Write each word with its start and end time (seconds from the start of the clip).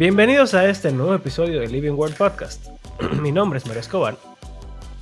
Bienvenidos 0.00 0.54
a 0.54 0.64
este 0.64 0.92
nuevo 0.92 1.12
episodio 1.12 1.60
de 1.60 1.68
Living 1.68 1.90
World 1.90 2.16
Podcast. 2.16 2.68
mi 3.20 3.32
nombre 3.32 3.58
es 3.58 3.66
Mario 3.66 3.80
Escobar 3.82 4.16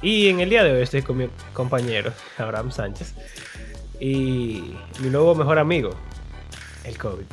y 0.02 0.26
en 0.26 0.40
el 0.40 0.50
día 0.50 0.64
de 0.64 0.72
hoy 0.72 0.82
estoy 0.82 1.02
con 1.02 1.18
mi 1.18 1.28
compañero 1.52 2.12
Abraham 2.36 2.72
Sánchez 2.72 3.14
y 4.00 4.74
mi 4.98 5.08
nuevo 5.08 5.36
mejor 5.36 5.60
amigo, 5.60 5.90
el 6.82 6.98
COVID. 6.98 7.26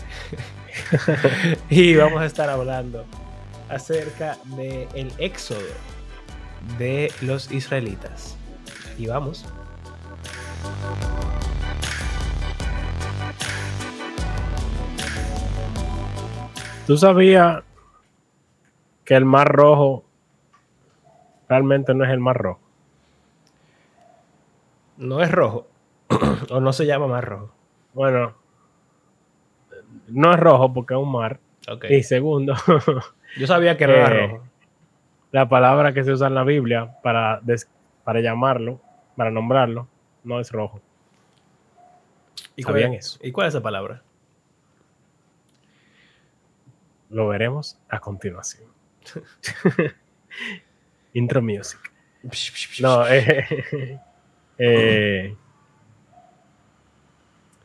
y 1.71 1.95
vamos 1.95 2.21
a 2.21 2.27
estar 2.27 2.51
hablando 2.51 3.03
acerca 3.67 4.37
del 4.55 4.87
el 4.93 5.11
éxodo 5.17 5.57
de 6.77 7.11
los 7.21 7.51
israelitas. 7.51 8.37
Y 8.99 9.07
vamos. 9.07 9.43
¿Tú 16.87 16.97
sabías 16.97 17.63
que 19.03 19.15
el 19.15 19.25
Mar 19.25 19.47
Rojo 19.51 20.03
realmente 21.49 21.93
no 21.93 22.03
es 22.05 22.11
el 22.11 22.19
Mar 22.19 22.37
Rojo? 22.37 22.59
No 24.97 25.21
es 25.21 25.31
rojo. 25.31 25.67
o 26.51 26.59
no 26.59 26.73
se 26.73 26.85
llama 26.85 27.07
Mar 27.07 27.25
Rojo. 27.25 27.51
Bueno, 27.93 28.33
no 30.07 30.31
es 30.33 30.39
rojo 30.39 30.73
porque 30.73 30.93
es 30.93 30.99
un 30.99 31.11
mar. 31.11 31.39
Okay. 31.67 31.97
Y 31.97 32.03
segundo, 32.03 32.53
Yo 33.37 33.47
sabía 33.47 33.75
que 33.77 33.87
no 33.87 33.93
era 33.93 34.15
Eh, 34.15 34.27
rojo. 34.27 34.43
la 35.31 35.49
palabra 35.49 35.93
que 35.93 36.03
se 36.03 36.11
usa 36.11 36.27
en 36.27 36.35
la 36.35 36.43
Biblia 36.43 36.95
para, 37.01 37.39
des- 37.41 37.67
para 38.03 38.21
llamarlo, 38.21 38.79
para 39.15 39.31
nombrarlo, 39.31 39.87
no 40.23 40.39
es 40.39 40.51
rojo. 40.51 40.79
¿Y 42.55 42.61
cuál, 42.63 42.73
¿sabían 42.75 42.93
es- 42.93 43.05
eso? 43.07 43.19
¿Y 43.23 43.31
cuál 43.31 43.47
es 43.47 43.55
esa 43.55 43.63
palabra? 43.63 44.03
Lo 47.15 47.29
veremos 47.29 47.79
a 47.87 48.01
continuación. 48.01 48.67
Intro 51.13 51.41
music. 51.41 51.79
No, 52.81 53.07
eh, 53.07 53.45
eh, 54.57 55.33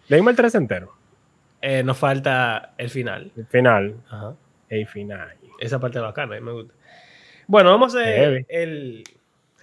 leímos 0.06 0.30
el 0.30 0.36
3 0.36 0.54
entero. 0.54 0.94
Eh, 1.60 1.82
nos 1.82 1.98
falta 1.98 2.74
el 2.78 2.90
final. 2.90 3.32
El 3.36 3.46
final. 3.46 3.96
Ajá. 4.08 4.36
El 4.68 4.86
final. 4.86 5.34
Esa 5.58 5.80
parte 5.80 5.98
bacana, 5.98 6.36
a 6.36 6.38
mí 6.38 6.46
me 6.46 6.52
gusta. 6.52 6.72
Bueno, 7.48 7.70
vamos 7.70 7.96
a 7.96 8.02
hacer 8.02 8.46
el 8.48 9.02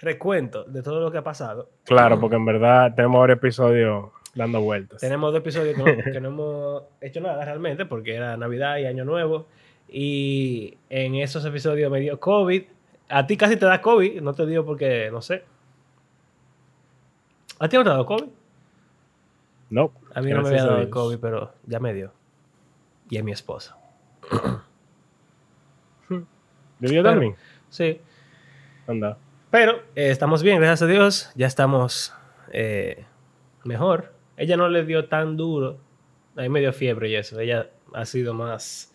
recuento 0.01 0.65
de 0.65 0.83
todo 0.83 0.99
lo 0.99 1.09
que 1.09 1.19
ha 1.19 1.23
pasado. 1.23 1.69
Claro, 1.85 2.19
porque 2.19 2.35
en 2.35 2.43
verdad 2.43 2.93
tenemos 2.93 3.21
varios 3.21 3.37
episodios 3.37 4.09
dando 4.35 4.59
vueltas. 4.59 4.99
Tenemos 4.99 5.31
dos 5.31 5.39
episodios 5.39 5.77
que 5.77 5.81
no, 5.81 6.11
que 6.11 6.19
no 6.19 6.27
hemos 6.27 6.83
hecho 6.99 7.21
nada 7.21 7.45
realmente 7.45 7.85
porque 7.85 8.15
era 8.15 8.35
Navidad 8.35 8.79
y 8.79 8.85
Año 8.85 9.05
Nuevo. 9.05 9.47
Y 9.89 10.77
en 10.89 11.15
esos 11.15 11.45
episodios 11.45 11.89
me 11.91 11.99
dio 11.99 12.19
COVID. 12.19 12.63
A 13.09 13.25
ti 13.25 13.37
casi 13.37 13.55
te 13.55 13.65
da 13.65 13.81
COVID, 13.81 14.21
no 14.21 14.33
te 14.33 14.45
dio 14.45 14.65
porque, 14.65 15.09
no 15.11 15.21
sé. 15.21 15.43
¿A 17.59 17.67
ti 17.69 17.77
no 17.77 17.83
te 17.83 17.89
ha 17.89 17.93
dado 17.93 18.05
COVID? 18.05 18.27
No. 19.69 19.91
A 20.13 20.21
mí 20.21 20.31
no 20.31 20.41
me 20.41 20.49
había 20.49 20.65
dado. 20.65 20.89
COVID, 20.89 21.17
pero 21.19 21.53
ya 21.65 21.79
me 21.79 21.93
dio. 21.93 22.11
Y 23.09 23.17
a 23.17 23.23
mi 23.23 23.31
esposa. 23.31 23.77
¿De 26.09 26.89
Dios 26.89 27.03
Pero- 27.03 27.03
también? 27.03 27.35
Sí. 27.69 27.99
Anda. 28.87 29.17
Pero 29.49 29.77
eh, 29.95 30.09
estamos 30.11 30.43
bien, 30.43 30.57
gracias 30.59 30.83
a 30.83 30.87
Dios. 30.87 31.31
Ya 31.35 31.47
estamos 31.47 32.13
eh, 32.51 33.05
mejor. 33.63 34.13
Ella 34.35 34.57
no 34.57 34.67
le 34.69 34.85
dio 34.85 35.07
tan 35.07 35.37
duro. 35.37 35.77
A 36.35 36.41
mí 36.41 36.49
me 36.49 36.59
dio 36.59 36.71
fiebre 36.73 37.09
y 37.09 37.15
eso. 37.15 37.39
Ella 37.39 37.69
ha 37.93 38.05
sido 38.05 38.33
más 38.33 38.93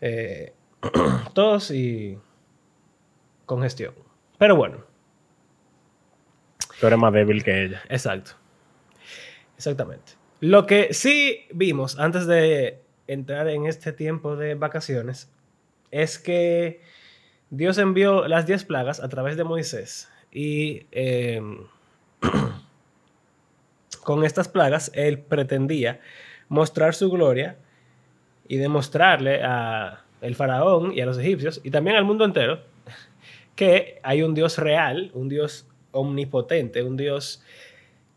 eh, 0.00 0.52
tos 1.34 1.70
y 1.70 2.18
congestión. 3.46 3.94
Pero 4.38 4.56
bueno, 4.56 4.84
Tú 6.80 6.86
eres 6.86 6.98
más 6.98 7.12
débil 7.12 7.42
que 7.42 7.64
ella. 7.64 7.82
exacto. 7.88 8.32
Exactamente. 9.56 10.12
Lo 10.40 10.66
que 10.66 10.94
sí 10.94 11.46
vimos 11.52 11.98
antes 11.98 12.26
de 12.26 12.80
entrar 13.08 13.48
en 13.48 13.66
este 13.66 13.92
tiempo 13.92 14.36
de 14.36 14.54
vacaciones 14.54 15.28
es 15.90 16.18
que 16.20 16.80
Dios 17.50 17.78
envió 17.78 18.28
las 18.28 18.46
diez 18.46 18.64
plagas 18.64 19.00
a 19.00 19.08
través 19.08 19.36
de 19.36 19.42
Moisés 19.42 20.08
y 20.30 20.86
eh, 20.92 21.42
con 24.04 24.24
estas 24.24 24.46
plagas 24.48 24.92
él 24.94 25.18
pretendía 25.18 26.00
mostrar 26.48 26.94
su 26.94 27.10
gloria 27.10 27.56
y 28.48 28.56
demostrarle 28.56 29.42
a 29.42 30.04
el 30.20 30.34
faraón 30.34 30.92
y 30.92 31.00
a 31.00 31.06
los 31.06 31.18
egipcios 31.18 31.60
y 31.62 31.70
también 31.70 31.96
al 31.96 32.04
mundo 32.04 32.24
entero 32.24 32.60
que 33.54 34.00
hay 34.02 34.22
un 34.22 34.34
Dios 34.34 34.58
real, 34.58 35.10
un 35.14 35.28
Dios 35.28 35.68
omnipotente, 35.90 36.82
un 36.82 36.96
Dios 36.96 37.42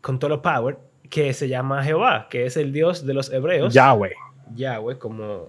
con 0.00 0.18
todo 0.18 0.30
lo 0.30 0.42
power 0.42 0.78
que 1.10 1.32
se 1.34 1.48
llama 1.48 1.82
Jehová, 1.84 2.28
que 2.30 2.46
es 2.46 2.56
el 2.56 2.72
Dios 2.72 3.04
de 3.04 3.14
los 3.14 3.32
hebreos. 3.32 3.74
Yahweh. 3.74 4.14
Yahweh, 4.54 4.98
como 4.98 5.48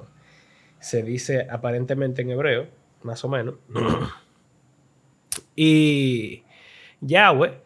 se 0.80 1.04
dice 1.04 1.48
aparentemente 1.50 2.22
en 2.22 2.32
hebreo, 2.32 2.68
más 3.04 3.24
o 3.24 3.30
menos. 3.30 3.56
y 5.56 6.44
Yahweh 7.02 7.62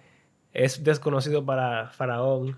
es 0.53 0.83
desconocido 0.83 1.45
para 1.45 1.87
Faraón 1.87 2.57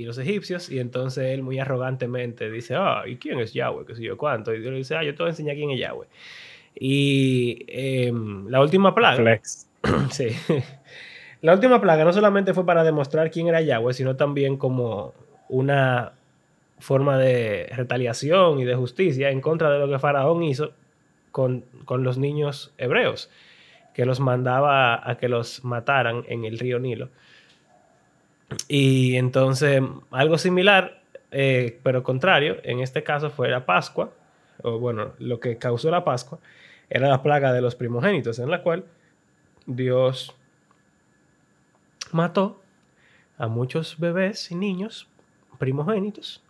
y 0.00 0.04
los 0.04 0.16
egipcios, 0.16 0.70
y 0.70 0.78
entonces 0.78 1.26
él 1.26 1.42
muy 1.42 1.58
arrogantemente 1.58 2.50
dice, 2.50 2.74
ah, 2.74 3.02
¿y 3.06 3.16
quién 3.16 3.38
es 3.38 3.52
Yahweh? 3.52 3.84
¿Qué 3.84 3.94
sé 3.94 4.02
yo 4.02 4.16
cuánto? 4.16 4.54
Y 4.54 4.60
Dios 4.60 4.72
le 4.72 4.78
dice, 4.78 4.96
ah, 4.96 5.04
yo 5.04 5.14
te 5.14 5.22
voy 5.22 5.28
a 5.28 5.30
enseñar 5.30 5.56
quién 5.56 5.70
es 5.70 5.78
Yahweh. 5.78 6.06
Y 6.74 7.66
em, 7.68 8.48
la 8.48 8.62
última 8.62 8.94
plaga... 8.94 9.16
Flex. 9.16 9.68
Sí. 10.10 10.28
La 11.42 11.54
última 11.54 11.80
plaga 11.80 12.04
no 12.04 12.12
solamente 12.12 12.52
fue 12.52 12.66
para 12.66 12.84
demostrar 12.84 13.30
quién 13.30 13.48
era 13.48 13.62
Yahweh, 13.62 13.94
sino 13.94 14.14
también 14.14 14.58
como 14.58 15.14
una 15.48 16.12
forma 16.78 17.16
de 17.16 17.70
retaliación 17.74 18.60
y 18.60 18.66
de 18.66 18.74
justicia 18.74 19.30
en 19.30 19.40
contra 19.40 19.70
de 19.70 19.78
lo 19.78 19.88
que 19.88 19.98
Faraón 19.98 20.42
hizo 20.42 20.72
con, 21.30 21.64
con 21.86 22.04
los 22.04 22.18
niños 22.18 22.74
hebreos, 22.76 23.30
que 23.94 24.04
los 24.04 24.20
mandaba 24.20 25.08
a 25.08 25.16
que 25.16 25.30
los 25.30 25.64
mataran 25.64 26.24
en 26.28 26.44
el 26.44 26.58
río 26.58 26.78
Nilo. 26.78 27.08
Y 28.68 29.16
entonces, 29.16 29.82
algo 30.10 30.38
similar, 30.38 31.02
eh, 31.30 31.78
pero 31.82 32.02
contrario, 32.02 32.58
en 32.62 32.80
este 32.80 33.02
caso 33.02 33.30
fue 33.30 33.48
la 33.48 33.66
Pascua, 33.66 34.12
o 34.62 34.78
bueno, 34.78 35.12
lo 35.18 35.40
que 35.40 35.58
causó 35.58 35.90
la 35.90 36.04
Pascua 36.04 36.38
era 36.88 37.08
la 37.08 37.22
plaga 37.22 37.52
de 37.52 37.60
los 37.60 37.76
primogénitos, 37.76 38.38
en 38.38 38.50
la 38.50 38.62
cual 38.62 38.84
Dios 39.66 40.34
mató 42.12 42.60
a 43.38 43.46
muchos 43.46 43.98
bebés 43.98 44.50
y 44.50 44.56
niños 44.56 45.08
primogénitos 45.58 46.42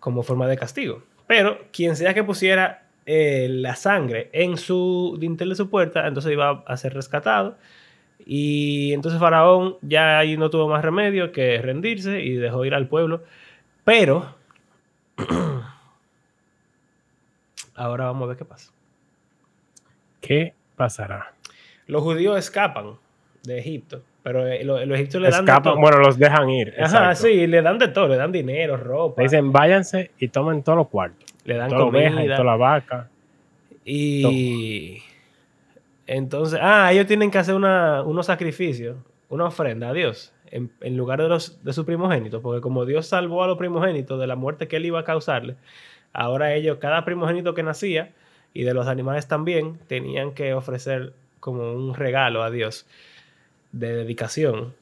como 0.00 0.22
forma 0.22 0.48
de 0.48 0.56
castigo. 0.56 1.02
Pero 1.26 1.58
quien 1.72 1.96
sea 1.96 2.14
que 2.14 2.24
pusiera 2.24 2.86
eh, 3.06 3.48
la 3.50 3.76
sangre 3.76 4.30
en 4.32 4.56
su 4.56 5.16
dintel 5.20 5.50
de 5.50 5.54
su 5.56 5.68
puerta, 5.68 6.06
entonces 6.06 6.32
iba 6.32 6.62
a 6.66 6.76
ser 6.76 6.94
rescatado. 6.94 7.56
Y 8.26 8.92
entonces 8.94 9.20
Faraón 9.20 9.76
ya 9.82 10.18
ahí 10.18 10.36
no 10.36 10.48
tuvo 10.50 10.68
más 10.68 10.82
remedio 10.84 11.30
que 11.32 11.60
rendirse 11.60 12.20
y 12.22 12.34
dejó 12.34 12.64
ir 12.64 12.74
al 12.74 12.88
pueblo. 12.88 13.22
Pero 13.84 14.34
ahora 17.74 18.04
vamos 18.06 18.24
a 18.24 18.26
ver 18.28 18.36
qué 18.36 18.44
pasa. 18.44 18.72
¿Qué 20.20 20.54
pasará? 20.76 21.32
Los 21.86 22.02
judíos 22.02 22.38
escapan 22.38 22.92
de 23.42 23.58
Egipto, 23.58 24.02
pero 24.22 24.46
eh, 24.46 24.64
lo- 24.64 24.82
los 24.86 24.96
egipcios 24.98 25.22
le 25.22 25.28
dan 25.30 25.44
de 25.44 25.52
todo. 25.62 25.76
bueno, 25.76 25.98
los 25.98 26.18
dejan 26.18 26.48
ir. 26.48 26.68
Ajá, 26.78 26.84
exacto. 27.12 27.22
sí, 27.24 27.46
le 27.46 27.60
dan 27.60 27.78
de 27.78 27.88
todo, 27.88 28.08
le 28.08 28.16
dan 28.16 28.32
dinero, 28.32 28.76
ropa, 28.78 29.20
Le 29.20 29.24
dicen, 29.26 29.52
váyanse 29.52 30.12
y 30.18 30.28
tomen 30.28 30.62
todos 30.62 30.78
los 30.78 30.88
cuartos. 30.88 31.22
le 31.44 31.56
dan 31.56 31.68
Toda 31.68 31.80
la 31.82 31.86
oveja 31.86 32.10
y 32.10 32.14
comida. 32.16 32.36
toda 32.36 32.46
la 32.50 32.56
vaca. 32.56 33.08
Y 33.84 35.02
entonces, 36.06 36.58
ah, 36.62 36.92
ellos 36.92 37.06
tienen 37.06 37.30
que 37.30 37.38
hacer 37.38 37.54
una, 37.54 38.02
unos 38.02 38.26
sacrificios, 38.26 38.96
una 39.28 39.46
ofrenda 39.46 39.90
a 39.90 39.92
Dios, 39.92 40.32
en, 40.50 40.96
lugar 40.96 41.20
de, 41.20 41.28
los, 41.28 41.64
de 41.64 41.72
su 41.72 41.84
primogénito, 41.84 42.40
porque 42.40 42.60
como 42.60 42.84
Dios 42.84 43.06
salvó 43.06 43.42
a 43.42 43.46
los 43.46 43.58
primogénitos 43.58 44.20
de 44.20 44.26
la 44.26 44.36
muerte 44.36 44.68
que 44.68 44.76
él 44.76 44.86
iba 44.86 45.00
a 45.00 45.04
causarle, 45.04 45.56
ahora 46.12 46.54
ellos, 46.54 46.78
cada 46.78 47.04
primogénito 47.04 47.54
que 47.54 47.62
nacía, 47.62 48.12
y 48.52 48.62
de 48.62 48.74
los 48.74 48.86
animales 48.86 49.26
también, 49.26 49.78
tenían 49.88 50.32
que 50.32 50.54
ofrecer 50.54 51.12
como 51.40 51.72
un 51.72 51.94
regalo 51.94 52.42
a 52.42 52.50
Dios 52.50 52.86
de 53.72 53.92
dedicación. 53.92 54.74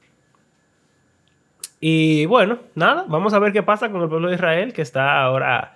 Y 1.80 2.26
bueno, 2.26 2.58
nada, 2.74 3.06
vamos 3.08 3.32
a 3.32 3.38
ver 3.38 3.52
qué 3.52 3.62
pasa 3.62 3.90
con 3.90 4.02
el 4.02 4.08
pueblo 4.08 4.28
de 4.28 4.34
Israel, 4.34 4.72
que 4.72 4.82
está 4.82 5.22
ahora 5.22 5.74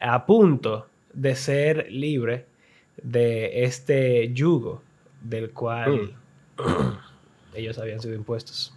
a 0.00 0.26
punto 0.26 0.88
de 1.12 1.36
ser 1.36 1.90
libre 1.90 2.46
de 3.02 3.64
este 3.64 4.32
yugo 4.32 4.82
del 5.28 5.52
cual 5.52 6.14
ellos 7.54 7.78
habían 7.78 8.00
sido 8.00 8.14
impuestos. 8.14 8.74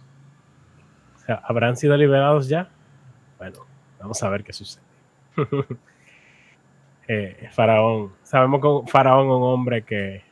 O 1.16 1.18
sea, 1.18 1.36
¿habrán 1.44 1.76
sido 1.76 1.96
liberados 1.96 2.48
ya? 2.48 2.70
Bueno, 3.38 3.58
vamos 3.98 4.22
a 4.22 4.28
ver 4.30 4.42
qué 4.44 4.52
sucede. 4.52 4.82
eh, 7.08 7.48
Faraón. 7.52 8.12
Sabemos 8.22 8.60
que 8.60 8.90
Faraón 8.90 9.26
es 9.28 9.32
un 9.34 9.42
hombre 9.42 9.82
que, 9.82 10.22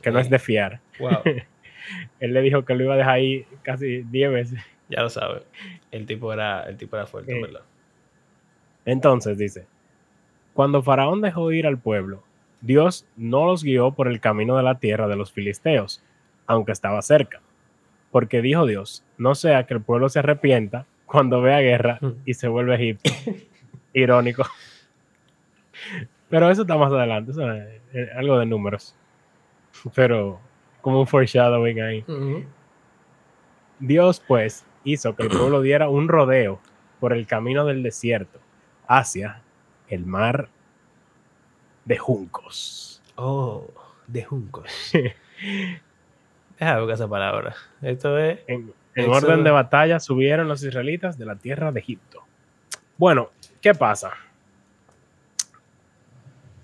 que 0.00 0.10
no 0.10 0.18
es 0.18 0.28
de 0.30 0.38
fiar. 0.38 0.80
Wow. 0.98 1.10
Él 2.20 2.32
le 2.32 2.40
dijo 2.42 2.64
que 2.64 2.74
lo 2.74 2.84
iba 2.84 2.94
a 2.94 2.96
dejar 2.96 3.14
ahí 3.14 3.46
casi 3.62 4.02
10 4.02 4.32
veces. 4.32 4.60
ya 4.88 5.02
lo 5.02 5.10
sabes. 5.10 5.44
El 5.90 6.06
tipo 6.06 6.32
era, 6.32 6.62
el 6.64 6.76
tipo 6.76 6.96
era 6.96 7.06
fuerte, 7.06 7.36
Eh. 7.36 7.42
¿verdad? 7.42 7.62
Entonces 8.84 9.38
dice, 9.38 9.66
cuando 10.54 10.82
Faraón 10.82 11.20
dejó 11.20 11.52
ir 11.52 11.66
al 11.66 11.78
pueblo, 11.78 12.22
Dios 12.62 13.06
no 13.16 13.46
los 13.46 13.64
guió 13.64 13.90
por 13.90 14.06
el 14.08 14.20
camino 14.20 14.56
de 14.56 14.62
la 14.62 14.78
tierra 14.78 15.08
de 15.08 15.16
los 15.16 15.32
filisteos, 15.32 16.02
aunque 16.46 16.72
estaba 16.72 17.02
cerca. 17.02 17.40
Porque 18.10 18.40
dijo 18.40 18.66
Dios, 18.66 19.04
no 19.18 19.34
sea 19.34 19.66
que 19.66 19.74
el 19.74 19.82
pueblo 19.82 20.08
se 20.08 20.20
arrepienta 20.20 20.86
cuando 21.04 21.42
vea 21.42 21.58
guerra 21.58 21.98
y 22.24 22.34
se 22.34 22.48
vuelve 22.48 22.72
a 22.72 22.76
Egipto. 22.76 23.10
Irónico. 23.92 24.44
Pero 26.30 26.50
eso 26.50 26.62
está 26.62 26.76
más 26.76 26.92
adelante, 26.92 27.32
eso 27.32 27.52
es 27.52 27.80
eh, 27.92 28.08
algo 28.16 28.38
de 28.38 28.46
números. 28.46 28.94
Pero 29.94 30.40
como 30.80 31.00
un 31.00 31.06
foreshadowing 31.06 31.80
ahí. 31.80 32.04
Dios, 33.80 34.22
pues, 34.26 34.64
hizo 34.84 35.16
que 35.16 35.24
el 35.24 35.28
pueblo 35.28 35.60
diera 35.62 35.88
un 35.88 36.08
rodeo 36.08 36.60
por 37.00 37.12
el 37.12 37.26
camino 37.26 37.64
del 37.64 37.82
desierto 37.82 38.38
hacia 38.86 39.42
el 39.88 40.06
mar 40.06 40.48
de 41.84 41.98
juncos. 41.98 43.02
Oh, 43.16 43.66
de 44.06 44.24
juncos. 44.24 44.92
Deja 46.58 46.78
buscar 46.78 46.94
esa 46.94 47.08
palabra. 47.08 47.54
Esto 47.80 48.18
es. 48.18 48.40
En, 48.46 48.72
en 48.94 49.10
orden 49.10 49.44
de 49.44 49.50
batalla 49.50 50.00
subieron 50.00 50.48
los 50.48 50.62
israelitas 50.62 51.18
de 51.18 51.26
la 51.26 51.36
tierra 51.36 51.72
de 51.72 51.80
Egipto. 51.80 52.22
Bueno, 52.96 53.30
¿qué 53.60 53.74
pasa? 53.74 54.12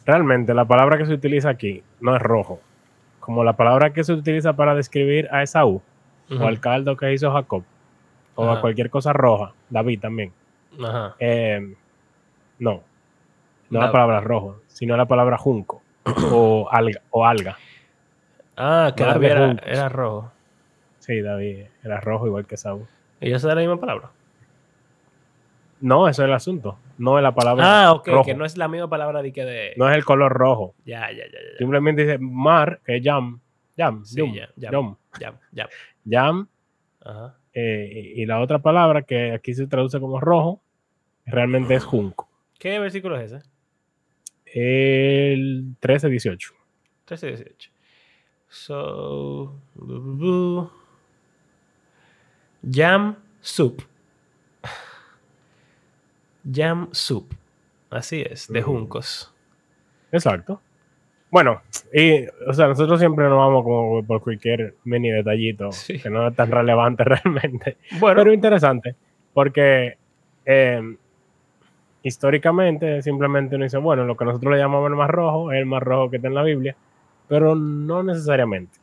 Realmente 0.05 0.55
la 0.55 0.65
palabra 0.65 0.97
que 0.97 1.07
se 1.07 1.13
utiliza 1.13 1.51
aquí 1.51 1.83
no 2.01 2.17
es 2.17 2.23
rojo, 2.23 2.61
como 3.21 3.45
la 3.45 3.55
palabra 3.55 3.93
que 3.93 4.05
se 4.05 4.13
utiliza 4.13 4.55
para 4.55 4.75
describir 4.75 5.29
a 5.31 5.43
Esaú 5.43 5.83
o 6.31 6.47
al 6.47 6.61
caldo 6.61 6.97
que 6.97 7.13
hizo 7.13 7.31
Jacob 7.33 7.65
o 8.35 8.49
a 8.49 8.61
cualquier 8.61 8.89
cosa 8.89 9.13
roja, 9.13 9.53
David 9.69 10.01
también. 10.01 10.33
Ajá. 10.83 11.17
Eh, 11.19 11.75
no, 12.59 12.83
no 13.71 13.81
Da- 13.81 13.87
la 13.87 13.93
palabra 13.93 14.21
rojo, 14.21 14.61
sino 14.69 14.97
la 14.97 15.07
palabra 15.07 15.39
junco 15.39 15.83
o 16.33 16.69
alga. 16.71 17.01
O 17.11 17.25
alga. 17.27 17.59
Ah, 18.57 18.93
que 18.97 19.05
David 19.05 19.27
era, 19.29 19.53
era 19.67 19.89
rojo. 19.89 20.33
Sí, 20.99 21.21
David 21.21 21.67
era 21.85 22.01
rojo 22.01 22.27
igual 22.27 22.47
que 22.47 22.57
Saúl. 22.57 22.87
¿Y 23.21 23.29
esa 23.33 23.49
es 23.49 23.55
la 23.55 23.61
misma 23.61 23.79
palabra? 23.79 24.11
No, 25.81 26.09
eso 26.09 26.23
es 26.23 26.29
el 26.29 26.35
asunto. 26.35 26.79
No 26.99 27.19
es 27.19 27.23
la 27.23 27.33
palabra 27.35 27.87
Ah, 27.87 27.93
ok, 27.93 28.07
rojo. 28.09 28.25
que 28.25 28.35
no 28.35 28.45
es 28.45 28.57
la 28.57 28.67
misma 28.69 28.89
palabra 28.91 29.23
de 29.23 29.33
que 29.33 29.45
de. 29.45 29.75
No 29.77 29.89
es 29.89 29.97
el 29.97 30.05
color 30.05 30.33
rojo. 30.33 30.75
Ya, 30.85 31.11
ya, 31.13 31.25
ya, 31.27 31.33
ya. 31.53 31.59
Simplemente 31.59 32.03
dice 32.05 32.19
mar, 32.19 32.81
que 32.85 32.97
es 32.97 33.05
jam. 33.05 33.41
Jam. 33.77 34.05
Sí, 34.05 34.19
yum, 34.19 34.35
ya, 34.35 34.49
ya. 34.57 34.71
yum. 34.73 34.97
Ya, 35.21 35.35
ya. 35.53 35.69
Jam, 36.05 36.49
Ajá. 37.05 37.37
eh, 37.55 37.89
y 38.17 38.23
y 38.23 38.27
la 38.27 38.41
otra 38.41 38.59
palabra 38.59 39.03
que 39.03 39.33
aquí 39.33 39.55
se 39.55 39.69
traduce 39.69 40.01
como 40.01 40.19
rojo, 40.21 40.61
realmente 41.27 41.75
es 41.75 41.85
junco. 41.85 42.29
¿Qué 42.59 42.81
versículo 42.81 43.17
es 43.21 43.31
ese? 43.31 43.49
El 44.55 45.75
13-18. 45.81 46.53
13 47.05 47.27
18. 47.29 47.71
So. 48.49 49.55
bu, 49.75 50.01
bu, 50.01 50.17
bu. 50.17 50.71
Jam 52.71 53.17
soup. 53.41 53.83
Jam 56.51 56.89
soup. 56.93 57.35
Así 57.91 58.21
es, 58.23 58.49
de 58.49 58.61
Mm. 58.61 58.65
juncos. 58.65 59.33
Exacto. 60.13 60.61
Bueno, 61.31 61.61
y, 61.93 62.25
o 62.47 62.53
sea, 62.55 62.69
nosotros 62.69 62.99
siempre 62.99 63.25
nos 63.29 63.37
vamos 63.37 63.63
como 63.63 64.03
por 64.05 64.23
cualquier 64.23 64.75
mini 64.85 65.11
detallito 65.11 65.71
Sí. 65.73 65.99
que 65.99 66.09
no 66.11 66.29
es 66.29 66.35
tan 66.35 66.51
relevante 66.51 67.05
realmente. 67.05 67.77
Bueno, 67.99 68.21
Pero 68.23 68.33
interesante, 68.33 68.95
porque 69.35 69.99
eh, 70.47 70.97
históricamente 72.03 73.03
simplemente 73.03 73.57
uno 73.57 73.65
dice, 73.65 73.79
bueno, 73.79 74.05
lo 74.05 74.17
que 74.17 74.25
nosotros 74.25 74.53
le 74.53 74.59
llamamos 74.59 74.89
el 74.91 74.97
mar 74.97 75.11
rojo 75.11 75.53
es 75.53 75.59
el 75.59 75.67
mar 75.67 75.83
rojo 75.85 76.11
que 76.11 76.17
está 76.17 76.29
en 76.29 76.35
la 76.35 76.43
Biblia, 76.43 76.77
pero 77.29 77.55
no 77.55 78.03
necesariamente. 78.03 78.79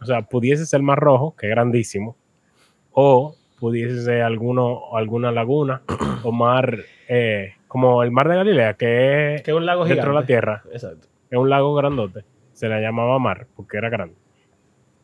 O 0.00 0.04
sea, 0.06 0.22
pudiese 0.22 0.66
ser 0.66 0.78
el 0.80 0.84
mar 0.84 0.98
rojo, 0.98 1.34
que 1.36 1.46
es 1.46 1.50
grandísimo, 1.50 2.16
o 2.92 3.34
pudiese 3.58 4.02
ser 4.02 4.22
alguno, 4.22 4.96
alguna 4.96 5.30
laguna, 5.32 5.82
o 6.24 6.32
mar, 6.32 6.78
eh, 7.08 7.54
como 7.68 8.02
el 8.02 8.10
mar 8.10 8.28
de 8.28 8.36
Galilea, 8.36 8.74
que 8.74 9.34
es 9.36 9.42
que 9.42 9.50
es 9.50 9.56
un 9.56 9.66
lago 9.66 9.84
dentro 9.84 10.10
gigante. 10.10 10.14
de 10.16 10.20
la 10.20 10.26
tierra, 10.26 10.62
Exacto. 10.72 11.06
es 11.30 11.38
un 11.38 11.50
lago 11.50 11.74
grandote, 11.74 12.24
se 12.52 12.68
le 12.68 12.80
llamaba 12.80 13.18
mar, 13.18 13.46
porque 13.54 13.76
era 13.76 13.88
grande. 13.90 14.14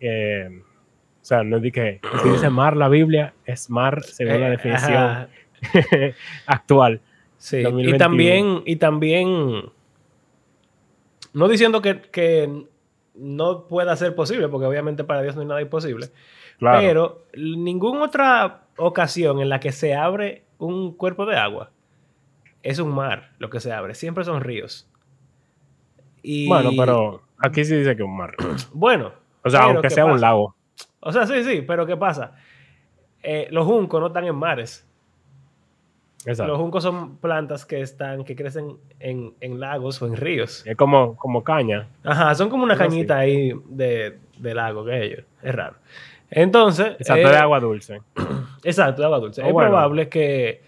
Eh, 0.00 0.48
o 0.60 1.24
sea, 1.28 1.42
no 1.42 1.56
es 1.56 1.62
de 1.62 1.72
que 1.72 2.00
si 2.22 2.28
dice 2.30 2.50
mar 2.50 2.76
la 2.76 2.88
Biblia, 2.88 3.34
es 3.44 3.68
mar 3.68 4.02
según 4.04 4.40
la 4.40 4.48
Eh, 4.48 4.50
definición 4.50 5.28
actual. 6.46 7.00
Sí, 7.38 7.58
y 7.58 7.62
2021. 7.62 7.98
también, 7.98 8.62
y 8.64 8.76
también, 8.76 9.70
no 11.32 11.48
diciendo 11.48 11.82
que, 11.82 12.00
que 12.00 12.64
no 13.14 13.66
pueda 13.66 13.94
ser 13.96 14.14
posible, 14.14 14.48
porque 14.48 14.66
obviamente 14.66 15.04
para 15.04 15.22
Dios 15.22 15.34
no 15.36 15.42
hay 15.42 15.48
nada 15.48 15.62
imposible, 15.62 16.08
Claro. 16.58 16.80
pero 16.80 17.24
ninguna 17.36 18.04
otra 18.04 18.62
ocasión 18.78 19.40
en 19.40 19.48
la 19.48 19.60
que 19.60 19.72
se 19.72 19.94
abre 19.94 20.44
un 20.58 20.94
cuerpo 20.94 21.26
de 21.26 21.36
agua 21.36 21.70
es 22.62 22.78
un 22.78 22.94
mar 22.94 23.32
lo 23.38 23.50
que 23.50 23.60
se 23.60 23.72
abre, 23.72 23.94
siempre 23.94 24.24
son 24.24 24.40
ríos. 24.40 24.88
Y, 26.22 26.48
Bueno, 26.48 26.70
pero 26.76 27.22
aquí 27.38 27.64
sí 27.64 27.76
dice 27.76 27.94
que 27.94 28.02
es 28.02 28.08
un 28.08 28.16
mar. 28.16 28.34
Bueno, 28.72 29.12
O 29.44 29.50
sea, 29.50 29.64
aunque 29.64 29.82
¿qué 29.82 29.90
sea 29.90 30.06
un 30.06 30.20
lago. 30.20 30.56
O 31.00 31.12
sea, 31.12 31.26
sí, 31.26 31.44
sí, 31.44 31.62
pero 31.62 31.86
¿qué 31.86 31.96
pasa? 31.96 32.34
Eh, 33.22 33.46
los 33.50 33.64
juncos 33.66 34.00
no 34.00 34.08
están 34.08 34.24
en 34.24 34.34
mares. 34.34 34.84
Los 36.26 36.58
juncos 36.58 36.82
son 36.82 37.18
plantas 37.18 37.64
que 37.64 37.80
están, 37.80 38.24
que 38.24 38.34
crecen 38.34 38.78
en, 38.98 39.32
en 39.40 39.60
lagos 39.60 40.02
o 40.02 40.06
en 40.06 40.16
ríos. 40.16 40.66
Es 40.66 40.76
como, 40.76 41.16
como 41.16 41.44
caña. 41.44 41.86
Ajá, 42.02 42.34
son 42.34 42.48
como 42.50 42.64
una 42.64 42.74
así. 42.74 42.82
cañita 42.82 43.18
ahí 43.18 43.52
de, 43.68 44.18
de 44.36 44.54
lago 44.54 44.84
que 44.84 45.04
ellos. 45.04 45.24
Es 45.42 45.54
raro. 45.54 45.76
Entonces. 46.30 46.96
Exacto, 46.98 47.28
eh, 47.28 47.30
de 47.30 47.36
agua 47.36 47.60
dulce. 47.60 48.00
Exacto, 48.64 49.02
de 49.02 49.06
agua 49.06 49.20
dulce. 49.20 49.40
O 49.42 49.46
es 49.46 49.52
bueno. 49.52 49.70
probable 49.70 50.08
que. 50.08 50.62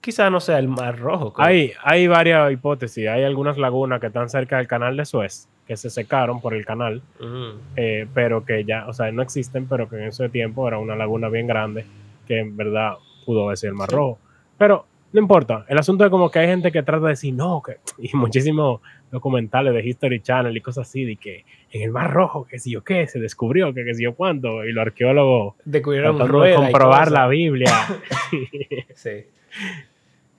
Quizá 0.00 0.30
no 0.30 0.40
sea 0.40 0.58
el 0.58 0.68
mar 0.68 0.98
rojo. 0.98 1.34
Hay, 1.36 1.72
hay 1.82 2.06
varias 2.06 2.50
hipótesis. 2.52 3.06
Hay 3.08 3.22
algunas 3.24 3.58
lagunas 3.58 4.00
que 4.00 4.06
están 4.06 4.30
cerca 4.30 4.56
del 4.56 4.66
canal 4.66 4.96
de 4.96 5.04
Suez, 5.04 5.46
que 5.66 5.76
se 5.76 5.90
secaron 5.90 6.40
por 6.40 6.54
el 6.54 6.64
canal, 6.64 7.02
Ujú. 7.18 7.58
eh, 7.76 8.06
pero 8.14 8.44
que 8.46 8.64
ya, 8.64 8.86
o 8.88 8.94
sea, 8.94 9.12
no 9.12 9.20
existen, 9.20 9.66
pero 9.66 9.88
que 9.90 9.96
en 9.96 10.04
ese 10.04 10.28
tiempo 10.30 10.66
era 10.66 10.78
una 10.78 10.96
laguna 10.96 11.28
bien 11.28 11.46
grande, 11.46 11.84
que 12.26 12.38
en 12.38 12.56
verdad 12.56 12.94
pudo 13.24 13.44
haber 13.44 13.56
sido 13.56 13.70
el 13.72 13.76
mar 13.78 13.88
Sí. 13.90 13.96
rojo. 13.96 14.18
Pero 14.58 14.86
no 15.12 15.20
importa. 15.20 15.64
El 15.68 15.78
asunto 15.78 16.04
es 16.04 16.10
como 16.10 16.30
que 16.30 16.38
hay 16.38 16.46
gente 16.46 16.70
que 16.70 16.82
trata 16.82 17.04
de 17.06 17.10
decir 17.10 17.34
no, 17.34 17.62
que, 17.62 17.78
y 17.98 18.16
muchísimos 18.16 18.80
documentales 19.10 19.74
de 19.74 19.84
History 19.88 20.20
Channel 20.20 20.56
y 20.56 20.60
cosas 20.60 20.86
así, 20.88 21.04
de 21.04 21.16
que 21.16 21.44
en 21.72 21.82
el 21.82 21.90
mar 21.90 22.12
rojo, 22.12 22.46
que 22.46 22.58
si 22.60 22.70
yo 22.70 22.82
qué, 22.84 23.06
se 23.08 23.18
descubrió, 23.18 23.74
que, 23.74 23.84
que 23.84 23.94
si 23.94 24.04
yo 24.04 24.14
cuánto, 24.14 24.64
y 24.64 24.72
los 24.72 24.82
arqueólogos 24.82 25.54
Descubrieron 25.64 26.16
de 26.18 26.54
comprobar 26.54 27.10
la 27.10 27.26
Biblia. 27.28 27.72
Sí. 28.94 29.24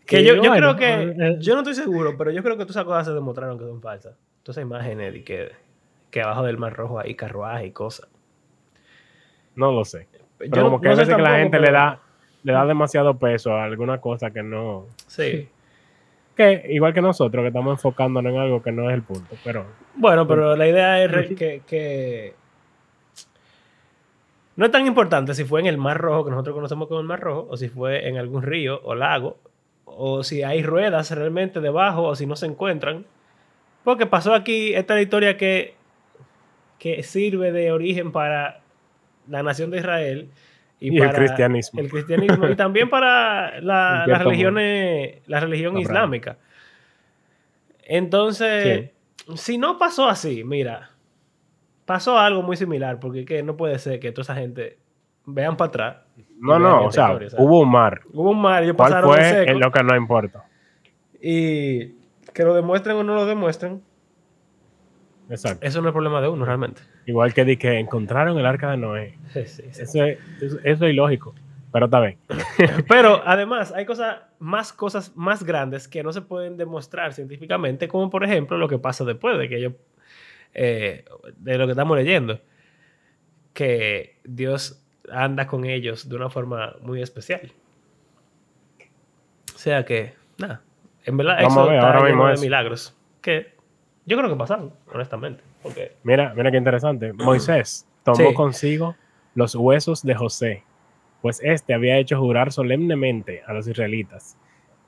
Que 0.05 0.23
yo, 0.25 0.35
yo 0.43 0.51
creo 0.51 0.75
que. 0.75 0.93
eh, 1.17 1.37
Yo 1.39 1.53
no 1.53 1.59
estoy 1.61 1.73
seguro, 1.75 2.15
pero 2.17 2.31
yo 2.31 2.43
creo 2.43 2.55
que 2.57 2.63
todas 2.63 2.75
esas 2.75 2.85
cosas 2.85 3.05
se 3.07 3.13
demostraron 3.13 3.57
que 3.57 3.65
son 3.65 3.81
falsas. 3.81 4.15
Todas 4.43 4.57
esas 4.57 4.67
imágenes 4.67 5.13
de 5.13 5.23
que, 5.23 5.51
que 6.09 6.21
abajo 6.21 6.43
del 6.43 6.57
mar 6.57 6.73
rojo 6.73 6.99
hay 6.99 7.15
carruajes 7.15 7.67
y 7.67 7.71
cosas. 7.71 8.09
no 9.55 9.71
lo 9.71 9.85
sé. 9.85 10.07
Pero 10.37 10.51
Yo 10.55 10.61
no- 10.61 10.67
como 10.69 10.81
que 10.81 10.87
no 10.87 10.93
a 10.93 10.97
veces 10.97 11.15
que 11.15 11.21
la 11.21 11.37
gente 11.39 11.59
le 11.59 11.71
da, 11.71 11.99
le 12.43 12.53
da 12.53 12.65
demasiado 12.65 13.17
peso 13.17 13.53
a 13.53 13.63
alguna 13.63 13.99
cosa 13.99 14.31
que 14.31 14.43
no. 14.43 14.85
Sí. 15.07 15.47
Que 16.35 16.65
igual 16.69 16.93
que 16.93 17.01
nosotros, 17.01 17.43
que 17.43 17.47
estamos 17.47 17.73
enfocándonos 17.73 18.31
en 18.33 18.39
algo 18.39 18.63
que 18.63 18.71
no 18.71 18.89
es 18.89 18.95
el 18.95 19.03
punto. 19.03 19.35
Pero 19.43 19.65
Bueno, 19.95 20.27
pero 20.27 20.55
la 20.55 20.67
idea 20.67 21.03
es 21.03 21.35
que, 21.35 21.61
que 21.67 22.33
no 24.55 24.65
es 24.65 24.71
tan 24.71 24.85
importante 24.85 25.33
si 25.33 25.43
fue 25.43 25.59
en 25.59 25.67
el 25.67 25.77
Mar 25.77 25.97
Rojo, 25.97 26.25
que 26.25 26.31
nosotros 26.31 26.55
conocemos 26.55 26.87
como 26.87 26.99
el 26.99 27.05
Mar 27.05 27.19
Rojo, 27.19 27.47
o 27.49 27.57
si 27.57 27.69
fue 27.69 28.07
en 28.07 28.17
algún 28.17 28.43
río 28.43 28.81
o 28.83 28.95
lago, 28.95 29.37
o 29.85 30.23
si 30.23 30.43
hay 30.43 30.63
ruedas 30.63 31.11
realmente 31.11 31.59
debajo, 31.59 32.03
o 32.03 32.15
si 32.15 32.25
no 32.25 32.35
se 32.35 32.45
encuentran. 32.45 33.05
Porque 33.83 34.05
pasó 34.05 34.33
aquí, 34.33 34.73
esta 34.73 34.99
historia 35.01 35.37
que, 35.37 35.75
que 36.79 37.03
sirve 37.03 37.51
de 37.51 37.71
origen 37.71 38.11
para 38.11 38.61
la 39.27 39.43
nación 39.43 39.71
de 39.71 39.77
Israel 39.79 40.29
Y 40.81 40.97
el 40.97 41.05
para 41.05 41.13
cristianismo. 41.17 41.79
el 41.79 41.89
cristianismo 41.89 42.49
y 42.49 42.55
también 42.55 42.89
para 42.89 43.61
la, 43.61 44.03
En 44.07 44.11
las 44.11 44.23
religiones, 44.23 45.21
la 45.27 45.39
religión 45.39 45.77
Abraham. 45.77 45.81
islámica. 45.83 46.37
Entonces, 47.83 48.89
si 49.35 49.57
no 49.57 49.77
pasó 49.77 50.07
así, 50.09 50.43
mira, 50.43 50.91
pasó 51.85 52.17
algo 52.17 52.41
muy 52.41 52.57
similar, 52.57 52.99
porque 52.99 53.25
que 53.25 53.43
no 53.43 53.55
puede 53.57 53.77
ser 53.79 53.99
que 53.99 54.11
toda 54.11 54.23
esa 54.23 54.35
gente 54.35 54.79
vean 55.25 55.55
para 55.57 55.67
atrás. 55.69 55.97
no, 56.39 56.57
no, 56.59 56.85
o 56.85 56.91
sea, 56.91 57.11
hubo 57.37 57.61
un 57.61 57.69
mar. 57.71 58.01
Hubo 58.11 58.31
un 58.31 58.41
mar, 58.41 58.63
ellos 58.63 58.75
¿Cuál 58.75 58.91
pasaron 58.91 59.09
en 59.11 59.15
fue? 59.19 59.29
seco, 59.29 59.51
Es 59.51 59.59
lo 59.59 59.71
que 59.71 59.83
no 59.83 59.95
importa. 59.95 60.45
y 61.21 61.87
Que 62.33 62.43
lo 62.43 62.53
demuestren 62.53 62.95
o 62.97 63.03
no 63.03 63.13
lo 63.15 63.25
demuestren, 63.25 63.81
Exacto. 65.29 65.65
eso 65.65 65.81
no 65.81 65.89
es 65.89 65.93
problema 65.93 66.21
de 66.21 66.27
uno 66.29 66.43
realmente. 66.45 66.81
Igual 67.05 67.33
que 67.33 67.45
di 67.45 67.57
que 67.57 67.79
encontraron 67.79 68.37
el 68.37 68.45
arca 68.45 68.71
de 68.71 68.77
Noé. 68.77 69.17
Sí, 69.33 69.45
sí, 69.45 69.63
sí. 69.71 69.81
Eso 69.81 70.03
es, 70.03 70.19
eso, 70.41 70.59
es 70.63 70.81
ilógico. 70.81 71.33
Pero 71.71 71.85
está 71.85 72.01
bien. 72.01 72.17
Pero 72.89 73.21
además 73.25 73.71
hay 73.71 73.85
cosas, 73.85 74.17
más 74.39 74.73
cosas 74.73 75.15
más 75.15 75.43
grandes 75.43 75.87
que 75.87 76.03
no 76.03 76.11
se 76.11 76.21
pueden 76.21 76.57
demostrar 76.57 77.13
científicamente, 77.13 77.87
como 77.87 78.09
por 78.09 78.23
ejemplo 78.23 78.57
lo 78.57 78.67
que 78.67 78.77
pasa 78.77 79.05
después 79.05 79.37
de 79.37 79.47
que 79.47 79.57
ellos, 79.57 79.73
eh, 80.53 81.05
de 81.37 81.57
lo 81.57 81.65
que 81.65 81.71
estamos 81.71 81.97
leyendo, 81.97 82.41
que 83.53 84.17
Dios 84.25 84.83
anda 85.09 85.47
con 85.47 85.65
ellos 85.65 86.09
de 86.09 86.15
una 86.15 86.29
forma 86.29 86.75
muy 86.81 87.01
especial. 87.01 87.51
O 89.55 89.57
sea 89.57 89.85
que, 89.85 90.13
nada, 90.37 90.61
en 91.05 91.17
verdad 91.17 91.37
Vamos 91.37 91.53
eso 91.53 91.61
a 91.61 91.71
ver, 91.71 91.79
ahora 91.79 92.03
mismo 92.03 92.27
de 92.27 92.37
milagros 92.37 92.95
que 93.21 93.53
yo 94.05 94.17
creo 94.17 94.29
que 94.29 94.35
pasaron, 94.35 94.73
honestamente. 94.91 95.50
Mira, 96.03 96.33
mira 96.35 96.51
qué 96.51 96.57
interesante. 96.57 97.13
Moisés 97.13 97.87
tomó 98.03 98.17
Sí. 98.29 98.33
consigo 98.33 98.95
los 99.35 99.55
huesos 99.55 100.03
de 100.03 100.15
José, 100.15 100.63
pues 101.21 101.39
éste 101.43 101.73
había 101.73 101.97
hecho 101.97 102.19
jurar 102.19 102.51
solemnemente 102.51 103.41
a 103.47 103.53
los 103.53 103.67
israelitas. 103.67 104.37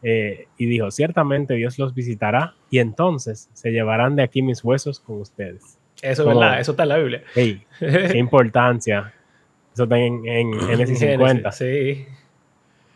eh, 0.05 0.47
y 0.57 0.65
dijo, 0.65 0.91
ciertamente 0.91 1.53
Dios 1.53 1.79
los 1.79 1.93
visitará 1.93 2.55
y 2.69 2.79
entonces 2.79 3.49
se 3.53 3.71
llevarán 3.71 4.17
de 4.17 4.23
aquí 4.23 4.41
mis 4.41 4.61
huesos 4.61 4.99
con 4.99 5.21
ustedes. 5.21 5.77
eso 6.01 6.23
es 6.23 6.27
verdad, 6.27 6.59
eso 6.59 6.71
está 6.71 6.83
en 6.83 6.89
la 6.89 6.97
Biblia. 6.97 7.23
Hey, 7.33 7.65
qué 7.79 8.17
importancia. 8.17 9.13
Eso 9.73 9.83
está 9.83 9.97
en, 9.97 10.27
en 10.27 10.51
Génesis 10.67 10.99
50. 10.99 11.49
Sí. 11.53 12.05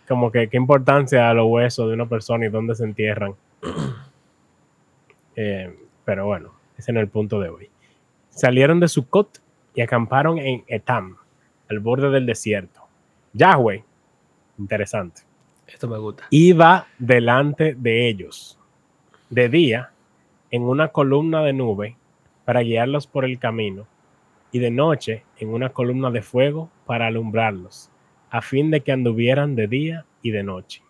Como 0.05 0.31
que 0.33 0.49
qué 0.49 0.57
importancia 0.57 1.29
a 1.29 1.33
los 1.33 1.47
huesos 1.47 1.87
de 1.87 1.93
una 1.93 2.07
persona 2.09 2.45
y 2.45 2.49
dónde 2.49 2.75
se 2.75 2.83
entierran. 2.83 3.35
Eh, 5.35 5.71
pero 6.03 6.25
bueno, 6.25 6.51
ese 6.77 6.93
no 6.93 6.99
es 6.99 7.05
el 7.05 7.09
punto 7.09 7.39
de 7.39 7.49
hoy. 7.49 7.69
Salieron 8.29 8.79
de 8.79 8.87
Sucot 8.87 9.41
y 9.73 9.81
acamparon 9.81 10.37
en 10.37 10.63
Etam, 10.67 11.17
al 11.69 11.79
borde 11.79 12.09
del 12.09 12.25
desierto. 12.25 12.81
Yahweh, 13.33 13.83
interesante, 14.57 15.21
Esto 15.67 15.87
me 15.87 15.97
gusta. 15.97 16.25
iba 16.29 16.87
delante 16.97 17.75
de 17.75 18.07
ellos 18.07 18.59
de 19.29 19.49
día 19.49 19.91
en 20.51 20.63
una 20.63 20.87
columna 20.89 21.41
de 21.43 21.53
nube 21.53 21.97
para 22.45 22.61
guiarlos 22.61 23.07
por 23.07 23.25
el 23.25 23.37
camino 23.39 23.85
y 24.51 24.59
de 24.59 24.71
noche 24.71 25.23
en 25.37 25.49
una 25.49 25.69
columna 25.69 26.09
de 26.09 26.21
fuego 26.21 26.69
para 26.85 27.07
alumbrarlos, 27.07 27.91
a 28.29 28.41
fin 28.41 28.71
de 28.71 28.81
que 28.81 28.93
anduvieran 28.93 29.55
de 29.55 29.67
día 29.67 30.05
y 30.21 30.31
de 30.31 30.43
noche. 30.43 30.81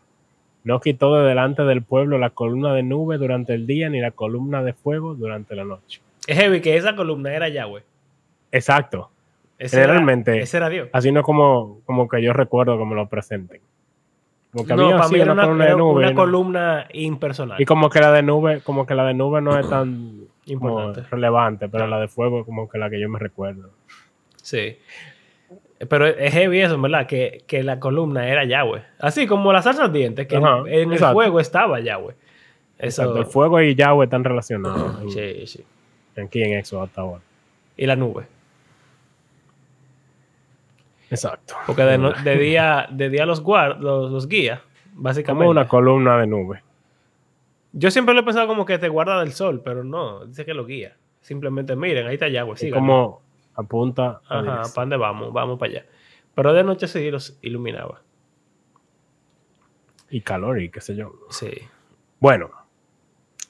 No 0.67 0.81
quitó 0.81 1.15
de 1.15 1.27
delante 1.29 1.63
del 1.63 1.81
pueblo 1.81 2.17
la 2.17 2.31
columna 2.31 2.73
de 2.73 2.83
nube 2.83 3.17
durante 3.17 3.53
el 3.53 3.65
día 3.65 3.89
ni 3.89 4.01
la 4.01 4.11
columna 4.11 4.61
de 4.63 4.73
fuego 4.73 5.15
durante 5.15 5.55
la 5.55 5.63
noche. 5.63 6.01
Es 6.27 6.37
heavy 6.37 6.59
que 6.59 6.75
esa 6.75 6.93
columna 6.93 7.33
era 7.33 7.47
Yahweh. 7.47 7.83
Exacto. 8.51 9.09
Ese 9.57 9.77
era- 9.77 9.85
Generalmente- 9.87 10.41
ese 10.41 10.57
era 10.57 10.67
Dios. 10.67 10.89
Así 10.91 11.11
no 11.11 11.23
como, 11.23 11.79
como 11.85 12.09
que 12.09 12.21
yo 12.21 12.33
recuerdo 12.33 12.77
como 12.77 12.95
lo 12.95 13.07
presenten. 13.07 13.61
Como 14.51 14.65
que 14.65 14.75
No, 14.75 14.83
había 14.87 14.97
para 14.97 15.09
mí 15.09 15.19
era 15.19 15.31
una, 15.31 15.43
columna 15.43 15.65
de 15.65 15.71
nube, 15.75 15.93
una 15.99 16.09
¿no? 16.09 16.15
columna 16.15 16.87
impersonal. 16.93 17.61
Y 17.61 17.65
como 17.65 17.89
que 17.89 17.99
la 17.99 18.11
de 18.11 18.23
nube, 18.23 18.59
como 18.61 18.85
que 18.85 18.93
la 18.95 19.05
de 19.05 19.13
nube 19.13 19.41
no 19.41 19.57
es 19.57 19.69
tan 19.69 20.21
Importante. 20.47 21.03
relevante, 21.09 21.69
pero 21.69 21.87
la 21.87 21.99
de 21.99 22.07
fuego 22.09 22.43
como 22.45 22.67
que 22.67 22.77
la 22.77 22.89
que 22.89 22.99
yo 22.99 23.07
me 23.07 23.19
recuerdo. 23.19 23.69
Sí. 24.41 24.77
Pero 25.89 26.07
es 26.07 26.33
heavy 26.33 26.61
eso, 26.61 26.79
¿verdad? 26.81 27.05
Que, 27.05 27.43
que 27.45 27.61
la 27.63 27.79
columna 27.79 28.27
era 28.27 28.43
Yahweh. 28.45 28.81
Así 28.99 29.27
como 29.27 29.53
las 29.53 29.63
salsa 29.65 29.83
ardientes, 29.85 30.25
que 30.27 30.37
Ajá, 30.37 30.63
en 30.67 30.91
el 30.91 30.97
fuego 30.99 31.39
estaba 31.39 31.79
Yahweh. 31.79 32.15
Eso. 32.79 33.03
Exacto, 33.03 33.17
el 33.19 33.25
fuego 33.25 33.61
y 33.61 33.75
Yahweh 33.75 34.05
están 34.05 34.23
relacionados 34.23 35.01
en- 35.01 35.11
Sí, 35.11 35.47
sí. 35.47 35.63
aquí 36.19 36.41
en 36.43 36.57
Éxodo 36.57 36.83
hasta 36.83 37.01
ahora. 37.01 37.21
Y 37.75 37.85
la 37.85 37.95
nube. 37.95 38.25
Exacto. 41.09 41.55
Porque 41.65 41.83
de, 41.83 41.97
no- 41.97 42.11
de 42.23 42.37
día, 42.37 42.87
de 42.91 43.09
día 43.09 43.25
los, 43.25 43.41
guard, 43.41 43.79
los, 43.79 44.11
los 44.11 44.27
guía, 44.27 44.61
básicamente. 44.93 45.39
Como 45.45 45.51
una 45.51 45.67
columna 45.67 46.17
de 46.17 46.27
nube. 46.27 46.61
Yo 47.73 47.91
siempre 47.91 48.13
lo 48.13 48.21
he 48.21 48.23
pensado 48.23 48.47
como 48.47 48.65
que 48.65 48.77
te 48.79 48.89
guarda 48.89 49.19
del 49.19 49.33
sol, 49.33 49.61
pero 49.63 49.83
no, 49.83 50.25
dice 50.25 50.45
que 50.45 50.53
lo 50.53 50.65
guía. 50.65 50.95
Simplemente 51.21 51.75
miren, 51.75 52.07
ahí 52.07 52.15
está 52.15 52.27
Yahweh. 52.27 52.57
Síganlo. 52.57 52.79
como 52.79 53.21
apunta 53.57 54.21
a 54.29 54.39
Ajá, 54.39 54.41
Dios. 54.41 54.71
¿para 54.71 54.83
dónde 54.83 54.97
vamos? 54.97 55.33
Vamos 55.33 55.59
para 55.59 55.71
allá. 55.73 55.85
Pero 56.35 56.53
de 56.53 56.63
noche 56.63 56.87
sí 56.87 57.11
los 57.11 57.37
iluminaba. 57.41 58.01
y 60.09 60.21
calor 60.21 60.61
y 60.61 60.69
qué 60.69 60.81
sé 60.81 60.95
yo. 60.95 61.13
Sí. 61.29 61.51
Bueno, 62.19 62.49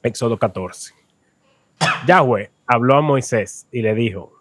Éxodo 0.04 0.38
14. 0.38 0.94
Yahweh 2.08 2.52
habló 2.66 2.96
a 2.98 3.02
Moisés 3.02 3.68
y 3.72 3.82
le 3.84 3.94
dijo, 3.96 4.34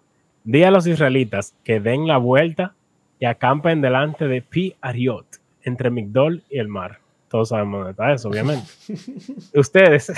di 0.45 0.65
a 0.65 0.71
los 0.71 0.87
israelitas 0.87 1.55
que 1.65 1.81
den 1.81 2.07
la 2.07 2.17
vuelta 2.19 2.75
y 3.19 3.27
acampen 3.27 3.83
delante 3.83 4.29
de 4.29 4.43
Pi 4.43 4.77
Ariot, 4.81 5.27
entre 5.63 5.91
Migdol 5.91 6.43
y 6.49 6.59
el 6.59 6.69
mar. 6.69 7.01
Todos 7.29 7.51
sabemos 7.51 7.81
dónde 7.81 7.91
está 7.93 8.13
eso, 8.13 8.29
obviamente. 8.31 8.67
Ustedes 9.55 10.13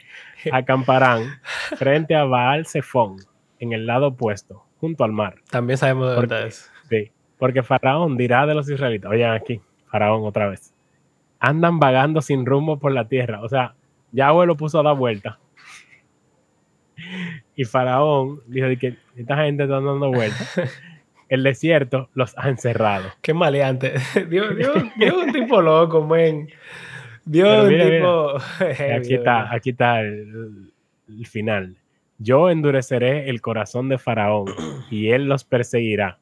acamparán 0.52 1.40
frente 1.76 2.14
a 2.16 2.24
Baal 2.24 2.66
Zephón, 2.66 3.18
en 3.60 3.72
el 3.72 3.86
lado 3.86 4.08
opuesto, 4.08 4.65
junto 4.80 5.04
al 5.04 5.12
mar. 5.12 5.36
También 5.50 5.78
sabemos 5.78 6.08
de 6.08 6.14
dónde 6.14 6.46
es. 6.48 6.70
Sí, 6.88 7.10
porque 7.38 7.62
Faraón 7.62 8.16
dirá 8.16 8.46
de 8.46 8.54
los 8.54 8.68
israelitas, 8.68 9.10
oigan 9.10 9.34
aquí, 9.34 9.60
Faraón 9.90 10.24
otra 10.24 10.48
vez, 10.48 10.74
andan 11.38 11.78
vagando 11.78 12.22
sin 12.22 12.46
rumbo 12.46 12.78
por 12.78 12.92
la 12.92 13.08
tierra. 13.08 13.40
O 13.42 13.48
sea, 13.48 13.74
Yahweh 14.12 14.46
lo 14.46 14.56
puso 14.56 14.80
a 14.80 14.82
dar 14.82 14.96
vuelta. 14.96 15.38
Y 17.54 17.64
Faraón 17.64 18.40
dijo 18.46 18.66
que 18.78 18.96
esta 19.16 19.36
gente 19.36 19.64
está 19.64 19.80
dando 19.80 20.10
vuelta. 20.10 20.44
El 21.28 21.42
desierto 21.42 22.08
los 22.14 22.38
ha 22.38 22.48
encerrado. 22.48 23.08
Qué 23.20 23.34
maleante. 23.34 23.94
Dios, 24.28 24.56
Dios, 24.56 24.76
Dios 24.96 25.14
es 25.16 25.26
un 25.26 25.32
tipo 25.32 25.60
loco, 25.60 26.06
men. 26.06 26.48
Dios 27.24 27.48
es 27.48 27.62
un 27.64 27.68
mira, 27.68 27.90
tipo. 27.90 28.36
Aquí 28.96 29.14
está, 29.14 29.52
aquí 29.52 29.70
está 29.70 30.00
el, 30.00 30.72
el 31.08 31.26
final. 31.26 31.76
Yo 32.18 32.50
endureceré 32.50 33.28
el 33.28 33.40
corazón 33.40 33.88
de 33.88 33.98
Faraón 33.98 34.46
y 34.90 35.08
él 35.10 35.26
los 35.26 35.44
perseguirá. 35.44 36.18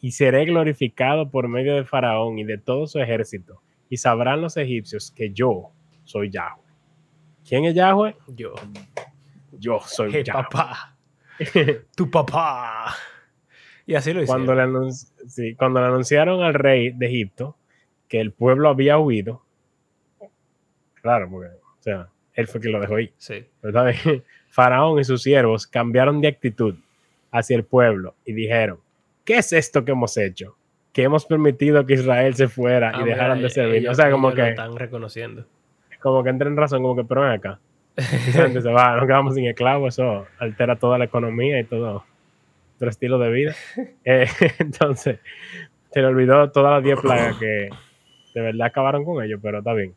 Y 0.00 0.12
seré 0.12 0.44
glorificado 0.44 1.30
por 1.30 1.48
medio 1.48 1.74
de 1.76 1.84
Faraón 1.84 2.38
y 2.38 2.44
de 2.44 2.58
todo 2.58 2.86
su 2.86 2.98
ejército. 3.00 3.62
Y 3.88 3.96
sabrán 3.96 4.40
los 4.42 4.56
egipcios 4.56 5.10
que 5.10 5.30
yo 5.32 5.70
soy 6.04 6.30
Yahweh. 6.30 6.62
¿Quién 7.46 7.64
es 7.64 7.74
Yahweh? 7.74 8.16
Yo. 8.28 8.54
Yo 9.52 9.80
soy 9.86 10.10
Hey, 10.12 10.24
Yahweh. 10.24 10.42
papá. 10.50 10.96
Tu 11.96 12.10
papá. 12.10 12.94
Y 13.86 13.94
así 13.94 14.12
lo 14.12 14.22
hicieron. 14.22 14.46
Cuando 14.46 14.54
le, 14.54 14.62
anunci- 14.62 15.12
sí, 15.26 15.54
cuando 15.54 15.80
le 15.80 15.86
anunciaron 15.86 16.42
al 16.42 16.54
rey 16.54 16.90
de 16.90 17.06
Egipto 17.06 17.56
que 18.08 18.20
el 18.20 18.32
pueblo 18.32 18.68
había 18.70 18.98
huido, 18.98 19.44
claro, 21.00 21.28
porque, 21.30 21.48
o 21.48 21.82
sea, 21.82 22.08
él 22.34 22.46
fue 22.46 22.60
quien 22.60 22.72
lo 22.72 22.80
dejó 22.80 22.98
ir. 22.98 23.12
Sí. 23.18 23.44
¿verdad? 23.62 23.92
Faraón 24.54 25.00
y 25.00 25.04
sus 25.04 25.20
siervos 25.20 25.66
cambiaron 25.66 26.20
de 26.20 26.28
actitud 26.28 26.76
hacia 27.32 27.56
el 27.56 27.64
pueblo 27.64 28.14
y 28.24 28.32
dijeron, 28.34 28.78
¿qué 29.24 29.38
es 29.38 29.52
esto 29.52 29.84
que 29.84 29.90
hemos 29.90 30.16
hecho? 30.16 30.54
Que 30.92 31.02
hemos 31.02 31.26
permitido 31.26 31.84
que 31.84 31.94
Israel 31.94 32.36
se 32.36 32.46
fuera 32.46 32.90
Ah, 32.90 33.00
y 33.00 33.02
mira, 33.02 33.16
dejaran 33.16 33.42
de 33.42 33.50
servir. 33.50 33.74
ellos- 33.78 33.90
o 33.90 33.94
sea, 34.00 34.12
como 34.12 34.30
lo 34.30 34.36
que, 34.36 34.50
están 34.50 34.76
reconociendo. 34.76 35.44
como 36.00 36.22
que 36.22 36.30
entren 36.30 36.52
en 36.52 36.56
razón, 36.58 36.82
como 36.82 36.94
que, 36.94 37.02
pero 37.02 37.22
ven 37.22 37.32
acá. 37.32 37.58
Gente 37.96 38.62
se 38.62 38.70
va, 38.70 38.94
nos 38.96 39.06
quedamos 39.08 39.34
sin 39.34 39.46
esclavos, 39.46 39.94
eso 39.94 40.24
altera 40.38 40.76
toda 40.76 40.98
la 40.98 41.06
economía 41.06 41.58
y 41.58 41.64
todo 41.64 42.04
nuestro 42.74 42.90
estilo 42.90 43.18
de 43.18 43.30
vida. 43.32 43.54
Eh, 44.04 44.28
entonces, 44.60 45.18
se 45.90 46.00
le 46.00 46.06
olvidó 46.06 46.48
todas 46.52 46.74
las 46.74 46.84
10 46.84 47.00
plagas 47.00 47.36
que 47.38 47.70
de 48.34 48.40
verdad 48.40 48.68
acabaron 48.68 49.04
con 49.04 49.20
ellos, 49.24 49.40
pero 49.42 49.58
está 49.58 49.72
bien. 49.72 49.94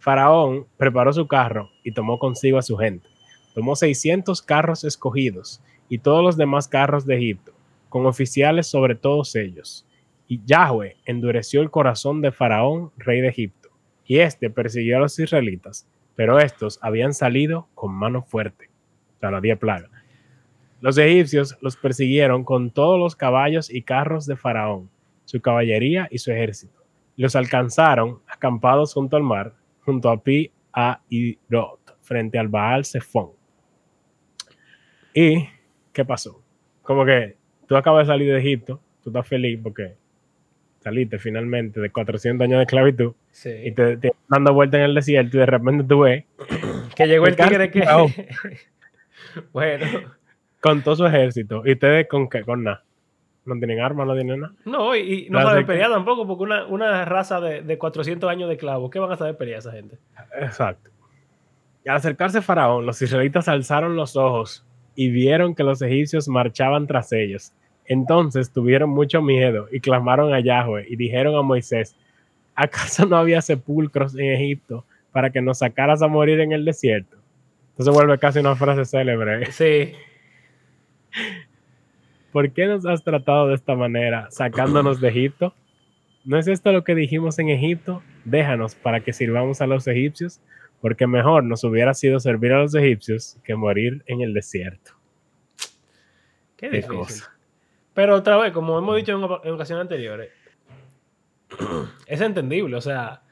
Faraón 0.00 0.66
preparó 0.76 1.14
su 1.14 1.26
carro 1.26 1.70
y 1.82 1.92
tomó 1.92 2.18
consigo 2.18 2.58
a 2.58 2.62
su 2.62 2.76
gente. 2.76 3.08
Tomó 3.54 3.76
600 3.76 4.42
carros 4.42 4.84
escogidos 4.84 5.62
y 5.88 5.98
todos 5.98 6.22
los 6.22 6.36
demás 6.36 6.68
carros 6.68 7.06
de 7.06 7.16
Egipto, 7.16 7.52
con 7.88 8.04
oficiales 8.04 8.66
sobre 8.66 8.96
todos 8.96 9.36
ellos. 9.36 9.86
Y 10.26 10.40
Yahweh 10.44 10.96
endureció 11.06 11.62
el 11.62 11.70
corazón 11.70 12.20
de 12.20 12.32
Faraón, 12.32 12.90
rey 12.96 13.20
de 13.20 13.28
Egipto, 13.28 13.70
y 14.04 14.18
éste 14.18 14.50
persiguió 14.50 14.96
a 14.96 15.00
los 15.00 15.18
israelitas, 15.18 15.86
pero 16.16 16.38
estos 16.38 16.78
habían 16.82 17.14
salido 17.14 17.68
con 17.74 17.92
mano 17.92 18.22
fuerte. 18.22 18.70
Sea, 19.20 19.30
las 19.30 19.42
10 19.42 19.58
plagas. 19.58 19.90
Los 20.80 20.98
egipcios 20.98 21.56
los 21.60 21.76
persiguieron 21.76 22.44
con 22.44 22.70
todos 22.70 22.98
los 22.98 23.16
caballos 23.16 23.72
y 23.72 23.82
carros 23.82 24.26
de 24.26 24.36
Faraón, 24.36 24.90
su 25.24 25.40
caballería 25.40 26.08
y 26.10 26.18
su 26.18 26.30
ejército. 26.32 26.82
Los 27.16 27.36
alcanzaron 27.36 28.20
acampados 28.26 28.92
junto 28.92 29.16
al 29.16 29.22
mar, 29.22 29.54
junto 29.84 30.10
a 30.10 30.22
Pi 30.22 30.50
a 30.72 31.00
Irot, 31.08 31.96
frente 32.00 32.38
al 32.38 32.48
Baal 32.48 32.84
Zephón. 32.84 33.30
¿Y 35.14 35.48
qué 35.92 36.04
pasó? 36.04 36.42
Como 36.82 37.04
que 37.04 37.36
tú 37.68 37.76
acabas 37.76 38.06
de 38.06 38.12
salir 38.12 38.32
de 38.32 38.38
Egipto, 38.38 38.80
tú 39.02 39.10
estás 39.10 39.26
feliz 39.26 39.58
porque 39.62 39.94
saliste 40.80 41.18
finalmente 41.18 41.80
de 41.80 41.90
400 41.90 42.44
años 42.44 42.58
de 42.58 42.64
esclavitud 42.64 43.12
y 43.12 43.34
Sí. 43.34 43.72
te, 43.74 43.96
te 43.96 44.12
dando 44.28 44.52
vuelta 44.52 44.76
en 44.76 44.82
el 44.84 44.94
desierto 44.94 45.36
y 45.36 45.40
de 45.40 45.46
repente 45.46 45.84
tú 45.84 46.00
ves 46.00 46.24
Que 46.94 47.06
llegó 47.06 47.26
el 47.26 47.36
tigre 47.36 47.70
que. 47.70 47.84
Bueno. 49.52 49.86
con 50.60 50.82
todo 50.82 50.96
su 50.96 51.06
ejército. 51.06 51.62
¿Y 51.64 51.72
ustedes 51.72 52.06
con 52.08 52.28
qué? 52.28 52.42
Con 52.42 52.62
nada. 52.64 52.84
No 53.44 53.56
tienen 53.56 53.80
armas, 53.80 54.06
no 54.06 54.14
tienen 54.14 54.40
nada. 54.40 54.54
No, 54.64 54.94
y, 54.96 55.26
y 55.26 55.30
no 55.30 55.42
saben 55.42 55.66
pelear 55.66 55.90
tampoco, 55.90 56.26
porque 56.26 56.44
una, 56.44 56.64
una 56.66 57.04
raza 57.04 57.40
de, 57.40 57.60
de 57.62 57.76
400 57.78 58.30
años 58.30 58.48
de 58.48 58.56
clavos, 58.56 58.90
¿qué 58.90 58.98
van 58.98 59.12
a 59.12 59.16
saber 59.16 59.36
pelear 59.36 59.58
esa 59.58 59.72
gente? 59.72 59.98
Exacto. 60.40 60.90
Y 61.84 61.88
al 61.90 61.96
acercarse 61.96 62.40
Faraón, 62.40 62.86
los 62.86 63.00
israelitas 63.02 63.48
alzaron 63.48 63.96
los 63.96 64.16
ojos 64.16 64.64
y 64.94 65.10
vieron 65.10 65.54
que 65.54 65.64
los 65.64 65.82
egipcios 65.82 66.28
marchaban 66.28 66.86
tras 66.86 67.12
ellos. 67.12 67.52
Entonces 67.86 68.50
tuvieron 68.50 68.90
mucho 68.90 69.20
miedo 69.20 69.68
y 69.70 69.80
clamaron 69.80 70.32
a 70.32 70.40
Yahweh 70.40 70.86
y 70.88 70.96
dijeron 70.96 71.34
a 71.36 71.42
Moisés, 71.42 71.96
¿acaso 72.54 73.06
no 73.06 73.16
había 73.16 73.42
sepulcros 73.42 74.14
en 74.16 74.32
Egipto 74.32 74.84
para 75.12 75.30
que 75.30 75.42
nos 75.42 75.58
sacaras 75.58 76.02
a 76.02 76.08
morir 76.08 76.40
en 76.40 76.52
el 76.52 76.64
desierto? 76.64 77.16
Entonces 77.70 77.94
vuelve 77.94 78.18
casi 78.18 78.38
una 78.38 78.56
frase 78.56 78.84
célebre. 78.84 79.46
Sí. 79.52 79.92
¿Por 82.32 82.50
qué 82.52 82.66
nos 82.66 82.86
has 82.86 83.04
tratado 83.04 83.48
de 83.48 83.54
esta 83.54 83.74
manera, 83.74 84.28
sacándonos 84.30 85.00
de 85.00 85.08
Egipto? 85.08 85.54
¿No 86.24 86.38
es 86.38 86.48
esto 86.48 86.72
lo 86.72 86.84
que 86.84 86.94
dijimos 86.94 87.38
en 87.38 87.50
Egipto? 87.50 88.02
Déjanos 88.24 88.74
para 88.74 89.00
que 89.00 89.12
sirvamos 89.12 89.60
a 89.60 89.66
los 89.66 89.86
egipcios, 89.86 90.40
porque 90.84 91.06
mejor 91.06 91.44
nos 91.44 91.64
hubiera 91.64 91.94
sido 91.94 92.20
servir 92.20 92.52
a 92.52 92.58
los 92.60 92.74
egipcios 92.74 93.38
que 93.42 93.54
morir 93.56 94.04
en 94.06 94.20
el 94.20 94.34
desierto. 94.34 94.92
Qué 96.58 96.68
Qué 96.68 96.76
difícil. 96.76 96.94
cosa. 96.98 97.32
Pero 97.94 98.16
otra 98.16 98.36
vez, 98.36 98.52
como 98.52 98.76
hemos 98.78 98.94
dicho 98.96 99.12
en, 99.12 99.48
en 99.48 99.54
ocasiones 99.54 99.80
anteriores, 99.80 100.28
es 102.06 102.20
entendible. 102.20 102.76
O 102.76 102.82
sea, 102.82 103.22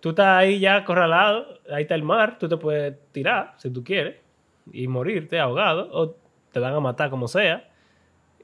tú 0.00 0.08
estás 0.10 0.26
ahí 0.26 0.58
ya 0.58 0.74
acorralado, 0.78 1.60
ahí 1.70 1.82
está 1.82 1.94
el 1.94 2.02
mar, 2.02 2.38
tú 2.40 2.48
te 2.48 2.56
puedes 2.56 2.96
tirar 3.12 3.54
si 3.58 3.70
tú 3.70 3.84
quieres 3.84 4.16
y 4.72 4.88
morirte 4.88 5.38
ahogado 5.38 5.88
o 5.92 6.16
te 6.50 6.58
van 6.58 6.74
a 6.74 6.80
matar 6.80 7.08
como 7.08 7.28
sea. 7.28 7.68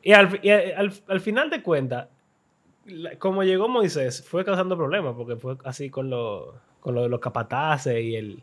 Y 0.04 0.12
al, 0.12 0.38
y 0.40 0.50
al- 0.50 0.92
al 1.08 1.20
final 1.20 1.50
de 1.50 1.62
cuentas, 1.62 2.06
como 3.18 3.42
llegó 3.42 3.68
Moisés, 3.68 4.24
fue 4.24 4.44
causando 4.44 4.76
problemas 4.76 5.16
porque 5.16 5.34
fue 5.34 5.56
así 5.64 5.90
con, 5.90 6.10
lo, 6.10 6.54
con 6.82 6.94
lo 6.94 7.02
de 7.02 7.08
los 7.08 7.20
capataces 7.20 8.02
y 8.02 8.16
el. 8.16 8.42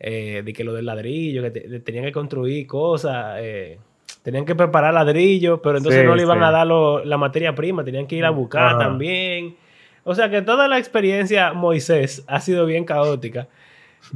eh, 0.00 0.42
de 0.44 0.52
que 0.52 0.62
lo 0.62 0.74
del 0.74 0.86
ladrillo, 0.86 1.42
que 1.42 1.50
te- 1.50 1.80
tenían 1.80 2.04
que 2.04 2.12
construir 2.12 2.66
cosas. 2.66 3.36
eh, 3.40 3.78
Tenían 4.22 4.44
que 4.44 4.54
preparar 4.54 4.92
ladrillos, 4.92 5.60
pero 5.62 5.78
entonces 5.78 6.02
Sí, 6.02 6.06
no 6.06 6.14
le 6.14 6.22
iban 6.22 6.38
sí. 6.38 6.44
a 6.44 6.50
dar 6.50 6.66
lo- 6.66 7.02
la 7.04 7.16
materia 7.16 7.54
prima, 7.54 7.82
tenían 7.84 8.06
que 8.06 8.16
ir 8.16 8.24
a 8.24 8.30
buscar 8.30 8.66
Ajá. 8.74 8.78
también. 8.78 9.56
O 10.04 10.14
sea 10.14 10.28
que 10.30 10.42
toda 10.42 10.68
la 10.68 10.78
experiencia 10.78 11.52
Moisés 11.54 12.24
ha 12.26 12.40
sido 12.40 12.66
bien 12.66 12.84
caótica. 12.84 13.48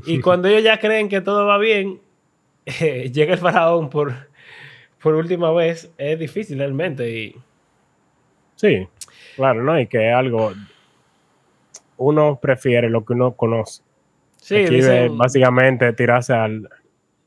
Y 0.04 0.20
cuando 0.20 0.48
ellos 0.48 0.62
ya 0.64 0.78
creen 0.80 1.08
que 1.08 1.20
todo 1.20 1.46
va 1.46 1.56
bien, 1.58 2.00
eh, 2.66 3.10
llega 3.12 3.32
el 3.34 3.38
faraón 3.40 3.88
por, 3.90 4.12
por 5.02 5.14
última 5.14 5.50
vez. 5.52 5.90
Es 5.98 6.18
difícil 6.18 6.58
realmente. 6.58 7.08
Y 7.10 7.36
Sí, 8.56 8.86
claro, 9.36 9.62
¿no? 9.62 9.78
Y 9.80 9.86
que 9.86 10.08
es 10.10 10.14
algo, 10.14 10.52
uno 11.96 12.38
prefiere 12.40 12.90
lo 12.90 13.04
que 13.04 13.12
uno 13.12 13.32
conoce. 13.32 13.82
sí, 14.36 14.56
Aquí 14.56 14.76
dicen, 14.76 15.04
es 15.04 15.16
básicamente 15.16 15.92
tirarse 15.92 16.32
al 16.32 16.68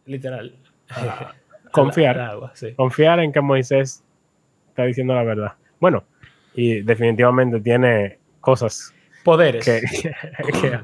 literal. 0.06 0.56
confiar. 1.72 2.20
Agua, 2.20 2.52
sí. 2.54 2.74
confiar 2.74 3.20
en 3.20 3.32
que 3.32 3.42
Moisés 3.42 4.04
está 4.70 4.84
diciendo 4.84 5.16
la 5.16 5.24
verdad. 5.24 5.54
Bueno, 5.80 6.04
y 6.54 6.82
definitivamente 6.82 7.60
tiene 7.60 8.20
cosas 8.40 8.94
Poderes. 9.24 9.66
que, 9.66 9.82
que, 10.62 10.80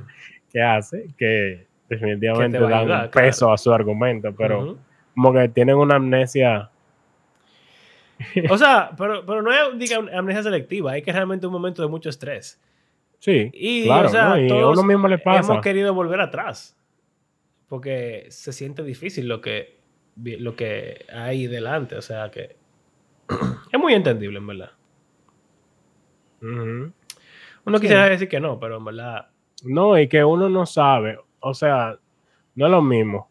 que 0.52 0.62
hace 0.62 1.08
que 1.17 1.67
definitivamente 1.91 2.58
Que 2.58 2.63
dan 2.63 2.74
ayudar, 2.74 3.12
peso 3.12 3.52
a 3.52 3.58
su 3.58 3.72
argumento, 3.72 4.34
pero 4.34 4.78
como 5.13 5.34
que 5.34 5.50
tienen 5.50 5.76
una 5.76 5.96
amnesia. 5.96 6.70
O 8.50 8.58
sea, 8.58 8.91
pero, 8.98 9.26
pero 9.26 9.41
no 9.41 9.52
es 9.52 9.78
diga, 9.78 9.98
amnesia 10.17 10.44
selectiva, 10.44 10.98
es 10.98 11.04
que 11.04 11.12
realmente 11.12 11.48
un 11.48 11.54
momento 11.54 11.82
de 11.82 11.89
mucho 11.89 12.10
estrés. 12.10 12.60
Sí, 13.21 13.51
Y, 13.53 13.84
claro, 13.86 14.07
o 14.07 14.10
sea, 14.12 14.29
¿no? 14.29 14.39
y 14.41 14.45
a 14.45 14.47
todos 14.47 14.77
uno 14.79 14.88
mismo 14.88 15.07
le 15.07 15.19
pasa. 15.19 15.51
hemos 15.53 15.63
querido 15.63 15.93
volver 15.93 16.19
atrás. 16.21 16.75
Porque 17.67 18.25
se 18.29 18.51
siente 18.51 18.84
difícil 18.84 19.27
lo 19.27 19.41
que, 19.41 19.79
lo 20.15 20.55
que 20.55 21.05
hay 21.13 21.45
delante. 21.45 21.95
O 21.97 22.01
sea 22.01 22.31
que 22.31 22.55
es 23.71 23.79
muy 23.79 23.93
entendible, 23.93 24.39
en 24.39 24.47
verdad. 24.47 24.71
Uno 26.41 26.91
Sí. 27.77 27.81
quisiera 27.81 28.10
decir 28.10 28.27
que 28.27 28.39
no, 28.39 28.60
pero 28.60 28.77
en 28.77 28.86
verdad. 28.86 29.27
No, 29.63 29.97
y 29.99 30.07
que 30.07 30.23
uno 30.23 30.49
no 30.49 30.65
sabe, 30.65 31.19
o 31.39 31.53
sea, 31.53 31.95
no 32.55 32.65
es 32.65 32.71
lo 32.71 32.81
mismo. 32.81 33.29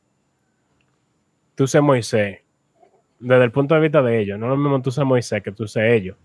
Tú 1.56 1.66
sé 1.66 1.80
Moisés, 1.80 2.38
desde 3.18 3.42
el 3.44 3.50
punto 3.50 3.74
de 3.74 3.80
vista 3.80 4.00
de 4.02 4.20
ellos, 4.20 4.38
no 4.38 4.46
es 4.46 4.50
lo 4.50 4.56
mismo 4.56 4.80
tú 4.80 4.92
ser 4.92 5.04
Moisés 5.04 5.42
que 5.42 5.50
tú 5.50 5.66
ser 5.66 5.86
ellos. 5.86 6.16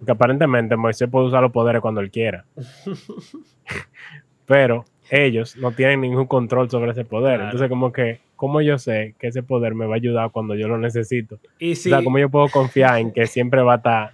Porque 0.00 0.12
aparentemente 0.12 0.74
Moisés 0.76 1.08
puede 1.08 1.26
usar 1.26 1.42
los 1.42 1.52
poderes 1.52 1.80
cuando 1.80 2.00
él 2.00 2.10
quiera. 2.10 2.44
Pero 4.46 4.84
ellos 5.10 5.56
no 5.56 5.72
tienen 5.72 6.00
ningún 6.00 6.26
control 6.26 6.70
sobre 6.70 6.92
ese 6.92 7.04
poder. 7.04 7.34
Claro. 7.36 7.44
Entonces, 7.44 7.68
como 7.68 7.92
que, 7.92 8.20
¿cómo 8.36 8.60
yo 8.60 8.78
sé 8.78 9.14
que 9.18 9.28
ese 9.28 9.42
poder 9.42 9.74
me 9.74 9.86
va 9.86 9.94
a 9.94 9.96
ayudar 9.96 10.30
cuando 10.30 10.54
yo 10.54 10.68
lo 10.68 10.78
necesito? 10.78 11.38
Y 11.58 11.72
O 11.72 11.76
sí, 11.76 11.90
sea, 11.90 12.02
¿cómo 12.02 12.18
yo 12.18 12.28
puedo 12.28 12.48
confiar 12.48 12.98
en 12.98 13.12
que 13.12 13.26
siempre 13.28 13.62
va 13.62 13.74
a 13.74 13.76
estar, 13.76 14.10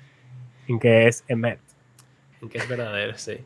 en 0.69 0.79
que 0.79 1.07
es 1.09 1.25
Emet? 1.29 1.59
que 2.51 2.59
es 2.59 2.69
verdadero, 2.69 3.17
sí. 3.17 3.39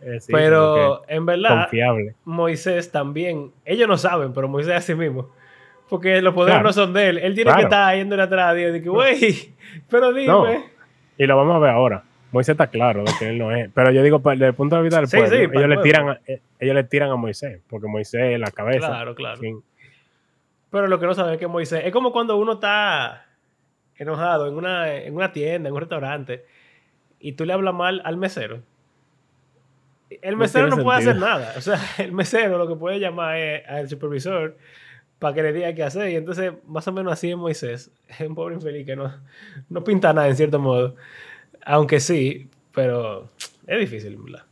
Como 0.00 0.18
pero 0.28 1.02
en 1.08 1.24
verdad, 1.24 1.62
confiable. 1.62 2.14
Moisés 2.26 2.90
también, 2.92 3.52
ellos 3.64 3.88
no 3.88 3.96
saben, 3.96 4.34
pero 4.34 4.48
Moisés 4.48 4.72
es 4.72 4.78
así 4.78 4.94
mismo. 4.94 5.30
Porque 5.88 6.20
los 6.20 6.34
poderes 6.34 6.56
Claro. 6.56 6.68
no 6.68 6.72
son 6.74 6.92
de 6.92 7.08
él. 7.08 7.18
Él 7.18 7.34
tiene 7.34 7.44
Claro. 7.50 7.58
que 7.60 7.64
estar 7.64 7.94
yendo 7.96 8.20
atrás 8.22 8.50
a 8.50 8.54
Dios. 8.54 8.72
De 8.72 8.82
que, 8.82 8.88
güey, 8.90 9.52
pero 9.88 10.12
dime. 10.12 10.26
No. 10.26 10.44
Y 11.18 11.26
lo 11.26 11.36
vamos 11.36 11.56
a 11.56 11.58
ver 11.58 11.70
ahora. 11.70 12.02
Moisés 12.32 12.54
está 12.54 12.66
claro 12.66 13.04
de 13.04 13.12
que 13.18 13.28
él 13.28 13.38
no 13.38 13.52
es. 13.54 13.70
Pero 13.72 13.92
yo 13.92 14.02
digo, 14.02 14.18
pa- 14.20 14.32
desde 14.32 14.48
el 14.48 14.54
punto 14.54 14.74
de 14.76 14.82
vista 14.82 14.96
del 14.98 15.06
Sí, 15.06 15.16
pueblo, 15.16 15.36
sí, 15.36 15.42
ellos, 15.44 15.62
el 15.62 15.70
le 15.70 15.76
tiran 15.78 16.08
a, 16.08 16.20
eh, 16.26 16.40
ellos 16.58 16.74
le 16.74 16.84
tiran 16.84 17.10
a 17.10 17.16
Moisés, 17.16 17.60
porque 17.68 17.86
Moisés 17.86 18.20
es 18.34 18.40
la 18.40 18.50
cabeza. 18.50 18.88
Claro, 18.88 19.14
claro. 19.14 19.40
Pero 20.70 20.88
lo 20.88 20.98
que 20.98 21.06
no 21.06 21.14
saben 21.14 21.34
es 21.34 21.38
que 21.38 21.46
Moisés. 21.46 21.82
Es 21.84 21.92
como 21.92 22.10
cuando 22.12 22.36
uno 22.36 22.54
está 22.54 23.26
enojado 23.96 24.48
en 24.48 24.54
una, 24.54 24.92
en 24.92 25.14
una 25.14 25.32
tienda, 25.32 25.68
en 25.68 25.74
un 25.74 25.80
restaurante, 25.80 26.44
y 27.20 27.32
tú 27.32 27.44
le 27.44 27.52
hablas 27.52 27.74
mal 27.74 28.02
al 28.04 28.16
mesero. 28.16 28.60
El 30.22 30.36
mesero 30.36 30.68
no, 30.68 30.82
puede 30.82 30.98
hacer 30.98 31.16
nada. 31.16 31.54
O 31.56 31.60
sea, 31.60 31.78
el 31.98 32.10
mesero 32.12 32.58
lo 32.58 32.66
que 32.68 32.74
puede 32.74 32.98
llamar 32.98 33.36
es 33.36 33.68
al 33.68 33.88
supervisor 33.88 34.56
para 35.18 35.34
que 35.34 35.42
le 35.42 35.52
diga 35.52 35.74
qué 35.74 35.82
hacer. 35.82 36.10
Y 36.10 36.16
entonces, 36.16 36.52
más 36.66 36.86
o 36.88 36.92
menos 36.92 37.12
así 37.12 37.30
es 37.30 37.36
Moisés. 37.36 37.90
Es 38.08 38.20
un 38.20 38.34
pobre 38.34 38.54
infeliz 38.54 38.86
que 38.86 38.96
no, 38.96 39.12
no 39.68 39.84
pinta 39.84 40.12
nada, 40.12 40.28
en 40.28 40.36
cierto 40.36 40.58
modo. 40.58 40.96
Aunque 41.64 42.00
sí, 42.00 42.48
pero 42.72 43.30
es 43.66 43.78
difícil, 43.78 44.16
¿verdad? 44.16 44.44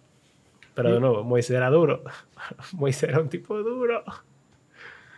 Pero 0.75 0.95
de 0.95 1.01
nuevo, 1.01 1.23
Moisés 1.23 1.57
era 1.57 1.69
duro. 1.71 2.03
Moisés 2.73 3.11
era 3.11 3.21
un 3.21 3.29
tipo 3.29 3.59
duro. 3.63 4.03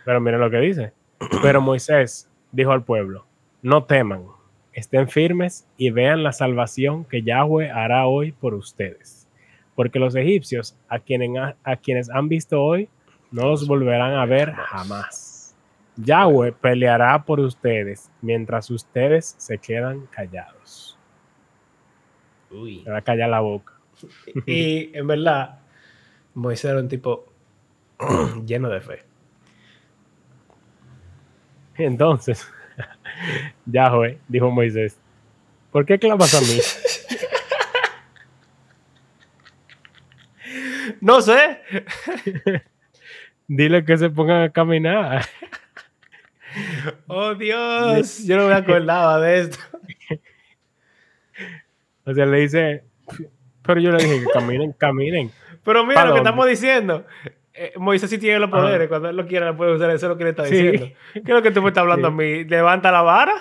Pero 0.03 0.21
miren 0.21 0.41
lo 0.41 0.49
que 0.49 0.57
dice. 0.57 0.93
Pero 1.41 1.61
Moisés 1.61 2.29
dijo 2.51 2.71
al 2.71 2.83
pueblo, 2.83 3.25
no 3.61 3.85
teman, 3.85 4.25
estén 4.73 5.07
firmes 5.07 5.67
y 5.77 5.89
vean 5.89 6.23
la 6.23 6.33
salvación 6.33 7.05
que 7.05 7.21
Yahweh 7.21 7.71
hará 7.71 8.07
hoy 8.07 8.31
por 8.33 8.53
ustedes. 8.53 9.27
Porque 9.75 9.99
los 9.99 10.15
egipcios, 10.15 10.75
a 10.89 10.99
quienes, 10.99 11.55
a 11.63 11.75
quienes 11.77 12.09
han 12.09 12.27
visto 12.27 12.61
hoy, 12.61 12.89
no 13.31 13.49
los 13.49 13.67
volverán 13.67 14.13
a 14.13 14.25
ver 14.25 14.53
jamás. 14.53 15.24
Yahweh 15.97 16.51
peleará 16.51 17.23
por 17.23 17.39
ustedes 17.39 18.11
mientras 18.21 18.69
ustedes 18.69 19.35
se 19.37 19.57
quedan 19.57 20.05
callados. 20.07 20.97
Uy. 22.51 22.83
Se 22.83 22.91
va 22.91 22.97
a 22.97 23.01
callar 23.01 23.29
la 23.29 23.39
boca. 23.39 23.73
Y 24.45 24.95
en 24.97 25.07
verdad, 25.07 25.59
Moisés 26.33 26.71
era 26.71 26.79
un 26.79 26.89
tipo 26.89 27.31
lleno 28.45 28.69
de 28.69 28.81
fe. 28.81 29.03
Entonces, 31.77 32.47
Yahweh 33.65 34.19
dijo 34.27 34.47
a 34.47 34.51
Moisés, 34.51 34.99
¿por 35.71 35.85
qué 35.85 35.97
clamas 35.99 36.33
a 36.33 36.41
mí? 36.41 36.59
No 41.01 41.21
sé. 41.21 41.61
Dile 43.47 43.85
que 43.85 43.97
se 43.97 44.09
pongan 44.09 44.43
a 44.43 44.49
caminar. 44.49 45.25
Oh 47.07 47.33
Dios. 47.35 48.25
Yo 48.25 48.37
no 48.37 48.47
me 48.47 48.53
acordaba 48.53 49.19
de 49.19 49.39
esto. 49.41 49.57
O 52.05 52.13
sea, 52.13 52.25
le 52.27 52.39
dice, 52.41 52.83
pero 53.63 53.81
yo 53.81 53.91
le 53.91 53.97
dije 54.03 54.19
que 54.19 54.25
caminen, 54.31 54.73
caminen. 54.73 55.31
Pero 55.63 55.83
mira 55.85 56.01
¿Pa 56.01 56.07
lo 56.07 56.13
que 56.13 56.19
estamos 56.19 56.45
diciendo. 56.47 57.03
Eh, 57.51 57.73
Moisés 57.77 58.09
sí 58.09 58.17
tiene 58.19 58.37
los 58.39 58.49
Ajá. 58.53 58.61
poderes. 58.61 58.87
Cuando 58.87 59.09
él 59.09 59.15
lo 59.17 59.25
quiera, 59.25 59.47
lo 59.47 59.57
puede 59.57 59.73
usar. 59.73 59.89
Eso 59.89 60.05
es 60.05 60.09
lo 60.11 60.17
que 60.17 60.23
le 60.25 60.29
está 60.31 60.45
Sí. 60.45 60.55
diciendo. 60.55 60.95
¿Qué 61.13 61.19
es 61.21 61.29
lo 61.29 61.41
que 61.41 61.49
tú 61.51 61.61
me 61.63 61.69
estás 61.69 61.81
hablando 61.81 62.09
Sí. 62.09 62.13
a 62.13 62.15
mí? 62.15 62.43
¿Levanta 62.43 62.91
la 62.91 63.01
vara? 63.01 63.33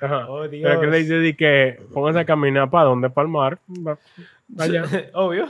Ajá. 0.00 0.28
Oh, 0.30 0.46
Dios. 0.46 0.62
Pero 0.68 0.80
que 0.80 0.86
le 0.86 0.98
dice 0.98 1.18
di 1.18 1.34
que 1.34 1.80
pónganse 1.92 2.20
a 2.20 2.24
caminar 2.24 2.70
para 2.70 2.84
dónde, 2.84 3.10
para 3.10 3.26
el 3.26 3.32
mar. 3.32 3.58
Va- 3.84 3.98
Vaya. 4.46 4.84
Obvio. 5.14 5.48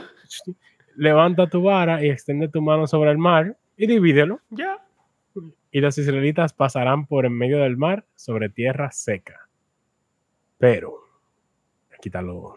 Levanta 0.95 1.45
tu 1.47 1.61
vara 1.61 2.03
y 2.03 2.09
extiende 2.09 2.47
tu 2.47 2.61
mano 2.63 2.87
sobre 2.87 3.11
el 3.11 3.19
mar 3.19 3.55
y 3.77 3.85
divídelo. 3.85 4.39
Ya. 4.49 4.79
Y 5.71 5.81
los 5.81 5.97
israelitas 5.97 6.53
pasarán 6.53 7.05
por 7.05 7.25
en 7.25 7.33
medio 7.33 7.59
del 7.59 7.77
mar 7.77 8.05
sobre 8.15 8.49
tierra 8.49 8.91
seca. 8.91 9.47
Pero, 10.57 10.95
aquí 11.93 12.09
está 12.09 12.21
lo, 12.21 12.55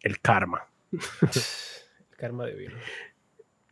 el 0.00 0.20
karma. 0.20 0.66
El 0.92 2.16
karma 2.16 2.46
divino. 2.46 2.74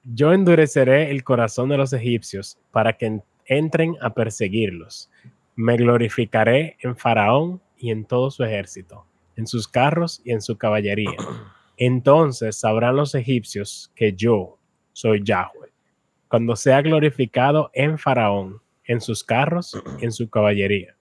Yo 0.05 0.33
endureceré 0.33 1.11
el 1.11 1.23
corazón 1.25 1.69
de 1.69 1.77
los 1.77 1.93
egipcios 1.93 2.59
para 2.73 2.95
que 2.95 3.07
en- 3.07 3.23
entren 3.47 3.97
a 4.01 4.13
perseguirlos. 4.13 5.11
Me 5.55 5.77
glorificaré 5.77 6.77
en 6.81 6.97
Faraón 6.97 7.61
y 7.79 7.91
en 7.91 8.05
todo 8.05 8.31
su 8.31 8.43
ejército, 8.45 9.07
en 9.37 9.47
sus 9.47 9.69
carros 9.69 10.21
y 10.25 10.33
en 10.33 10.43
su 10.43 10.59
caballería. 10.59 11.17
Entonces 11.77 12.59
sabrán 12.59 12.97
los 12.97 13.15
egipcios 13.15 13.93
que 13.95 14.13
yo 14.13 14.59
soy 14.93 15.23
Yahweh, 15.25 15.62
cuando 16.33 16.57
sea 16.57 16.81
glorificado 16.81 17.71
en 17.75 17.99
Faraón, 17.99 18.63
en 18.87 19.03
sus 19.03 19.23
carros 19.23 19.79
y 20.01 20.05
en 20.07 20.13
su 20.13 20.31
caballería. 20.31 20.97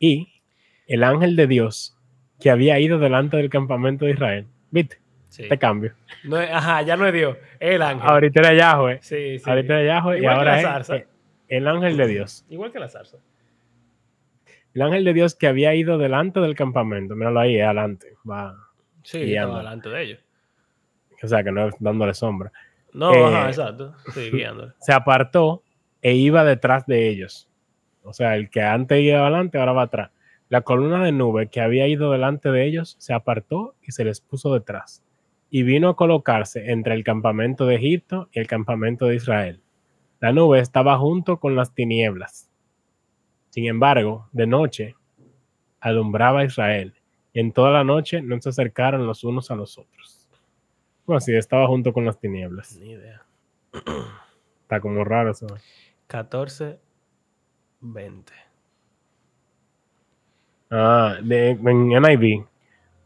Y 0.00 0.42
el 0.88 1.04
ángel 1.04 1.36
de 1.36 1.46
Dios 1.46 1.96
que 2.40 2.50
había 2.50 2.80
ido 2.80 2.98
delante 2.98 3.36
del 3.36 3.50
campamento 3.50 4.04
de 4.04 4.10
Israel, 4.10 4.46
¿viste? 4.72 4.98
Sí. 5.28 5.48
Te 5.48 5.56
cambio. 5.58 5.94
No 6.24 6.40
es- 6.40 6.50
ajá, 6.50 6.82
ya 6.82 6.96
no 6.96 7.06
es 7.06 7.12
Dios, 7.14 7.36
es 7.60 7.74
el 7.76 7.82
ángel. 7.82 8.08
Ahorita 8.08 8.40
era 8.40 8.52
Yahweh. 8.54 8.98
sí, 9.00 9.38
sí. 9.38 9.48
Ahorita 9.48 9.80
era 9.80 9.94
Yahweh 10.00 10.16
y 10.16 10.18
Igual 10.22 10.34
que 10.34 10.38
ahora 10.40 10.50
la 10.52 10.58
es 10.58 10.64
zarza. 10.66 10.96
eh, 10.96 11.06
el 11.46 11.68
ángel 11.68 11.96
de 11.96 12.06
Dios. 12.08 12.44
Igual 12.50 12.72
que 12.72 12.80
la 12.80 12.88
zarza. 12.88 13.18
El 14.74 14.82
ángel 14.82 15.04
de 15.04 15.12
Dios 15.14 15.36
que 15.36 15.46
había 15.46 15.72
ido 15.76 15.98
delante 15.98 16.40
del 16.40 16.56
campamento. 16.56 17.14
Míralo 17.14 17.38
ahí, 17.38 17.60
adelante. 17.60 18.08
Va. 18.28 18.56
Sí, 19.04 19.20
Guiando. 19.20 19.52
estaba 19.52 19.58
delante 19.70 19.88
de 19.88 20.02
ellos. 20.02 20.20
O 21.22 21.28
sea, 21.28 21.44
que 21.44 21.52
no 21.52 21.68
es 21.68 21.74
dándole 21.78 22.12
sombra. 22.12 22.50
No, 22.96 23.12
Eh, 23.12 23.24
ajá, 23.24 23.48
exacto. 23.48 23.94
Sí, 24.14 24.30
guiándole. 24.32 24.72
Se 24.80 24.92
apartó 24.92 25.62
e 26.00 26.14
iba 26.14 26.44
detrás 26.44 26.86
de 26.86 27.08
ellos. 27.08 27.48
O 28.02 28.14
sea, 28.14 28.36
el 28.36 28.48
que 28.48 28.62
antes 28.62 29.00
iba 29.02 29.20
adelante, 29.20 29.58
ahora 29.58 29.72
va 29.72 29.82
atrás. 29.82 30.10
La 30.48 30.62
columna 30.62 31.04
de 31.04 31.12
nube 31.12 31.48
que 31.48 31.60
había 31.60 31.86
ido 31.88 32.10
delante 32.10 32.50
de 32.50 32.64
ellos 32.64 32.96
se 32.98 33.12
apartó 33.12 33.74
y 33.82 33.92
se 33.92 34.04
les 34.04 34.20
puso 34.20 34.54
detrás. 34.54 35.04
Y 35.50 35.62
vino 35.62 35.90
a 35.90 35.96
colocarse 35.96 36.70
entre 36.70 36.94
el 36.94 37.04
campamento 37.04 37.66
de 37.66 37.74
Egipto 37.74 38.28
y 38.32 38.40
el 38.40 38.46
campamento 38.46 39.06
de 39.06 39.16
Israel. 39.16 39.60
La 40.20 40.32
nube 40.32 40.60
estaba 40.60 40.96
junto 40.98 41.38
con 41.38 41.54
las 41.54 41.74
tinieblas. 41.74 42.50
Sin 43.50 43.66
embargo, 43.66 44.28
de 44.32 44.46
noche 44.46 44.94
alumbraba 45.80 46.40
a 46.40 46.44
Israel. 46.44 46.94
Y 47.34 47.40
en 47.40 47.52
toda 47.52 47.70
la 47.70 47.84
noche 47.84 48.22
no 48.22 48.40
se 48.40 48.48
acercaron 48.48 49.06
los 49.06 49.22
unos 49.22 49.50
a 49.50 49.56
los 49.56 49.76
otros. 49.76 50.15
Bueno, 51.06 51.20
sí, 51.20 51.34
estaba 51.36 51.66
junto 51.68 51.92
con 51.92 52.04
las 52.04 52.18
tinieblas. 52.18 52.76
Ni 52.78 52.90
idea. 52.92 53.22
Está 54.62 54.80
como 54.80 55.04
raro 55.04 55.30
eso. 55.30 55.46
14, 56.08 56.78
20. 57.80 58.32
Ah, 60.70 61.16
de- 61.22 61.50
en 61.50 61.92
NIV 61.92 62.44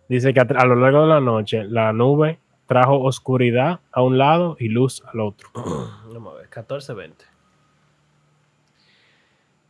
dice 0.09 0.33
que 0.33 0.41
a, 0.41 0.45
a 0.45 0.65
lo 0.65 0.77
largo 0.77 1.03
de 1.03 1.09
la 1.09 1.21
noche 1.21 1.65
la 1.65 1.93
nube 1.93 2.39
trajo 2.67 3.01
oscuridad 3.03 3.81
a 3.93 4.03
un 4.03 4.17
lado 4.17 4.57
y 4.59 4.69
luz 4.69 5.03
al 5.13 5.21
otro. 5.21 5.51
Vamos 5.55 6.35
a 6.35 6.39
ver, 6.39 6.49
14, 6.49 6.95
20. 6.95 7.25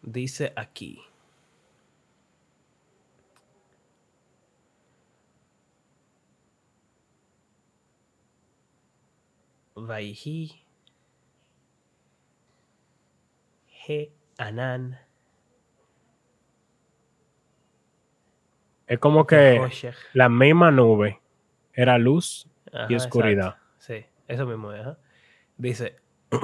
Dice 0.02 0.52
aquí. 0.56 1.00
Vaihi. 9.86 10.64
He 13.86 14.12
Anan. 14.38 14.98
Es 18.86 18.98
como 18.98 19.26
que 19.26 19.60
la 20.14 20.28
misma 20.28 20.70
nube 20.70 21.20
era 21.72 21.98
luz 21.98 22.48
Ajá, 22.72 22.86
y 22.88 22.94
oscuridad. 22.96 23.56
exacto. 23.56 23.66
Sí, 23.78 24.04
eso 24.26 24.46
mismo 24.46 24.72
es. 24.72 24.86
Dice. 25.56 25.96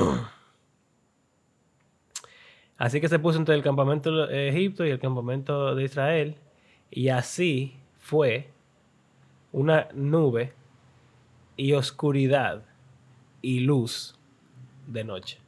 así 2.79 3.01
que 3.01 3.09
se 3.09 3.19
puso 3.19 3.39
entre 3.39 3.55
el 3.55 3.63
campamento 3.63 4.27
de 4.27 4.49
Egipto 4.49 4.85
y 4.85 4.91
el 4.91 4.99
campamento 4.99 5.75
de 5.75 5.85
Israel. 5.85 6.37
Y 6.91 7.09
así 7.09 7.81
fue 7.99 8.51
una 9.53 9.89
nube 9.93 10.53
y 11.57 11.73
oscuridad 11.73 12.65
y 13.47 13.61
luz 13.61 14.19
de 14.89 15.05
noche. 15.05 15.39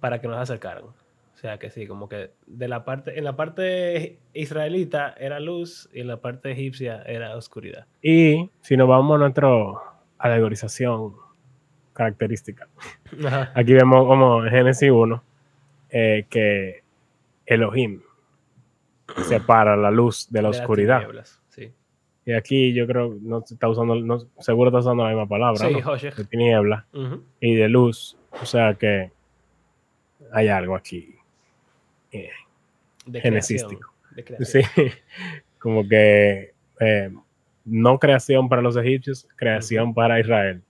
Para 0.00 0.20
que 0.20 0.28
nos 0.28 0.36
acercaran. 0.36 0.84
O 0.84 1.40
sea 1.40 1.58
que 1.58 1.70
sí, 1.70 1.86
como 1.86 2.10
que 2.10 2.32
de 2.46 2.68
la 2.68 2.84
parte, 2.84 3.18
en 3.18 3.24
la 3.24 3.36
parte 3.36 4.18
israelita 4.34 5.14
era 5.18 5.40
luz 5.40 5.88
y 5.94 6.00
en 6.00 6.08
la 6.08 6.18
parte 6.18 6.50
egipcia 6.50 7.02
era 7.06 7.34
oscuridad. 7.34 7.86
Y 8.02 8.50
si 8.60 8.76
nos 8.76 8.86
vamos 8.86 9.14
a 9.14 9.18
nuestra 9.20 9.48
alegorización 10.18 11.14
característica, 11.94 12.68
Ajá. 13.24 13.50
aquí 13.54 13.72
vemos 13.72 14.06
como 14.06 14.44
en 14.44 14.50
Génesis 14.50 14.90
1 14.90 15.22
eh, 15.88 16.26
que 16.28 16.82
Elohim 17.46 18.02
separa 19.26 19.74
la 19.74 19.90
luz 19.90 20.28
de 20.28 20.42
la 20.42 20.48
De 20.48 20.52
las 20.52 20.60
oscuridad. 20.60 21.08
Sí, 21.47 21.47
Y 22.28 22.34
aquí 22.34 22.74
yo 22.74 22.86
creo, 22.86 23.16
no 23.22 23.38
está 23.38 23.70
usando, 23.70 23.94
no, 23.94 24.18
seguro 24.38 24.68
está 24.68 24.80
usando 24.80 25.02
la 25.02 25.08
misma 25.08 25.26
palabra, 25.26 25.66
sí 25.66 25.72
¿no? 25.72 25.96
De 25.96 26.24
tiniebla 26.26 26.84
Ujú. 26.92 27.24
y 27.40 27.54
de 27.54 27.70
luz. 27.70 28.18
O 28.42 28.44
sea 28.44 28.74
que 28.74 29.10
hay 30.30 30.48
algo 30.48 30.76
aquí. 30.76 31.14
eh, 32.12 32.28
De 33.06 33.22
Genesístico. 33.22 33.94
creación, 34.14 34.36
de. 34.38 34.44
Sí, 34.44 34.60
como 35.58 35.88
que 35.88 36.52
eh, 36.80 37.10
no 37.64 37.98
creación 37.98 38.50
para 38.50 38.60
los 38.60 38.76
egipcios, 38.76 39.26
creación 39.34 39.94
para 39.94 40.20
Israel. 40.20 40.60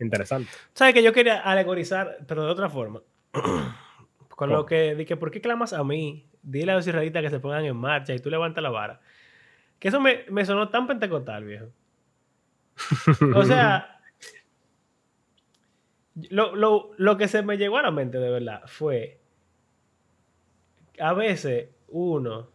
Interesante. 0.00 0.50
¿Sabes 0.74 0.94
que 0.94 1.02
yo 1.04 1.12
quería 1.12 1.42
alegorizar, 1.42 2.16
pero 2.26 2.44
de 2.44 2.50
otra 2.50 2.68
forma? 2.68 3.02
Con 3.30 4.48
¿Cómo? 4.48 4.52
lo 4.52 4.66
que 4.66 4.96
dije, 4.96 5.16
¿por 5.16 5.30
qué 5.30 5.40
clamas 5.40 5.72
a 5.74 5.84
mí? 5.84 6.26
Dile 6.42 6.72
a 6.72 6.74
los 6.74 6.88
israelitas 6.88 7.22
que 7.22 7.30
se 7.30 7.38
pongan 7.38 7.64
en 7.66 7.76
marcha 7.76 8.12
y 8.14 8.18
tú 8.18 8.30
levantas 8.30 8.64
la 8.64 8.70
vara. 8.70 9.00
Que 9.82 9.88
eso 9.88 10.00
me, 10.00 10.24
me 10.30 10.44
sonó 10.46 10.68
tan 10.68 10.86
pentecostal, 10.86 11.42
viejo. 11.44 11.66
O 13.34 13.42
sea, 13.42 14.00
lo, 16.30 16.54
lo- 16.54 16.90
lo 16.96 17.16
que 17.16 17.26
se 17.26 17.42
me 17.42 17.56
llegó 17.58 17.78
a 17.78 17.82
la 17.82 17.90
mente 17.90 18.18
de 18.18 18.30
verdad 18.30 18.62
fue, 18.66 19.18
a 21.00 21.12
veces 21.14 21.68
uno, 21.88 22.48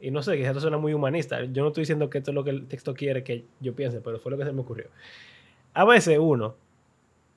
y 0.00 0.10
no 0.10 0.22
sé, 0.22 0.36
quizás 0.36 0.48
esto 0.48 0.60
suena 0.60 0.76
muy 0.78 0.92
humanista, 0.92 1.44
yo 1.44 1.62
no 1.62 1.68
estoy 1.68 1.82
diciendo 1.82 2.10
que 2.10 2.18
esto 2.18 2.32
es 2.32 2.34
lo 2.34 2.42
que 2.42 2.50
el 2.50 2.66
texto 2.66 2.94
quiere 2.94 3.22
que 3.22 3.44
yo 3.60 3.74
piense, 3.76 4.00
pero 4.00 4.18
fue 4.18 4.32
lo 4.32 4.38
que 4.38 4.44
se 4.44 4.52
me 4.52 4.62
ocurrió. 4.62 4.88
A 5.72 5.84
veces 5.84 6.18
uno 6.20 6.56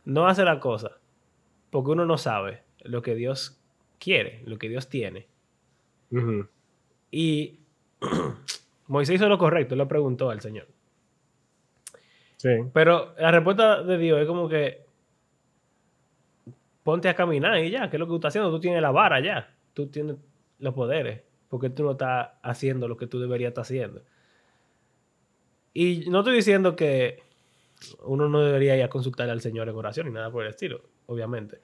no 0.05 0.27
hace 0.27 0.43
la 0.43 0.59
cosa 0.59 0.97
porque 1.69 1.91
uno 1.91 2.05
no 2.05 2.17
sabe 2.17 2.63
lo 2.81 3.03
que 3.03 3.13
Dios 3.13 3.59
quiere, 3.99 4.41
lo 4.45 4.57
que 4.57 4.69
Dios 4.69 4.89
tiene. 4.89 5.27
Y 7.11 7.59
Moisés 8.89 9.15
hizo 9.15 9.29
lo 9.29 9.37
correcto, 9.37 9.75
le 9.75 9.85
preguntó 9.85 10.29
al 10.29 10.41
Señor. 10.41 10.67
Sí. 12.37 12.49
Pero 12.73 13.13
la 13.17 13.31
respuesta 13.31 13.83
de 13.83 13.97
Dios 13.97 14.19
es 14.19 14.27
como 14.27 14.49
que 14.49 14.83
ponte 16.83 17.07
a 17.07 17.13
caminar 17.15 17.59
y 17.59 17.69
ya, 17.69 17.89
¿qué 17.89 17.97
es 17.97 17.99
lo 17.99 18.07
que 18.07 18.11
tú 18.11 18.15
estás 18.15 18.31
haciendo? 18.31 18.49
Tú 18.49 18.59
tienes 18.59 18.81
la 18.81 18.89
vara 18.91 19.19
ya, 19.19 19.55
tú 19.73 19.87
tienes 19.87 20.15
los 20.57 20.73
poderes, 20.73 21.21
porque 21.49 21.69
tú 21.69 21.83
no 21.83 21.91
estás 21.91 22.29
haciendo 22.41 22.87
lo 22.87 22.97
que 22.97 23.05
tú 23.05 23.19
deberías 23.19 23.49
estar 23.49 23.61
haciendo. 23.61 24.01
Y 25.71 26.09
no 26.09 26.19
estoy 26.19 26.35
diciendo 26.35 26.75
que 26.75 27.21
uno 28.03 28.27
no 28.27 28.41
debería 28.41 28.75
ir 28.75 28.83
a 28.83 28.89
consultar 28.89 29.29
al 29.29 29.41
Señor 29.41 29.69
en 29.69 29.75
oración 29.75 30.07
ni 30.07 30.13
nada 30.13 30.31
por 30.31 30.43
el 30.43 30.49
estilo, 30.49 30.81
obviamente. 31.05 31.61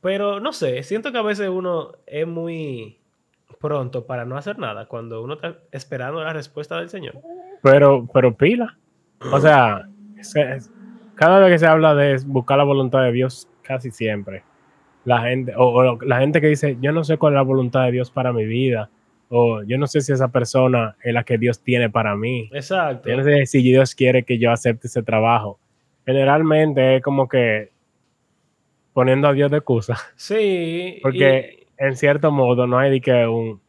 Pero 0.00 0.40
no 0.40 0.52
sé, 0.52 0.82
siento 0.82 1.12
que 1.12 1.18
a 1.18 1.22
veces 1.22 1.48
uno 1.50 1.92
es 2.06 2.26
muy 2.26 2.99
pronto 3.58 4.06
para 4.06 4.24
no 4.24 4.36
hacer 4.36 4.58
nada 4.58 4.86
cuando 4.86 5.22
uno 5.22 5.34
está 5.34 5.56
esperando 5.72 6.22
la 6.22 6.32
respuesta 6.32 6.78
del 6.78 6.88
Señor. 6.88 7.14
Pero, 7.62 8.06
pero 8.12 8.34
pila. 8.34 8.76
O 9.32 9.40
sea, 9.40 9.86
se- 10.20 10.58
cada 11.14 11.40
vez 11.40 11.52
que 11.52 11.58
se 11.58 11.66
habla 11.66 11.94
de 11.94 12.18
buscar 12.26 12.58
la 12.58 12.64
voluntad 12.64 13.02
de 13.02 13.12
Dios, 13.12 13.48
casi 13.62 13.90
siempre, 13.90 14.42
la 15.04 15.20
gente, 15.22 15.52
o, 15.56 15.64
o 15.74 15.98
la 16.02 16.18
gente 16.20 16.40
que 16.40 16.46
dice, 16.48 16.76
yo 16.80 16.92
no 16.92 17.04
sé 17.04 17.18
cuál 17.18 17.34
es 17.34 17.36
la 17.36 17.42
voluntad 17.42 17.84
de 17.84 17.92
Dios 17.92 18.10
para 18.10 18.32
mi 18.32 18.44
vida, 18.46 18.88
o 19.28 19.62
yo 19.62 19.78
no 19.78 19.86
sé 19.86 20.00
si 20.00 20.12
esa 20.12 20.28
persona 20.28 20.96
es 21.04 21.12
la 21.14 21.22
que 21.24 21.38
Dios 21.38 21.60
tiene 21.62 21.88
para 21.90 22.16
mí. 22.16 22.48
Exacto. 22.52 23.08
Yo 23.08 23.16
no 23.16 23.22
sé 23.24 23.46
si 23.46 23.62
Dios 23.62 23.94
quiere 23.94 24.24
que 24.24 24.38
yo 24.38 24.50
acepte 24.50 24.86
ese 24.88 25.02
trabajo. 25.02 25.58
Generalmente 26.06 26.96
es 26.96 27.02
como 27.02 27.28
que 27.28 27.70
poniendo 28.92 29.28
a 29.28 29.32
Dios 29.32 29.50
de 29.50 29.58
excusa, 29.58 29.96
Sí. 30.16 30.98
porque 31.02 31.59
en 31.80 31.96
cierto 31.96 32.30
modo 32.30 32.66
no 32.66 32.78
hay 32.78 32.90
de 32.90 33.00
que 33.00 33.26
un... 33.26 33.60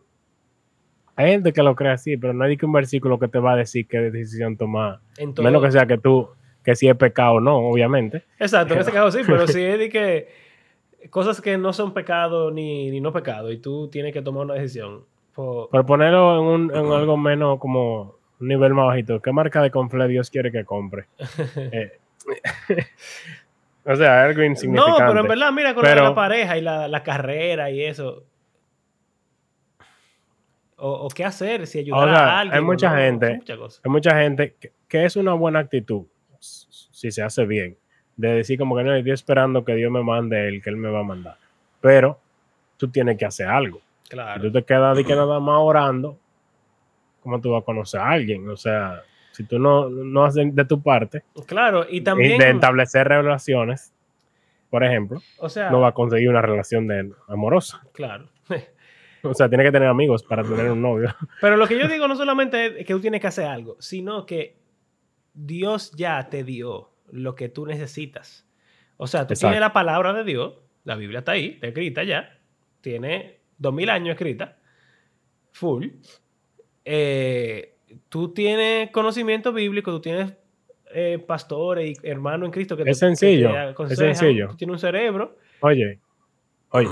Hay 1.15 1.32
gente 1.32 1.54
que 1.54 1.63
lo 1.63 1.76
cree 1.76 1.91
así, 1.91 2.17
pero 2.17 2.34
no 2.34 2.43
hay 2.43 2.52
de 2.52 2.58
que 2.58 2.65
un 2.65 2.74
versículo 2.74 3.17
que 3.17 3.28
te 3.28 3.39
va 3.39 3.54
a 3.54 3.56
decir 3.56 3.88
qué 3.88 4.00
decisión 4.00 4.58
tomar. 4.58 5.00
Menos 5.41 5.63
que 5.63 5.71
sea 5.71 5.86
que 5.86 5.97
tú 5.97 6.30
que 6.63 6.76
si 6.76 6.88
es 6.88 6.95
pecado 6.95 7.36
o 7.36 7.39
no, 7.39 7.58
obviamente. 7.58 8.24
Exacto, 8.38 8.76
en 8.76 8.82
ese 8.82 8.91
caso 8.91 9.17
sí, 9.17 9.24
pero 9.26 9.47
si 9.47 9.62
es 9.62 9.80
de 9.80 9.89
que 9.89 10.28
cosas 11.10 11.41
que 11.41 11.58
no 11.58 11.74
son 11.74 11.93
pecado 11.93 12.52
ni, 12.52 12.91
ni 12.91 13.02
no 13.02 13.12
pecado 13.12 13.52
y 13.52 13.58
tú 13.58 13.89
tienes 13.89 14.13
que 14.13 14.21
tomar 14.21 14.45
una 14.45 14.56
decisión. 14.56 15.06
pues, 15.34 15.69
Por 15.71 15.86
ponerlo 15.86 16.39
en, 16.39 16.45
un, 16.45 16.76
en 16.76 16.91
algo 16.91 17.17
menos 17.17 17.60
como 17.60 18.15
un 18.39 18.47
nivel 18.47 18.74
más 18.74 18.88
bajito, 18.88 19.21
¿qué 19.21 19.32
marca 19.32 19.62
de 19.62 19.71
confle 19.71 20.08
Dios 20.08 20.30
quiere 20.30 20.52
que 20.52 20.65
compre? 20.65 21.06
Eh, 21.71 21.97
o 23.85 23.95
sea, 23.95 24.23
algo 24.23 24.39
no, 24.39 24.45
insignificante. 24.45 25.03
pero 25.07 25.19
en 25.21 25.27
verdad, 25.27 25.51
mira, 25.51 25.73
con 25.73 25.83
Pero- 25.83 26.03
la 26.03 26.15
pareja 26.15 26.57
y 26.57 26.61
la, 26.61 26.87
la 26.87 27.03
carrera 27.03 27.69
y 27.71 27.83
eso. 27.83 28.23
O, 30.77 30.89
o 31.05 31.07
qué 31.09 31.23
hacer, 31.23 31.67
si 31.67 31.79
ayudar 31.79 32.09
O 32.09 32.11
sea, 32.13 32.23
a 32.25 32.39
alguien. 32.39 32.57
hay 32.57 32.63
mucha 32.63 32.89
no, 32.89 32.95
gente- 32.97 33.41
cosas. 33.57 33.81
Hay 33.85 33.91
mucha 33.91 34.17
gente 34.19 34.55
que, 34.59 34.71
que 34.87 35.05
es 35.05 35.15
una 35.15 35.33
buena 35.33 35.59
actitud, 35.59 36.05
si 36.39 37.11
se 37.11 37.21
hace 37.21 37.45
bien, 37.45 37.77
de 38.17 38.29
decir 38.29 38.57
como 38.57 38.75
que 38.75 38.83
no, 38.83 38.95
estoy 38.95 39.11
esperando 39.11 39.63
que 39.63 39.75
Dios 39.75 39.91
me 39.91 40.01
mande 40.03 40.47
el 40.47 40.61
que 40.61 40.69
Él 40.71 40.77
me 40.77 40.89
va 40.89 41.01
a 41.01 41.03
mandar. 41.03 41.37
Pero 41.81 42.19
tú 42.77 42.87
tienes 42.89 43.17
que 43.17 43.25
hacer 43.25 43.47
algo. 43.47 43.79
Si 44.03 44.09
Claro. 44.09 44.41
tú 44.41 44.51
te 44.51 44.63
quedas 44.63 44.97
de 44.97 45.05
que 45.05 45.15
nada 45.15 45.39
más 45.39 45.57
orando, 45.59 46.17
¿cómo 47.21 47.39
tú 47.39 47.51
vas 47.51 47.61
a 47.61 47.65
conocer 47.65 47.99
a 48.01 48.09
alguien? 48.09 48.49
O 48.49 48.57
sea, 48.57 49.01
si 49.31 49.43
tú 49.43 49.59
no, 49.59 49.89
no 49.89 50.25
haces 50.25 50.53
de 50.55 50.65
tu 50.65 50.81
parte 50.81 51.23
Claro, 51.45 51.85
y 51.89 51.97
y 51.97 52.01
también. 52.01 52.37
de 52.37 52.49
establecer 52.51 53.07
relaciones, 53.07 53.93
por 54.69 54.83
ejemplo, 54.83 55.21
o 55.39 55.49
sea, 55.49 55.69
no 55.69 55.79
va 55.81 55.89
a 55.89 55.93
conseguir 55.93 56.29
una 56.29 56.41
relación 56.41 56.87
de, 56.87 57.11
amorosa. 57.27 57.81
claro. 57.93 58.29
O 59.23 59.35
sea, 59.35 59.47
tiene 59.47 59.63
que 59.63 59.71
tener 59.71 59.87
amigos 59.87 60.23
para 60.23 60.41
tener 60.43 60.71
un 60.71 60.81
novio. 60.81 61.13
Pero 61.41 61.55
lo 61.55 61.67
que 61.67 61.77
yo 61.77 61.87
digo 61.87 62.07
no 62.07 62.15
solamente 62.15 62.79
es 62.81 62.87
que 62.87 62.93
tú 62.93 62.99
tienes 62.99 63.21
que 63.21 63.27
hacer 63.27 63.45
algo, 63.45 63.77
sino 63.79 64.25
que 64.25 64.57
Dios 65.35 65.91
ya 65.91 66.27
te 66.29 66.43
dio 66.43 66.89
lo 67.11 67.35
que 67.35 67.47
tú 67.47 67.67
necesitas. 67.67 68.47
O 68.97 69.05
sea, 69.05 69.27
tú 69.27 69.33
Exacto. 69.33 69.51
tienes 69.51 69.59
la 69.59 69.73
palabra 69.73 70.13
de 70.13 70.23
Dios, 70.23 70.55
la 70.85 70.95
Biblia 70.95 71.19
está 71.19 71.33
ahí, 71.33 71.51
está 71.53 71.67
escrita 71.67 72.03
ya, 72.03 72.35
tiene 72.81 73.41
dos 73.59 73.71
mil 73.71 73.91
años 73.91 74.13
escrita, 74.13 74.57
full. 75.51 75.89
Eh, 76.83 77.70
tú 78.10 78.34
tienes 78.34 78.89
conocimiento 78.91 79.54
bíblico, 79.54 79.91
tú 79.91 80.01
tienes 80.01 80.34
eh, 80.93 81.19
pastores 81.25 81.97
y 82.04 82.08
hermanos 82.08 82.47
en 82.47 82.51
Cristo 82.51 82.75
que 82.75 82.84
Es 82.84 82.99
te- 82.99 83.06
que 83.06 83.12
te 83.12 83.15
sencillo, 83.15 83.49
es 83.89 83.97
sencillo. 83.97 84.47
Tú 84.49 84.56
tienes 84.58 84.73
un 84.73 84.80
cerebro. 84.80 85.38
Oye, 85.62 85.99
oye, 86.69 86.89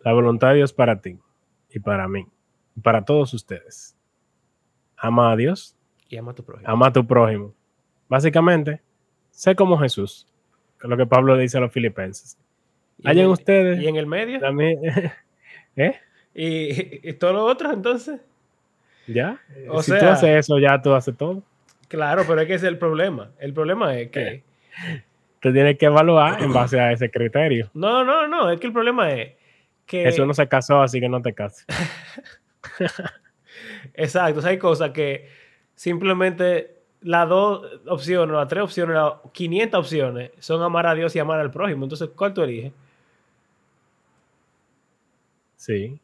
la 0.00 0.12
voluntad 0.12 0.48
de 0.50 0.56
Dios 0.56 0.72
para 0.72 1.00
ti 1.00 1.18
y 1.70 1.78
para 1.80 2.08
mí, 2.08 2.26
y 2.76 2.80
para 2.80 3.04
todos 3.04 3.34
ustedes. 3.34 3.94
Ama 4.96 5.32
a 5.32 5.36
Dios, 5.36 5.76
Y 6.08 6.16
ama 6.16 6.32
a 6.32 6.34
tu 6.34 6.44
prójimo. 6.44 6.68
ama 6.70 6.86
a 6.88 6.92
tu 6.92 7.06
prójimo. 7.06 7.54
Básicamente, 8.08 8.80
sé 9.30 9.54
como 9.54 9.78
Jesús, 9.78 10.26
que 10.80 10.86
es 10.86 10.90
lo 10.90 10.96
que 10.96 11.06
Pablo 11.06 11.36
dice 11.36 11.58
a 11.58 11.60
los 11.60 11.72
filipenses. 11.72 12.38
El- 13.04 13.26
ustedes, 13.26 13.80
Y 13.82 13.86
en 13.86 13.96
el 13.96 14.06
medio. 14.06 14.40
también, 14.40 14.78
¿eh? 15.76 15.94
Y, 16.34 17.08
y 17.08 17.12
todo 17.14 17.32
lo 17.34 17.44
otro, 17.44 17.72
entonces. 17.72 18.20
¿Ya? 19.08 19.40
O 19.68 19.82
si 19.82 19.90
tú 19.98 20.06
haces 20.06 20.30
eso, 20.30 20.58
ya 20.58 20.80
tú 20.80 20.92
haces 20.92 21.16
todo. 21.16 21.42
Claro, 21.88 22.24
pero 22.26 22.42
es 22.42 22.46
que 22.46 22.54
ese 22.54 22.66
es 22.66 22.72
el 22.72 22.78
problema. 22.78 23.30
El 23.38 23.52
problema 23.54 23.98
es 23.98 24.10
que. 24.10 24.42
Tú 25.40 25.52
tienes 25.52 25.78
que 25.78 25.86
evaluar 25.86 26.42
en 26.42 26.52
base 26.52 26.78
a 26.78 26.92
ese 26.92 27.10
criterio. 27.10 27.70
No, 27.74 28.04
no, 28.04 28.28
no. 28.28 28.50
Es 28.50 28.60
que 28.60 28.66
el 28.66 28.72
problema 28.72 29.10
es 29.10 29.32
que. 29.86 30.02
Jesús 30.04 30.26
no 30.26 30.34
se 30.34 30.46
casó, 30.46 30.82
así 30.82 31.00
que 31.00 31.08
no 31.08 31.22
te 31.22 31.32
cases. 31.32 31.66
Exacto. 33.94 34.38
O 34.38 34.42
sea, 34.42 34.50
hay 34.50 34.58
cosas 34.58 34.90
que 34.90 35.28
simplemente 35.74 36.78
las 37.00 37.28
dos 37.28 37.66
opciones, 37.86 38.34
las 38.34 38.48
tres 38.48 38.64
opciones, 38.64 38.96
las 38.96 39.14
500 39.32 39.80
opciones 39.80 40.30
son 40.38 40.62
amar 40.62 40.86
a 40.86 40.94
Dios 40.94 41.14
y 41.16 41.18
amar 41.18 41.40
al 41.40 41.50
prójimo. 41.50 41.84
Entonces, 41.84 42.10
¿cuál 42.14 42.34
tú 42.34 42.42
eliges? 42.42 42.72
Sí. 45.56 45.98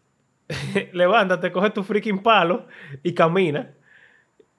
Levántate, 0.92 1.52
coge 1.52 1.70
tu 1.70 1.82
freaking 1.82 2.22
palo 2.22 2.66
y 3.02 3.14
camina. 3.14 3.72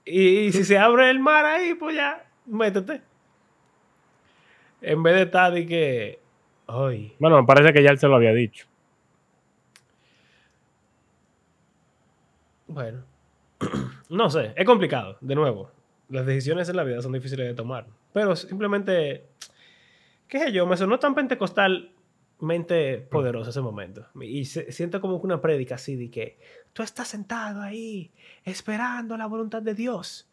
Y, 0.05 0.45
y 0.45 0.51
si 0.51 0.63
se 0.63 0.77
abre 0.77 1.09
el 1.09 1.19
mar 1.19 1.45
ahí, 1.45 1.73
pues 1.73 1.95
ya, 1.95 2.25
métete. 2.45 3.01
En 4.81 5.01
vez 5.01 5.15
de 5.15 5.21
estar 5.23 5.51
de 5.51 5.65
que. 5.65 6.19
Ay. 6.67 7.15
Bueno, 7.19 7.41
me 7.41 7.47
parece 7.47 7.73
que 7.73 7.83
ya 7.83 7.89
él 7.89 7.97
se 7.97 8.07
lo 8.07 8.15
había 8.15 8.33
dicho. 8.33 8.67
Bueno, 12.67 13.03
no 14.09 14.29
sé, 14.29 14.53
es 14.55 14.65
complicado, 14.65 15.17
de 15.21 15.35
nuevo. 15.35 15.71
Las 16.09 16.25
decisiones 16.25 16.69
en 16.69 16.75
la 16.75 16.83
vida 16.83 17.01
son 17.01 17.13
difíciles 17.13 17.47
de 17.47 17.53
tomar. 17.53 17.87
Pero 18.13 18.35
simplemente, 18.35 19.25
qué 20.27 20.39
sé 20.39 20.51
yo, 20.51 20.65
me 20.65 20.77
sonó 20.77 20.99
tan 20.99 21.15
pentecostalmente 22.39 22.97
poderoso 23.09 23.49
ese 23.49 23.61
momento. 23.61 24.07
Y 24.21 24.45
se- 24.45 24.71
siento 24.71 25.01
como 25.01 25.17
una 25.17 25.41
prédica 25.41 25.75
así 25.75 25.95
de 25.95 26.09
que 26.11 26.39
tú 26.73 26.83
estás 26.83 27.07
sentado 27.07 27.61
ahí 27.61 28.11
esperando 28.43 29.17
la 29.17 29.25
voluntad 29.27 29.61
de 29.61 29.73
Dios. 29.73 30.29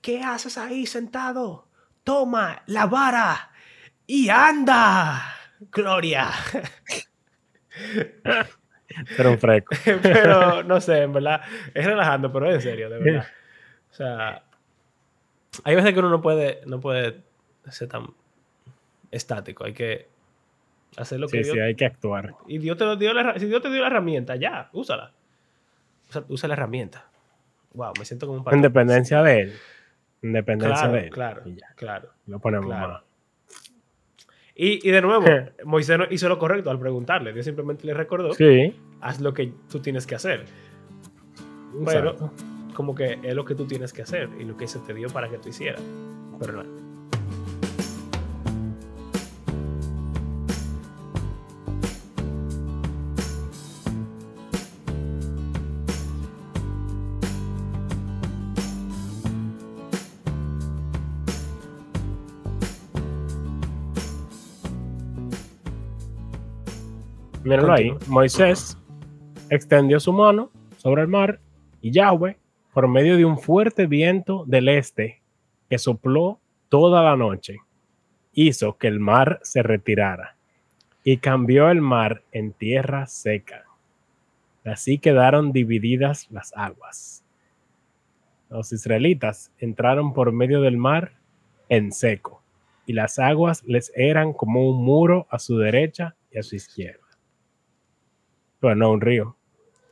¿Qué 0.00 0.22
haces 0.22 0.58
ahí 0.58 0.86
sentado? 0.86 1.66
Toma 2.04 2.62
la 2.66 2.86
vara 2.86 3.50
y 4.06 4.28
anda. 4.28 5.22
Gloria. 5.70 6.30
Era 9.18 9.30
un 9.30 9.38
fresco. 9.38 9.74
pero 10.02 10.62
no 10.64 10.80
sé, 10.80 11.02
en 11.02 11.12
verdad, 11.12 11.40
es 11.74 11.84
relajando, 11.86 12.32
pero 12.32 12.48
es 12.48 12.56
en 12.56 12.60
serio, 12.60 12.90
de 12.90 12.98
verdad. 12.98 13.26
O 13.90 13.94
sea, 13.94 14.44
hay 15.64 15.74
veces 15.76 15.92
que 15.92 15.98
uno 16.00 16.10
no 16.10 16.20
puede, 16.20 16.60
no 16.66 16.80
puede 16.80 17.22
ser 17.70 17.88
tan 17.88 18.06
estático, 19.10 19.64
hay 19.64 19.72
que 19.74 20.08
hacer 20.96 21.18
lo 21.20 21.28
que 21.28 21.42
Sí, 21.44 21.52
Dios... 21.52 21.64
hay 21.66 21.74
que 21.74 21.84
actuar. 21.86 22.34
Y 22.46 22.58
Dios 22.58 22.76
te 22.76 22.84
lo 22.84 22.96
dio, 22.96 23.12
la, 23.14 23.38
si 23.38 23.46
Dios 23.46 23.62
te 23.62 23.70
dio 23.70 23.80
la 23.80 23.86
herramienta, 23.88 24.36
ya, 24.36 24.68
úsala. 24.72 25.12
Usa, 26.10 26.24
usa 26.28 26.48
la 26.48 26.54
herramienta. 26.54 27.06
Wow, 27.74 27.92
me 27.98 28.04
siento 28.04 28.26
como 28.26 28.34
un 28.36 28.40
En 28.40 28.44
patrón. 28.44 28.62
dependencia 28.62 29.22
de 29.22 29.40
él. 29.40 29.52
En 30.22 30.32
dependencia 30.32 30.76
Claro, 30.82 30.92
de 30.92 31.04
él. 31.04 31.10
claro, 31.10 31.42
Y 31.46 31.54
ya, 31.56 31.68
claro. 31.74 32.10
lo 32.26 32.38
ponemos 32.38 32.66
claro. 32.66 32.88
más. 32.92 33.02
Y, 34.54 34.86
y 34.86 34.90
de 34.92 35.00
nuevo, 35.00 35.24
Moisés 35.64 35.96
no 35.98 36.04
hizo 36.10 36.28
lo 36.28 36.38
correcto 36.38 36.70
al 36.70 36.78
preguntarle. 36.78 37.32
Dios 37.32 37.46
simplemente 37.46 37.86
le 37.86 37.94
recordó, 37.94 38.34
Sí. 38.34 38.76
haz 39.00 39.20
lo 39.20 39.32
que 39.32 39.52
tú 39.70 39.80
tienes 39.80 40.06
que 40.06 40.14
hacer. 40.14 40.44
Pero 41.86 42.10
exacto. 42.10 42.32
como 42.74 42.94
que 42.94 43.18
es 43.22 43.34
lo 43.34 43.46
que 43.46 43.54
tú 43.54 43.66
tienes 43.66 43.94
que 43.94 44.02
hacer 44.02 44.28
y 44.38 44.44
lo 44.44 44.56
que 44.58 44.66
se 44.68 44.78
te 44.80 44.92
dio 44.92 45.08
para 45.08 45.30
que 45.30 45.38
tú 45.38 45.48
hicieras. 45.48 45.80
Pero 46.38 46.62
no. 46.62 46.81
Míralo 67.52 67.72
ahí. 67.74 67.94
Moisés 68.06 68.78
extendió 69.50 70.00
su 70.00 70.10
mano 70.10 70.50
sobre 70.78 71.02
el 71.02 71.08
mar 71.08 71.38
y 71.82 71.90
Yahweh, 71.90 72.38
por 72.72 72.88
medio 72.88 73.18
de 73.18 73.26
un 73.26 73.38
fuerte 73.38 73.86
viento 73.86 74.44
del 74.46 74.70
este 74.70 75.20
que 75.68 75.76
sopló 75.76 76.40
toda 76.70 77.02
la 77.02 77.14
noche, 77.14 77.58
hizo 78.32 78.78
que 78.78 78.88
el 78.88 79.00
mar 79.00 79.38
se 79.42 79.62
retirara 79.62 80.36
y 81.04 81.18
cambió 81.18 81.68
el 81.70 81.82
mar 81.82 82.22
en 82.32 82.54
tierra 82.54 83.06
seca. 83.06 83.64
Así 84.64 84.96
quedaron 84.96 85.52
divididas 85.52 86.28
las 86.30 86.56
aguas. 86.56 87.22
Los 88.48 88.72
israelitas 88.72 89.52
entraron 89.58 90.14
por 90.14 90.32
medio 90.32 90.62
del 90.62 90.78
mar 90.78 91.12
en 91.68 91.92
seco 91.92 92.42
y 92.86 92.94
las 92.94 93.18
aguas 93.18 93.62
les 93.64 93.92
eran 93.94 94.32
como 94.32 94.70
un 94.70 94.82
muro 94.82 95.26
a 95.28 95.38
su 95.38 95.58
derecha 95.58 96.16
y 96.30 96.38
a 96.38 96.42
su 96.42 96.56
izquierda. 96.56 97.01
Bueno, 98.62 98.86
no, 98.86 98.90
un 98.92 99.00
río. 99.02 99.36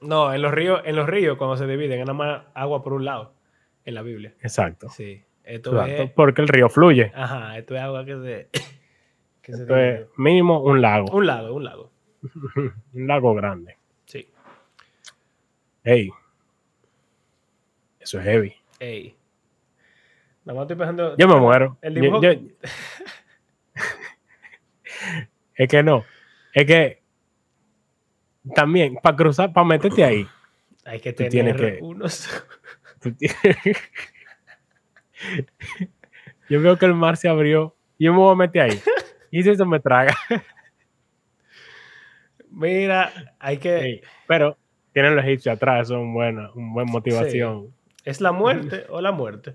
No, 0.00 0.32
en 0.32 0.40
los 0.40 0.52
ríos, 0.52 0.80
en 0.86 0.96
los 0.96 1.06
ríos 1.08 1.36
cuando 1.36 1.56
se 1.58 1.66
dividen, 1.66 2.00
es 2.00 2.06
nada 2.06 2.14
más 2.16 2.42
agua 2.54 2.82
por 2.82 2.94
un 2.94 3.04
lado 3.04 3.34
en 3.84 3.94
la 3.94 4.00
Biblia. 4.02 4.32
Exacto. 4.40 4.88
Sí. 4.88 5.22
Esto 5.44 5.72
Exacto, 5.72 6.02
es. 6.04 6.10
Porque 6.12 6.40
el 6.42 6.48
río 6.48 6.68
fluye. 6.70 7.12
Ajá, 7.14 7.58
esto 7.58 7.74
es 7.74 7.80
agua 7.82 8.04
que 8.06 8.14
se. 8.14 8.48
que 9.42 9.52
se 9.52 9.62
Esto 9.62 9.76
es 9.76 10.06
mínimo 10.16 10.62
un 10.62 10.80
lago. 10.80 11.10
Un 11.12 11.26
lado, 11.26 11.54
un 11.54 11.64
lado. 11.64 11.90
Un 12.94 13.06
lago 13.06 13.34
grande. 13.34 13.76
Sí. 14.06 14.26
Ey. 15.84 16.10
Eso 17.98 18.18
es 18.20 18.24
heavy. 18.24 18.54
Ey. 18.78 19.16
Nada 20.44 20.58
más 20.60 20.64
estoy 20.64 20.76
pensando. 20.76 21.16
Yo 21.16 21.28
me 21.28 21.36
muero. 21.36 21.76
El 21.82 21.94
Yo- 21.96 22.00
dibujo. 22.00 22.22
yo- 22.22 22.30
es 25.56 25.68
que 25.68 25.82
no. 25.82 26.04
Es 26.54 26.66
que 26.66 26.99
también, 28.54 28.96
para 29.02 29.16
cruzar, 29.16 29.52
para 29.52 29.66
meterte 29.66 30.04
ahí, 30.04 30.26
Hay 30.84 31.00
que 31.00 31.12
tener 31.12 31.56
que- 31.56 31.78
unos. 31.82 32.28
yo 36.48 36.60
veo 36.60 36.76
que 36.78 36.86
el 36.86 36.94
mar 36.94 37.16
se 37.16 37.28
abrió 37.28 37.74
yo 37.98 38.12
me 38.12 38.18
voy 38.18 38.32
a 38.32 38.36
meter 38.36 38.62
ahí. 38.62 38.80
Y 39.30 39.42
si 39.42 39.50
eso 39.50 39.66
me 39.66 39.78
traga. 39.78 40.16
Mira, 42.50 43.12
hay 43.38 43.58
que. 43.58 43.80
Sí, 43.80 44.00
Pero 44.26 44.56
tienen 44.92 45.14
los 45.14 45.24
egipcios 45.24 45.54
atrás, 45.54 45.82
eso 45.82 45.96
es 45.96 46.00
un 46.00 46.14
buen 46.14 46.90
motivación. 46.90 47.72
¿Es 48.04 48.22
la 48.22 48.32
muerte 48.32 48.86
o 48.88 49.02
la 49.02 49.12
muerte? 49.12 49.54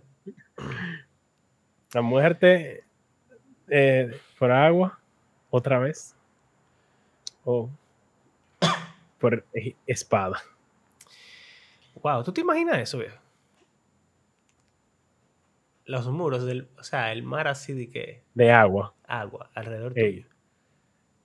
La 1.94 2.02
muerte 2.04 2.84
eh, 3.68 4.16
por 4.38 4.52
agua, 4.52 5.00
otra 5.50 5.80
vez. 5.80 6.16
O 7.44 7.70
por 9.20 9.46
espada. 9.88 10.42
Wow, 12.02 12.24
¿tú 12.24 12.32
te 12.34 12.42
imaginas 12.42 12.80
eso, 12.80 12.98
viejo? 13.00 13.18
Los 15.86 16.08
muros 16.08 16.46
del. 16.46 16.68
O 16.80 16.84
sea, 16.84 17.12
el 17.12 17.24
mar 17.24 17.48
así 17.48 17.74
de 17.74 17.90
que. 17.90 18.24
De 18.34 18.52
agua. 18.52 18.94
Agua 19.08 19.50
alrededor 19.54 19.98
Ey. 19.98 20.22
tuyo. 20.22 20.30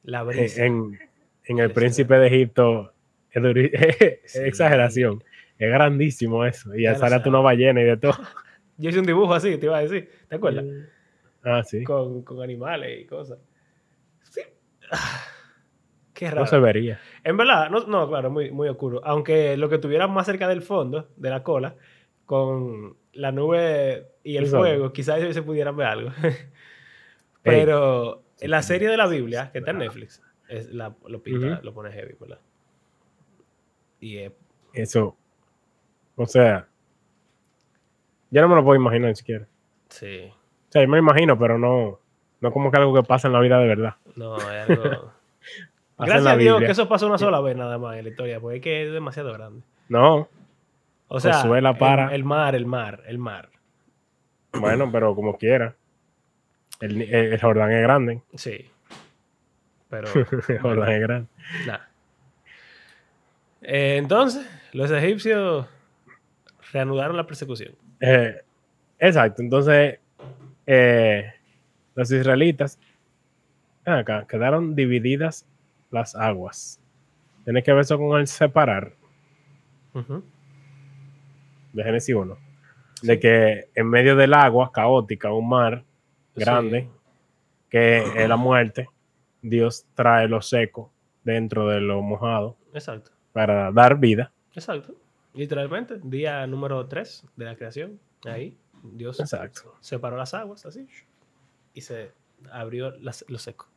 La 0.05 0.23
brisa. 0.23 0.65
En, 0.65 0.99
en 1.45 1.59
el 1.59 1.73
príncipe 1.73 2.15
de 2.19 2.27
Egipto 2.27 2.93
es, 3.31 3.43
duri- 3.43 3.71
es 4.23 4.33
Sí. 4.33 4.39
exageración. 4.45 5.25
Es 5.59 5.71
grandísimo 5.71 6.45
eso. 6.45 6.75
Y 6.75 6.83
Ya 6.83 6.95
sale 6.95 7.21
una 7.29 7.41
ballena 7.41 7.81
y 7.81 7.85
de 7.85 7.97
todo. 7.97 8.13
Yo 8.79 8.89
hice 8.91 8.99
un 9.01 9.07
dibujo 9.07 9.35
así, 9.35 9.57
te 9.59 9.67
iba 9.67 9.77
a 9.79 9.83
decir. 9.83 10.11
¿Te 10.29 10.37
acuerdas? 10.37 10.65
Ah, 11.43 11.63
sí. 11.65 11.85
Con, 11.85 12.23
con 12.23 12.43
animales 12.43 13.01
y 13.03 13.07
cosas. 13.07 13.39
Sí. 14.23 14.41
Qué 16.21 16.29
raro. 16.29 16.43
No 16.43 16.47
se 16.47 16.59
vería. 16.59 17.01
En 17.25 17.39
verdad, 17.39 17.71
no, 17.71 17.87
no 17.87 18.07
claro, 18.07 18.31
muy, 18.31 18.51
muy 18.51 18.69
oscuro. 18.69 19.01
Aunque 19.05 19.57
lo 19.57 19.71
que 19.71 19.79
tuviera 19.79 20.07
más 20.07 20.27
cerca 20.27 20.49
del 20.49 20.61
fondo, 20.61 21.09
de 21.17 21.31
la 21.31 21.43
cola, 21.43 21.77
con 22.27 22.95
la 23.15 23.33
nube 23.33 24.07
y 24.23 24.37
el 24.37 24.47
fuego, 24.47 24.93
quizás 24.93 25.33
se 25.33 25.43
pudieran 25.43 25.79
ver 25.79 25.87
algo. 25.87 26.11
Pero 27.43 28.23
la 28.43 28.61
sí, 28.61 28.69
serie 28.69 28.91
de 28.91 28.99
la 28.99 29.07
Biblia, 29.07 29.47
sí, 29.47 29.53
que 29.53 29.59
está 29.61 29.71
en. 29.71 29.79
Netflix, 29.79 30.23
es 30.47 30.69
la, 30.69 30.95
lo 31.07 31.23
pinta, 31.23 31.61
lo 31.63 31.73
pone 31.73 31.91
heavy, 31.91 32.15
¿verdad? 32.21 32.41
Y 33.99 34.19
es 34.19 34.33
Eso. 34.75 35.17
O 36.17 36.27
sea. 36.27 36.69
Yo 38.31 38.43
no 38.43 38.49
me 38.49 38.57
lo 38.57 38.63
puedo 38.63 38.79
imaginar 38.79 39.09
ni 39.09 39.17
siquiera. 39.17 39.49
sí. 39.89 40.31
O 40.69 40.73
sea, 40.73 40.83
yo 40.83 40.89
me 40.89 40.99
lo 40.99 41.03
imagino, 41.03 41.39
pero 41.39 41.59
no, 41.59 41.99
no 42.43 42.53
como 42.53 42.71
que 42.71 42.77
algo 42.77 42.95
que 42.95 43.03
pasa 43.05 43.27
en 43.27 43.33
la 43.33 43.41
vida 43.41 43.59
de 43.59 43.67
verdad. 43.67 43.95
No, 44.17 44.37
es 44.37 44.69
algo. 44.69 45.13
Gracias 46.07 46.27
a 46.27 46.37
Dios 46.37 46.61
que 46.61 46.71
eso 46.71 46.89
pasó 46.89 47.07
una 47.07 47.19
sola 47.19 47.41
vez 47.41 47.57
nada 47.57 47.79
más 47.79 47.97
en 47.97 48.05
la 48.05 48.11
historia, 48.11 48.41
porque 48.41 48.57
es 48.57 48.63
que 48.63 48.87
es 48.87 48.93
demasiado 48.93 49.33
grande. 49.33 49.63
No, 49.89 50.29
O 51.09 51.21
sea, 51.21 51.43
el- 51.43 51.77
para. 51.79 52.15
El, 52.15 52.25
mar, 52.25 52.55
el 52.55 52.67
mar, 52.67 53.03
el 53.07 53.19
mar. 53.19 53.49
bueno, 54.53 54.91
pero 54.93 55.15
como 55.15 55.37
quiera. 55.37 55.75
El, 56.81 57.03
el, 57.03 57.33
el 57.35 57.41
Jordán 57.41 57.73
es 57.73 57.83
grande. 57.83 58.23
Sí. 58.35 58.71
Pero, 59.89 60.09
El 60.49 60.59
Jordán 60.61 60.93
es 60.93 61.01
grande. 61.01 61.29
Eh, 63.63 63.97
entonces, 63.99 64.47
los 64.73 64.91
egipcios 64.91 65.67
reanudaron 66.73 67.17
la 67.17 67.27
persecución. 67.27 67.75
Eh, 68.01 68.41
exacto. 68.99 69.43
Entonces, 69.43 69.99
eh, 70.67 71.33
los 71.95 72.11
israelitas 72.11 72.79
acá, 73.85 74.25
quedaron 74.29 74.75
divididas 74.77 75.47
las 75.91 76.15
aguas. 76.15 76.81
Tiene 77.45 77.63
que 77.63 77.73
ver 77.73 77.81
eso 77.83 77.99
con 77.99 78.19
el 78.21 78.27
separar 78.27 78.95
de 81.73 81.83
Génesis 81.85 82.15
1. 82.15 82.37
De 83.03 83.19
que 83.19 83.69
en 83.75 83.89
medio 83.89 84.15
del 84.17 84.35
agua 84.35 84.71
caótica, 84.73 85.33
un 85.33 85.49
mar 85.49 85.85
grande, 86.35 86.83
Sí. 86.83 86.89
que 87.71 87.99
es 88.23 88.29
la 88.29 88.37
muerte, 88.37 88.89
Dios 89.43 89.87
trae 89.95 90.29
lo 90.29 90.43
seco 90.43 90.93
dentro 91.25 91.69
de 91.69 91.81
lo 91.81 92.03
mojado 92.03 92.57
Exacto. 92.75 93.11
para 93.33 93.73
dar 93.73 93.99
vida. 93.99 94.33
Exacto. 94.55 94.95
Literalmente, 95.33 95.99
día 96.03 96.47
número 96.47 96.87
3 96.87 97.25
de 97.37 97.45
la 97.45 97.57
creación. 97.57 97.99
Ahí, 98.27 98.59
Dios 98.83 99.19
Exacto. 99.21 99.77
separó 99.81 100.17
las 100.17 100.35
aguas 100.35 100.67
así 100.67 100.87
y 101.73 101.81
se 101.81 102.13
abrió 102.53 102.91
las- 102.99 103.25
lo 103.29 103.39
seco. 103.39 103.69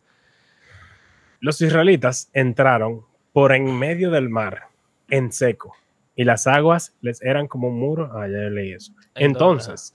Los 1.43 1.59
israelitas 1.59 2.29
entraron 2.31 3.01
por 3.33 3.51
en 3.51 3.77
medio 3.77 4.11
del 4.11 4.29
mar, 4.29 4.69
en 5.09 5.33
seco, 5.33 5.75
y 6.15 6.23
las 6.23 6.47
aguas 6.47 6.95
les 7.01 7.21
eran 7.21 7.49
como 7.49 7.67
un 7.67 7.77
muro. 7.77 8.09
Ah, 8.13 8.29
ya 8.29 8.49
leí 8.49 8.71
eso. 8.71 8.93
Entonces, 9.13 9.93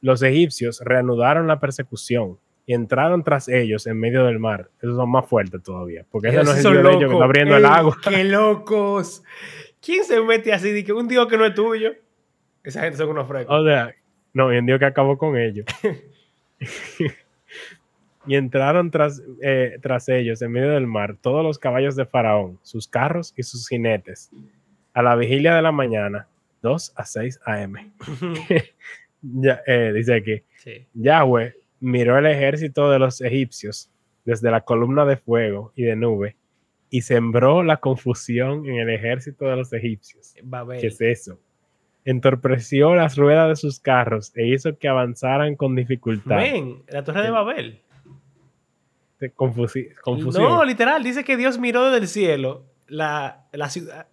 los 0.00 0.22
egipcios 0.22 0.80
reanudaron 0.84 1.48
la 1.48 1.58
persecución 1.58 2.38
y 2.64 2.74
entraron 2.74 3.24
tras 3.24 3.48
ellos 3.48 3.88
en 3.88 3.98
medio 3.98 4.24
del 4.24 4.38
mar. 4.38 4.70
Esos 4.80 4.94
son 4.94 5.10
más 5.10 5.26
fuertes 5.26 5.64
todavía, 5.64 6.06
porque 6.12 6.28
ese 6.28 6.44
no 6.44 6.52
es 6.52 6.64
el 6.64 6.72
Dios 6.74 6.84
de 6.84 6.90
ellos 6.90 7.08
que 7.08 7.12
está 7.14 7.24
abriendo 7.24 7.56
el 7.56 7.64
agua. 7.64 7.96
¡Qué 8.00 8.22
locos! 8.22 9.24
¿Quién 9.84 10.04
se 10.04 10.20
mete 10.20 10.52
así 10.52 10.70
de 10.70 10.84
que 10.84 10.92
un 10.92 11.08
Dios 11.08 11.26
que 11.26 11.36
no 11.36 11.44
es 11.44 11.54
tuyo? 11.54 11.90
Esa 12.62 12.82
gente 12.82 12.98
son 12.98 13.08
unos 13.08 13.26
frescos. 13.26 13.52
O 13.52 13.64
sea, 13.64 13.92
no, 14.32 14.54
y 14.54 14.58
un 14.58 14.66
Dios 14.66 14.78
que 14.78 14.86
acabó 14.86 15.18
con 15.18 15.36
ellos. 15.36 15.66
y 18.26 18.36
entraron 18.36 18.90
tras, 18.90 19.22
eh, 19.42 19.78
tras 19.82 20.08
ellos 20.08 20.40
en 20.42 20.52
medio 20.52 20.70
del 20.70 20.86
mar 20.86 21.16
todos 21.20 21.42
los 21.42 21.58
caballos 21.58 21.96
de 21.96 22.06
Faraón, 22.06 22.58
sus 22.62 22.88
carros 22.88 23.34
y 23.36 23.42
sus 23.42 23.68
jinetes, 23.68 24.30
a 24.92 25.02
la 25.02 25.16
vigilia 25.16 25.54
de 25.54 25.62
la 25.62 25.72
mañana, 25.72 26.28
2 26.62 26.92
a 26.96 27.04
6 27.04 27.40
a.m. 27.44 27.92
Ya, 29.26 29.62
eh, 29.66 29.90
dice 29.94 30.16
aquí, 30.16 30.42
sí. 30.58 30.86
Yahweh 30.92 31.54
miró 31.80 32.18
el 32.18 32.26
ejército 32.26 32.90
de 32.90 32.98
los 32.98 33.22
egipcios 33.22 33.90
desde 34.24 34.50
la 34.50 34.60
columna 34.60 35.06
de 35.06 35.16
fuego 35.16 35.72
y 35.74 35.84
de 35.84 35.96
nube 35.96 36.36
y 36.90 37.02
sembró 37.02 37.62
la 37.62 37.78
confusión 37.78 38.66
en 38.68 38.76
el 38.76 38.90
ejército 38.90 39.46
de 39.46 39.56
los 39.56 39.72
egipcios. 39.72 40.34
Babel. 40.42 40.80
¿Qué 40.80 40.88
es 40.88 41.00
eso? 41.00 41.40
Entorpeció 42.04 42.94
las 42.94 43.16
ruedas 43.16 43.48
de 43.48 43.56
sus 43.56 43.80
carros 43.80 44.30
e 44.36 44.46
hizo 44.46 44.78
que 44.78 44.88
avanzaran 44.88 45.56
con 45.56 45.74
dificultad. 45.74 46.36
Men, 46.36 46.82
la 46.88 47.02
torre 47.02 47.22
de. 47.22 47.30
Babel. 47.30 47.80
Confusión. 49.36 50.44
No, 50.44 50.64
literal, 50.64 51.02
dice 51.02 51.24
que 51.24 51.36
Dios 51.36 51.58
miró 51.58 51.84
desde 51.84 51.98
el 51.98 52.08
cielo 52.08 52.64
la, 52.88 53.46
la 53.52 53.68
ciudad 53.70 54.06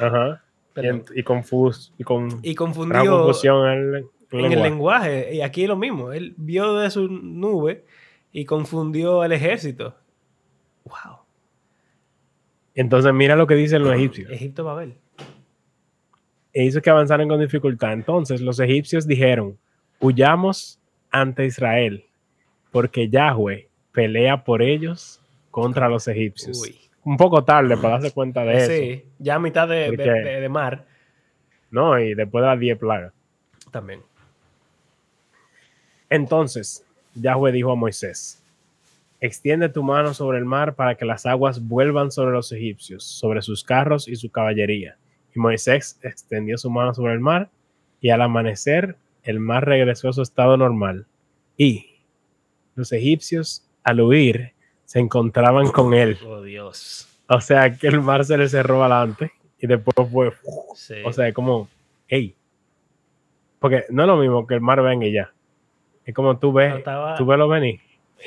Ajá. 0.00 0.42
Y, 0.76 0.86
y 1.20 1.24
confus- 1.24 1.92
y 1.98 2.04
con, 2.04 2.38
y 2.42 2.54
confundió 2.54 3.10
confusión 3.24 3.66
en 3.68 3.72
el, 3.94 3.94
en 4.30 4.38
en 4.44 4.52
el 4.52 4.62
lenguaje. 4.62 5.08
lenguaje. 5.10 5.34
Y 5.34 5.40
aquí 5.42 5.62
es 5.64 5.68
lo 5.68 5.76
mismo. 5.76 6.12
Él 6.12 6.32
vio 6.38 6.74
de 6.76 6.88
su 6.90 7.08
nube 7.08 7.84
y 8.32 8.44
confundió 8.44 9.20
al 9.20 9.32
ejército. 9.32 9.96
Wow. 10.84 11.18
Entonces 12.74 13.12
mira 13.12 13.34
lo 13.36 13.46
que 13.48 13.56
dicen 13.56 13.82
los 13.82 13.92
egipcios. 13.94 14.30
Egipto 14.30 14.64
Babel. 14.64 14.94
e 16.52 16.64
hizo 16.64 16.80
que 16.80 16.88
avanzaran 16.90 17.28
con 17.28 17.40
dificultad. 17.40 17.92
Entonces 17.92 18.40
los 18.40 18.58
egipcios 18.60 19.06
dijeron, 19.06 19.58
huyamos 19.98 20.78
ante 21.10 21.44
Israel, 21.46 22.04
porque 22.70 23.08
Yahweh 23.08 23.68
pelea 23.92 24.44
por 24.44 24.62
ellos 24.62 25.20
contra 25.50 25.88
los 25.88 26.06
egipcios. 26.08 26.60
Uy. 26.62 26.76
Un 27.04 27.16
poco 27.16 27.42
tarde 27.44 27.76
para 27.76 27.94
darse 27.98 28.12
cuenta 28.12 28.44
de 28.44 28.56
eso, 28.58 28.70
Sí, 28.70 29.04
ya 29.18 29.36
a 29.36 29.38
mitad 29.38 29.66
de, 29.66 29.90
de- 29.96 30.40
de 30.40 30.48
mar 30.48 30.84
¿no? 31.70 31.98
Y 31.98 32.14
después 32.14 32.42
de 32.42 32.48
las 32.48 32.58
10 32.60 32.78
plagas. 32.78 33.12
también. 33.70 34.00
Entonces 36.08 36.84
Yahweh 37.14 37.52
dijo 37.52 37.72
a 37.72 37.76
Moisés, 37.76 38.42
extiende 39.20 39.68
tu 39.68 39.82
mano 39.82 40.14
sobre 40.14 40.38
el 40.38 40.44
mar 40.44 40.74
para 40.74 40.94
que 40.96 41.04
las 41.04 41.26
aguas 41.26 41.66
vuelvan 41.66 42.10
sobre 42.10 42.32
los 42.32 42.50
egipcios, 42.52 43.04
sobre 43.04 43.42
sus 43.42 43.62
carros 43.64 44.08
y 44.08 44.16
su 44.16 44.30
caballería. 44.30 44.96
Y 45.34 45.38
Moisés 45.38 45.98
extendió 46.02 46.58
su 46.58 46.70
mano 46.70 46.94
sobre 46.94 47.12
el 47.14 47.20
mar 47.20 47.48
y 48.00 48.10
al 48.10 48.22
amanecer 48.22 48.96
el 49.22 49.38
mar 49.38 49.64
regresó 49.66 50.08
a 50.08 50.12
su 50.12 50.22
estado 50.22 50.56
normal. 50.56 51.06
Y 51.56 51.86
los 52.74 52.92
egipcios 52.92 53.64
al 53.84 54.00
huir 54.00 54.52
se 54.84 54.98
encontraban 54.98 55.68
con 55.70 55.94
él. 55.94 56.18
Oh, 56.26 56.42
Dios. 56.42 57.06
O 57.28 57.40
sea 57.40 57.72
que 57.76 57.86
el 57.86 58.00
mar 58.00 58.24
se 58.24 58.36
le 58.36 58.48
cerró 58.48 58.80
adelante 58.82 59.32
y 59.58 59.66
después 59.66 59.94
fue... 60.10 60.32
Sí. 60.74 60.94
O 61.04 61.12
sea, 61.12 61.28
es 61.28 61.34
como, 61.34 61.68
hey. 62.08 62.34
Porque 63.58 63.84
no 63.90 64.02
es 64.02 64.06
lo 64.08 64.16
mismo 64.16 64.46
que 64.46 64.54
el 64.54 64.60
mar 64.60 64.82
venga 64.82 65.06
y 65.06 65.12
ya. 65.12 65.32
Es 66.04 66.14
como 66.14 66.38
tú 66.38 66.52
ves, 66.52 66.70
No, 66.72 66.78
estaba- 66.78 67.14
tú 67.16 67.26
ves 67.26 67.38
lo 67.38 67.48
venir. 67.48 67.80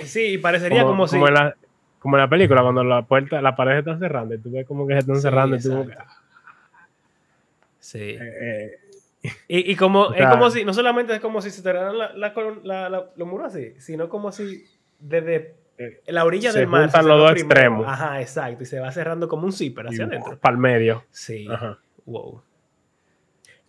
sí, 0.05 0.37
parecería 0.37 0.83
como, 0.83 1.07
si... 1.07 1.17
en 1.17 1.33
la, 1.33 1.55
como 1.99 2.15
en 2.17 2.21
la 2.21 2.29
película, 2.29 2.61
cuando 2.61 2.83
la 2.83 3.01
puerta, 3.01 3.41
la 3.41 3.55
pared 3.55 3.79
está 3.79 3.97
cerrando 3.97 4.35
y 4.35 4.37
tú 4.39 4.51
ves 4.51 4.65
como 4.67 4.87
que 4.87 4.93
se 4.93 4.99
están 4.99 5.15
Sí, 5.17 5.21
cerrando 5.21 5.55
y 5.57 5.59
tú 5.61 5.69
como 5.69 5.85
que, 5.85 5.91
exacto. 5.93 6.13
Sí. 7.79 7.99
eh, 7.99 8.77
eh, 9.23 9.31
Y, 9.47 9.71
y 9.71 9.75
como, 9.75 10.01
O 10.03 10.13
sea- 10.13 10.23
es 10.25 10.29
como 10.29 10.49
si, 10.49 10.63
no 10.65 10.73
solamente 10.73 11.13
es 11.15 11.19
como 11.19 11.41
si 11.41 11.49
se 11.49 11.61
cerraran 11.61 11.97
la- 11.97 12.13
la- 12.13 12.89
los 13.15 13.27
muros 13.27 13.47
así, 13.53 13.73
sino 13.79 14.07
como 14.09 14.31
si 14.31 14.63
desde 15.03 15.55
la 16.07 16.23
orilla 16.25 16.51
Se 16.51 16.59
del 16.59 16.67
mar. 16.67 16.89
se 16.89 17.03
los 17.03 17.17
dos 17.19 17.31
extremos. 17.31 17.85
Ajá, 17.87 18.21
exacto. 18.21 18.63
Y 18.63 18.65
se 18.65 18.79
va 18.79 18.91
cerrando 18.91 19.27
como 19.27 19.45
un 19.45 19.51
zipper 19.51 19.87
hacia 19.87 20.05
adentro. 20.05 20.39
para 20.39 20.53
el 20.53 20.59
medio. 20.59 21.03
Sí. 21.11 21.47
Ajá. 21.49 21.79
Wow. 22.05 22.41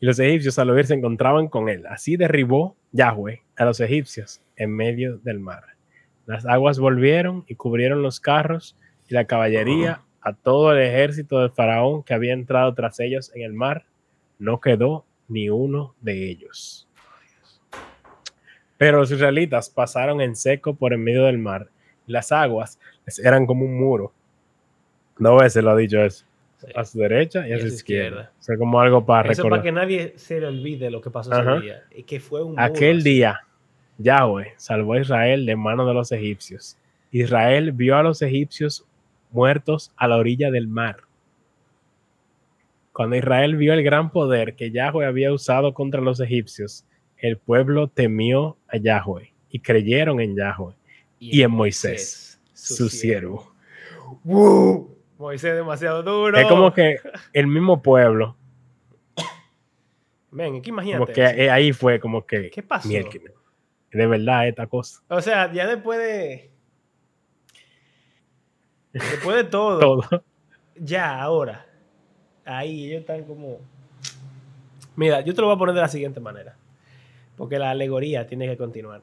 Y 0.01 0.07
los 0.07 0.19
egipcios 0.19 0.59
al 0.59 0.71
oír 0.71 0.87
se 0.87 0.95
encontraban 0.95 1.49
con 1.49 1.69
él. 1.69 1.87
Así 1.87 2.17
derribó 2.17 2.77
Yahweh 2.93 3.43
a 3.57 3.65
los 3.65 3.81
egipcios 3.81 4.41
en 4.57 4.75
medio 4.75 5.19
del 5.19 5.41
mar. 5.41 5.65
Las 6.27 6.47
aguas 6.47 6.79
volvieron 6.79 7.45
y 7.49 7.55
cubrieron 7.55 8.03
los 8.03 8.21
carros 8.21 8.77
y 9.09 9.15
la 9.15 9.25
caballería 9.27 10.03
a 10.21 10.33
todo 10.33 10.73
el 10.73 10.79
ejército 10.83 11.41
del 11.41 11.51
faraón 11.51 12.03
que 12.03 12.15
había 12.15 12.33
entrado 12.33 12.73
tras 12.75 12.99
ellos 13.01 13.31
en 13.35 13.43
el 13.43 13.53
mar. 13.53 13.85
No 14.39 14.61
quedó 14.61 15.05
ni 15.29 15.49
uno 15.51 15.95
de 16.01 16.29
ellos. 16.31 16.89
Pero 18.85 18.99
los 18.99 19.11
israelitas 19.11 19.71
pasaron 19.71 20.21
en 20.21 20.37
seco 20.37 20.75
por 20.75 20.93
en 20.93 21.03
medio 21.03 21.25
del 21.25 21.39
mar. 21.39 21.69
Las 22.07 22.31
aguas 22.33 22.79
eran 23.23 23.47
como 23.47 23.65
un 23.65 23.79
muro. 23.79 24.13
No 25.19 25.37
veces 25.39 25.65
lo 25.65 25.71
ha 25.71 25.77
dicho 25.77 26.03
eso. 26.03 26.27
Sí. 26.59 26.67
A 26.77 26.85
su 26.85 26.99
derecha 26.99 27.49
y 27.49 27.53
a 27.53 27.57
Y 27.57 27.61
su 27.61 27.67
a 27.67 27.69
su 27.71 27.75
izquierda. 27.77 28.07
izquierda. 28.09 28.33
O 28.39 28.43
sea, 28.43 28.57
como 28.59 28.79
algo 28.81 29.07
para 29.07 29.31
Eso 29.31 29.43
recordar. 29.43 29.61
para 29.61 29.63
que 29.63 29.73
nadie 29.73 30.13
se 30.17 30.39
le 30.39 30.49
olvide 30.49 30.91
lo 30.91 31.01
que 31.01 31.11
pasó 31.11 31.33
Ajá. 31.33 31.55
ese 31.57 31.63
día. 31.65 31.83
Y 31.95 32.03
que 32.03 32.21
fue 32.21 32.43
un 32.43 32.61
Aquel 32.61 33.03
día, 33.03 33.41
Yahweh 33.97 34.53
salvó 34.59 34.93
a 34.95 35.01
Israel 35.01 35.47
de 35.47 35.57
mano 35.57 35.87
de 35.87 35.95
los 35.95 36.13
egipcios. 36.13 36.77
Israel 37.11 37.73
vio 37.73 37.97
a 37.97 38.03
los 38.03 38.21
egipcios 38.21 38.85
muertos 39.31 39.93
a 39.97 40.09
la 40.09 40.17
orilla 40.17 40.51
del 40.51 40.69
mar. 40.69 40.99
Cuando 42.93 43.17
Israel 43.17 43.57
vio 43.57 43.73
el 43.73 43.83
gran 43.83 44.11
poder 44.11 44.55
que 44.57 44.71
Yahweh 44.71 45.07
había 45.07 45.33
usado 45.33 45.73
contra 45.75 46.01
los 46.01 46.21
egipcios, 46.21 46.85
el 47.27 47.39
pueblo 47.39 47.89
temió 47.89 48.59
a 48.69 48.77
Yahweh 48.77 49.33
y 49.51 49.61
creyeron 49.61 50.21
en 50.21 50.37
Yahweh 50.37 50.75
y 51.19 51.43
en 51.43 51.51
Moisés, 51.51 52.41
su 52.53 52.89
siervo. 52.89 53.55
¡Wow! 54.25 54.95
Moisés 55.19 55.55
demasiado 55.55 56.03
duro. 56.03 56.37
Es 56.37 56.47
como 56.47 56.73
que 56.73 56.97
el 57.33 57.47
mismo 57.47 57.81
pueblo, 57.83 58.37
Ven, 60.31 60.57
aquí 60.57 60.71
como 60.71 60.83
imagínate. 60.83 61.13
que 61.13 61.25
eso. 61.25 61.35
eh, 61.35 61.51
ahí 61.51 61.73
fue 61.73 62.01
como 62.01 62.27
que... 62.27 62.51
¿Qué 62.51 62.63
pasó? 62.63 62.89
"Mierda, 62.89 63.09
De 63.93 64.07
verdad, 64.07 64.49
esta 64.49 64.67
cosa. 64.67 65.01
O 65.09 65.21
sea, 65.23 65.51
ya 65.53 65.67
después 65.69 65.99
de. 66.01 66.51
Después 68.93 69.37
de 69.37 69.45
todo, 69.51 69.79
Todo. 69.79 70.25
ya, 70.77 71.21
ahora. 71.23 71.65
Ahí 72.45 72.87
ellos 72.89 73.01
están 73.01 73.25
como. 73.25 73.59
Mira, 74.97 75.21
yo 75.23 75.33
te 75.35 75.41
lo 75.41 75.47
voy 75.47 75.57
a 75.57 75.59
poner 75.59 75.75
de 75.75 75.81
la 75.81 75.89
siguiente 75.89 76.21
manera. 76.21 76.57
Porque 77.37 77.59
la 77.59 77.71
alegoría 77.71 78.27
tiene 78.27 78.47
que 78.47 78.57
continuar. 78.57 79.03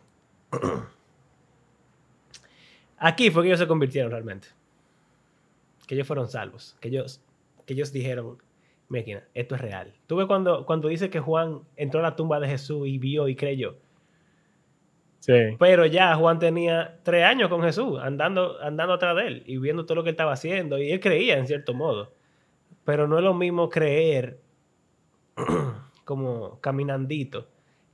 Aquí 2.97 3.31
fue 3.31 3.43
que 3.43 3.49
ellos 3.49 3.59
se 3.59 3.67
convirtieron 3.67 4.11
realmente. 4.11 4.47
Que 5.87 5.95
ellos 5.95 6.07
fueron 6.07 6.29
salvos. 6.29 6.77
Que 6.79 6.89
ellos, 6.89 7.21
que 7.65 7.73
ellos 7.73 7.91
dijeron, 7.91 8.37
máquina, 8.87 9.23
esto 9.33 9.55
es 9.55 9.61
real. 9.61 9.93
Tú 10.07 10.17
ves 10.17 10.27
cuando, 10.27 10.65
cuando 10.65 10.87
dice 10.87 11.09
que 11.09 11.19
Juan 11.19 11.61
entró 11.75 11.99
a 11.99 12.03
la 12.03 12.15
tumba 12.15 12.39
de 12.39 12.47
Jesús 12.47 12.87
y 12.87 12.99
vio 12.99 13.27
y 13.27 13.35
creyó. 13.35 13.75
Sí. 15.19 15.55
Pero 15.59 15.85
ya 15.85 16.15
Juan 16.15 16.39
tenía 16.39 16.99
tres 17.03 17.25
años 17.25 17.49
con 17.49 17.61
Jesús, 17.61 17.99
andando, 18.01 18.59
andando 18.61 18.93
atrás 18.93 19.15
de 19.15 19.27
él 19.27 19.43
y 19.45 19.57
viendo 19.57 19.85
todo 19.85 19.95
lo 19.95 20.03
que 20.03 20.09
él 20.09 20.13
estaba 20.13 20.33
haciendo. 20.33 20.79
Y 20.79 20.91
él 20.91 20.99
creía 20.99 21.37
en 21.37 21.47
cierto 21.47 21.73
modo. 21.73 22.13
Pero 22.85 23.07
no 23.07 23.17
es 23.17 23.23
lo 23.23 23.33
mismo 23.33 23.69
creer 23.69 24.39
como 26.05 26.59
caminandito 26.61 27.47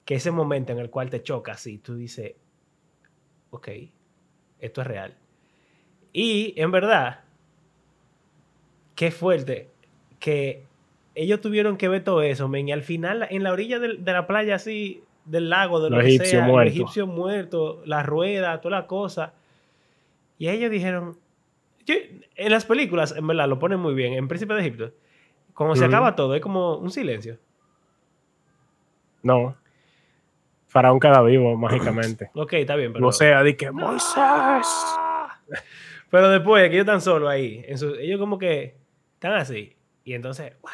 que 0.08 0.16
ese 0.16 0.32
momento 0.32 0.72
en 0.72 0.80
el 0.80 0.90
cual 0.90 1.10
te 1.10 1.22
chocas 1.22 1.68
y 1.68 1.80
tú 1.80 1.96
dices, 1.96 2.32
ok, 3.50 3.68
esto 4.58 4.80
es 4.80 4.88
real. 4.88 5.14
Y 6.14 6.54
en 6.56 6.72
verdad, 6.72 7.26
qué 8.96 9.12
fuerte 9.12 9.68
que 10.22 10.64
ellos 11.14 11.42
tuvieron 11.42 11.76
que 11.76 11.90
ver 11.90 12.06
todo 12.06 12.22
eso, 12.22 12.48
men, 12.48 12.70
y 12.70 12.72
al 12.72 12.84
final 12.84 13.28
en 13.30 13.44
la 13.44 13.52
orilla 13.52 13.80
de, 13.80 13.96
la 13.96 14.28
playa 14.28 14.56
así, 14.56 15.04
del 15.26 15.50
lago, 15.50 15.82
de 15.82 15.90
lo 15.90 15.98
Los 15.98 16.06
que 16.06 16.18
sea, 16.20 16.48
la 17.86 18.02
rueda, 18.02 18.62
toda 18.62 18.80
la 18.80 18.88
cosa. 18.88 19.34
Y 20.38 20.48
ellos 20.48 20.72
dijeron, 20.72 21.18
yo- 21.86 21.96
en 22.38 22.52
las 22.54 22.64
películas, 22.64 23.14
en 23.14 23.28
verdad, 23.28 23.50
lo 23.50 23.60
ponen 23.60 23.82
muy 23.82 23.94
bien, 23.94 24.14
en 24.14 24.30
Príncipe 24.30 24.54
de 24.54 24.62
Egipto, 24.62 24.92
cuando 25.54 25.76
se 25.76 25.84
acaba 25.84 26.16
todo, 26.16 26.34
es 26.34 26.42
como 26.42 26.78
un 26.78 26.92
silencio. 26.92 27.38
No. 29.22 29.58
Faraón 30.78 31.00
queda 31.00 31.22
vivo 31.24 31.56
mágicamente. 31.58 32.30
Ok, 32.36 32.54
está 32.54 32.76
bien, 32.76 32.94
pero... 32.94 33.04
No 33.04 33.12
sea 33.12 33.42
de 33.44 33.58
que 33.58 33.72
Moisés. 33.72 34.16
Pero 36.10 36.30
después 36.30 36.62
que 36.70 36.76
ellos 36.76 36.86
están 36.86 37.02
solos 37.02 37.30
ahí, 37.30 37.66
en 37.68 37.78
su- 37.78 37.96
ellos 37.96 38.18
como 38.20 38.38
que 38.38 38.76
están 39.16 39.34
así. 39.34 39.76
Y 40.06 40.14
entonces, 40.14 40.54
¡guau! 40.62 40.74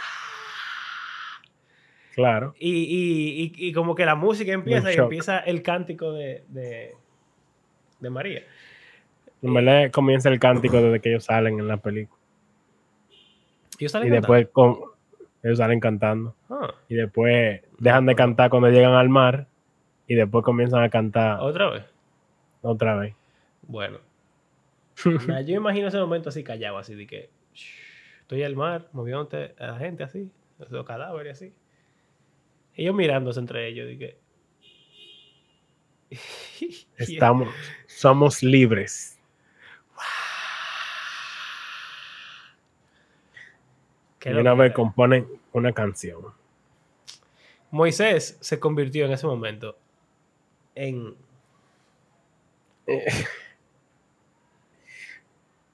Claro. 2.16 2.54
y, 2.60 2.70
y, 2.70 3.44
y, 3.66 3.70
y 3.70 3.74
como 3.74 3.96
que 3.96 4.06
la 4.06 4.14
música 4.16 4.52
empieza 4.52 4.92
y 4.92 4.96
shock. 4.96 5.06
empieza 5.06 5.40
el 5.40 5.64
cántico 5.64 6.12
de, 6.14 6.44
de, 6.50 6.92
de 8.00 8.10
María. 8.12 8.44
En 9.42 9.54
verdad 9.56 9.90
comienza 9.92 10.30
el 10.30 10.38
cántico 10.40 10.78
desde 10.80 11.00
que 11.00 11.10
ellos 11.10 11.24
salen 11.26 11.60
en 11.60 11.68
la 11.68 11.78
película. 11.78 12.20
Ellos 13.80 13.92
salen 13.92 14.10
Y 14.10 14.12
cantando. 14.12 14.34
después 14.36 14.54
con, 14.54 14.92
ellos 15.42 15.58
salen 15.58 15.80
cantando. 15.80 16.36
Ah, 16.50 16.76
Y 16.88 16.94
después 16.96 17.62
dejan 17.80 18.06
de 18.06 18.14
cantar 18.16 18.52
cuando 18.52 18.70
llegan 18.70 18.94
al 18.94 19.10
mar. 19.10 19.48
Y 20.08 20.16
después 20.16 20.44
comienzan 20.44 20.84
a 20.84 20.90
cantar 20.90 21.40
otra 21.40 21.70
vez. 21.70 21.86
otra 22.62 22.96
vez. 22.96 23.16
Bueno. 23.64 24.00
Nah, 25.28 25.42
yo 25.42 25.56
imagino 25.56 25.88
ese 25.88 25.98
momento 25.98 26.30
así 26.30 26.44
callado, 26.44 26.78
así 26.78 26.94
de 26.94 27.08
que 27.08 27.30
"Shh, 27.54 28.22
estoy 28.22 28.44
al 28.44 28.56
mar, 28.56 28.90
moviéndote 28.94 29.56
a 29.58 29.68
la 29.68 29.78
gente 29.78 30.04
así, 30.04 30.30
los 30.70 30.86
cadáveres 30.86 31.38
así. 31.38 31.54
Ellos 32.76 32.94
mirándose 32.96 33.40
entre 33.40 33.68
ellos. 33.68 33.88
Y- 36.60 36.86
Estamos, 36.98 37.50
somos 37.88 38.44
libres. 38.44 39.20
Y 44.26 44.30
una 44.30 44.54
vez 44.54 44.74
componen 44.74 45.28
una 45.52 45.74
canción. 45.74 46.22
Moisés 47.72 48.38
se 48.40 48.60
convirtió 48.60 49.06
en 49.06 49.12
ese 49.12 49.26
momento 49.28 49.78
en. 50.76 51.16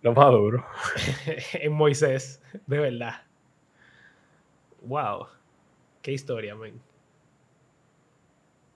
Lo 0.02 0.14
más 0.14 0.32
duro. 0.32 0.66
en 1.54 1.74
Moisés, 1.74 2.42
de 2.68 2.80
verdad. 2.80 3.22
Wow. 4.82 5.28
Qué 6.02 6.14
historia, 6.14 6.56
man. 6.56 6.80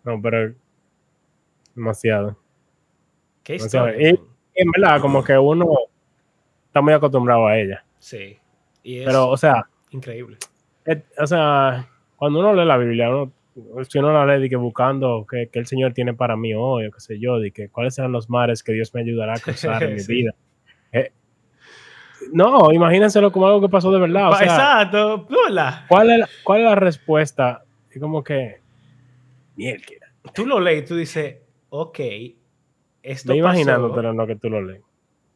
No, 0.04 0.22
pero 0.22 0.54
demasiado. 1.76 2.38
Qué 3.44 3.56
historia. 3.56 4.12
y- 4.12 4.20
en 4.56 4.70
verdad, 4.70 5.02
como 5.02 5.24
que 5.24 5.36
uno 5.38 5.66
está 6.68 6.82
muy 6.82 6.94
acostumbrado 6.94 7.48
a 7.48 7.58
ella. 7.58 7.84
Sí. 8.00 8.38
Y 8.84 9.00
es 9.00 9.06
Pero, 9.06 9.30
o 9.30 9.38
sea, 9.38 9.68
increíble. 9.90 10.38
o 11.18 11.26
sea, 11.26 11.90
cuando 12.18 12.40
uno 12.40 12.54
lee 12.54 12.66
la 12.66 12.78
Biblia, 12.78 13.10
uno, 13.10 13.32
si 13.88 14.00
uno 14.00 14.12
la 14.26 14.40
de 14.40 14.50
que 14.50 14.56
buscando 14.56 15.26
que, 15.30 15.48
que 15.50 15.60
el 15.60 15.66
Señor 15.68 15.94
tiene 15.94 16.14
para 16.14 16.36
mí 16.36 16.54
hoy, 16.56 16.88
o 16.88 16.92
qué 16.92 17.00
sé 17.00 17.20
yo, 17.20 17.40
de 17.40 17.52
que 17.52 17.70
cuáles 17.70 17.96
serán 17.96 18.12
los 18.12 18.30
mares 18.30 18.64
que 18.64 18.74
Dios 18.74 18.94
me 18.94 19.02
ayudará 19.02 19.34
a 19.34 19.40
cruzar 19.44 19.84
en 19.84 19.94
mi 19.94 20.00
Sí. 20.00 20.14
vida. 20.14 20.32
Eh, 20.92 21.12
no, 22.32 22.72
imagínenselo 22.72 23.32
como 23.32 23.48
algo 23.48 23.62
que 23.62 23.70
pasó 23.70 23.92
de 23.92 24.00
verdad. 24.00 24.30
O 24.32 24.36
sea, 24.36 24.46
Exacto. 24.46 25.28
Hola. 25.48 25.86
¿cuál 25.88 26.10
es, 26.12 26.20
la, 26.20 26.30
¿cuál 26.44 26.62
es 26.62 26.66
la 26.66 26.76
respuesta? 26.76 27.64
Y 27.94 28.00
como 28.00 28.24
que, 28.24 28.60
mierda. 29.56 29.84
Tú 30.34 30.46
lo 30.46 30.60
lees 30.60 30.86
tú 30.86 30.96
dices, 30.96 31.38
ok, 31.70 32.00
esto 32.00 32.36
Estoy 33.04 33.40
imaginándotelo 33.40 34.14
lo 34.14 34.26
que 34.26 34.36
tú 34.38 34.50
lo 34.50 34.62
lees. 34.62 34.82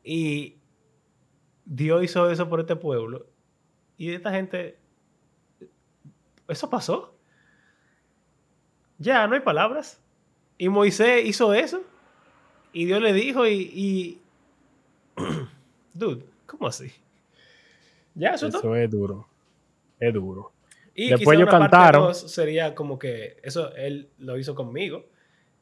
y 0.03 0.55
Dios 1.65 2.01
hizo 2.05 2.32
eso 2.32 2.47
por 2.47 2.61
este 2.61 2.78
pueblo 2.78 3.26
y 3.97 4.11
esta 4.11 4.32
gente, 4.32 4.78
eso 6.47 6.70
pasó. 6.70 7.16
Ya, 8.98 9.28
no 9.28 9.36
hay 9.36 9.41
palabras. 9.41 10.02
Y 10.58 10.70
Moisés 10.70 11.26
hizo 11.26 11.54
eso 11.54 11.84
y 12.74 12.86
Dios 12.86 13.02
le 13.02 13.14
dijo 13.14 13.45
y... 13.48 13.72
y... 13.74 14.22
Dude, 15.93 16.24
¿cómo 16.45 16.68
así? 16.68 16.91
Ya, 18.14 18.30
eso. 18.32 18.48
Eso 18.48 18.76
es 18.76 18.89
duro. 18.89 19.28
Es 20.00 20.14
duro. 20.14 20.52
Y 20.93 21.10
Después 21.10 21.38
ellos 21.38 21.50
cantaron. 21.50 22.14
sería 22.16 22.74
como 22.74 22.98
que 22.98 23.38
eso 23.43 23.74
él 23.76 24.10
lo 24.18 24.38
hizo 24.38 24.56
conmigo 24.56 25.06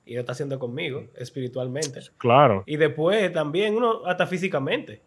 y 0.05 0.13
lo 0.13 0.21
está 0.21 0.31
haciendo 0.31 0.57
conmigo 0.59 1.07
espiritualmente. 1.15 1.99
Claro. 2.17 2.63
Y 2.65 2.77
después 2.77 3.31
también 3.33 3.75
uno 3.75 4.05
hasta 4.05 4.27
físicamente. 4.27 5.01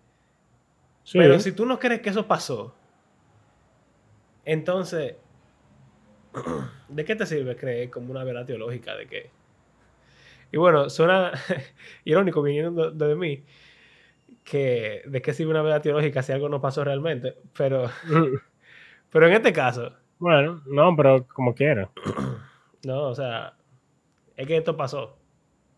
Sí. 1.04 1.18
Pero 1.18 1.40
si 1.40 1.52
tú 1.52 1.64
no 1.64 1.78
crees 1.78 2.02
que 2.02 2.10
eso 2.10 2.26
pasó, 2.26 2.74
entonces, 4.44 5.16
¿de 6.88 7.04
qué 7.04 7.16
te 7.16 7.26
sirve 7.26 7.56
creer 7.56 7.90
como 7.90 8.10
una 8.10 8.24
verdad 8.24 8.46
teológica 8.46 8.94
de 8.96 9.06
que... 9.06 9.30
Y 10.52 10.56
bueno, 10.56 10.88
suena 10.88 11.32
irónico 12.04 12.42
viniendo 12.42 12.90
de, 12.90 13.06
de 13.08 13.14
mí, 13.14 13.44
que 14.44 15.02
de 15.06 15.22
qué 15.22 15.32
sirve 15.34 15.50
una 15.50 15.62
verdad 15.62 15.82
teológica 15.82 16.22
si 16.22 16.32
algo 16.32 16.48
no 16.48 16.60
pasó 16.60 16.84
realmente, 16.84 17.34
pero, 17.56 17.90
pero 19.10 19.26
en 19.26 19.32
este 19.34 19.52
caso, 19.52 19.92
Bueno, 20.18 20.62
no, 20.66 20.96
pero 20.96 21.26
como 21.28 21.54
quiera. 21.54 21.90
no, 22.84 23.02
o 23.08 23.14
sea, 23.14 23.54
es 24.36 24.46
que 24.46 24.56
esto 24.56 24.76
pasó. 24.76 25.16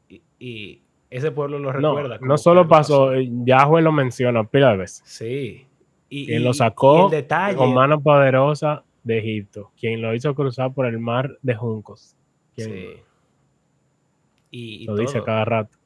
Y, 0.09 0.23
y 0.39 0.83
ese 1.11 1.31
pueblo 1.33 1.59
lo 1.59 1.73
No, 1.73 1.95
recuerda. 1.95 2.19
no 2.21 2.35
que 2.37 2.43
solo 2.43 2.69
pasó, 2.69 3.13
eh, 3.15 3.29
Yahweh 3.45 3.83
lo 3.83 3.93
menciona 3.93 4.45
pila 4.45 4.71
de 4.71 4.77
veces. 4.79 5.03
Sí. 5.05 5.67
Y, 6.09 6.33
y- 6.35 6.39
lo 6.39 6.51
y 6.51 6.55
sacó 6.55 7.07
el 7.07 7.11
detalle, 7.11 7.57
con 7.57 7.75
mano 7.75 8.01
poderosa 8.01 8.85
de 9.11 9.19
Egipto. 9.19 9.73
Quien 9.79 10.01
lo 10.01 10.15
hizo 10.15 10.35
cruzar 10.35 10.73
por 10.73 10.87
el 10.87 10.99
mar 10.99 11.39
de 11.43 11.55
juncos. 11.55 12.17
Quien 12.55 12.71
sí. 12.71 12.89
Y, 14.51 14.83
y 14.83 14.85
lo 14.87 14.97
dice 14.97 15.15
todo. 15.19 15.25
cada 15.25 15.45
rato. 15.45 15.77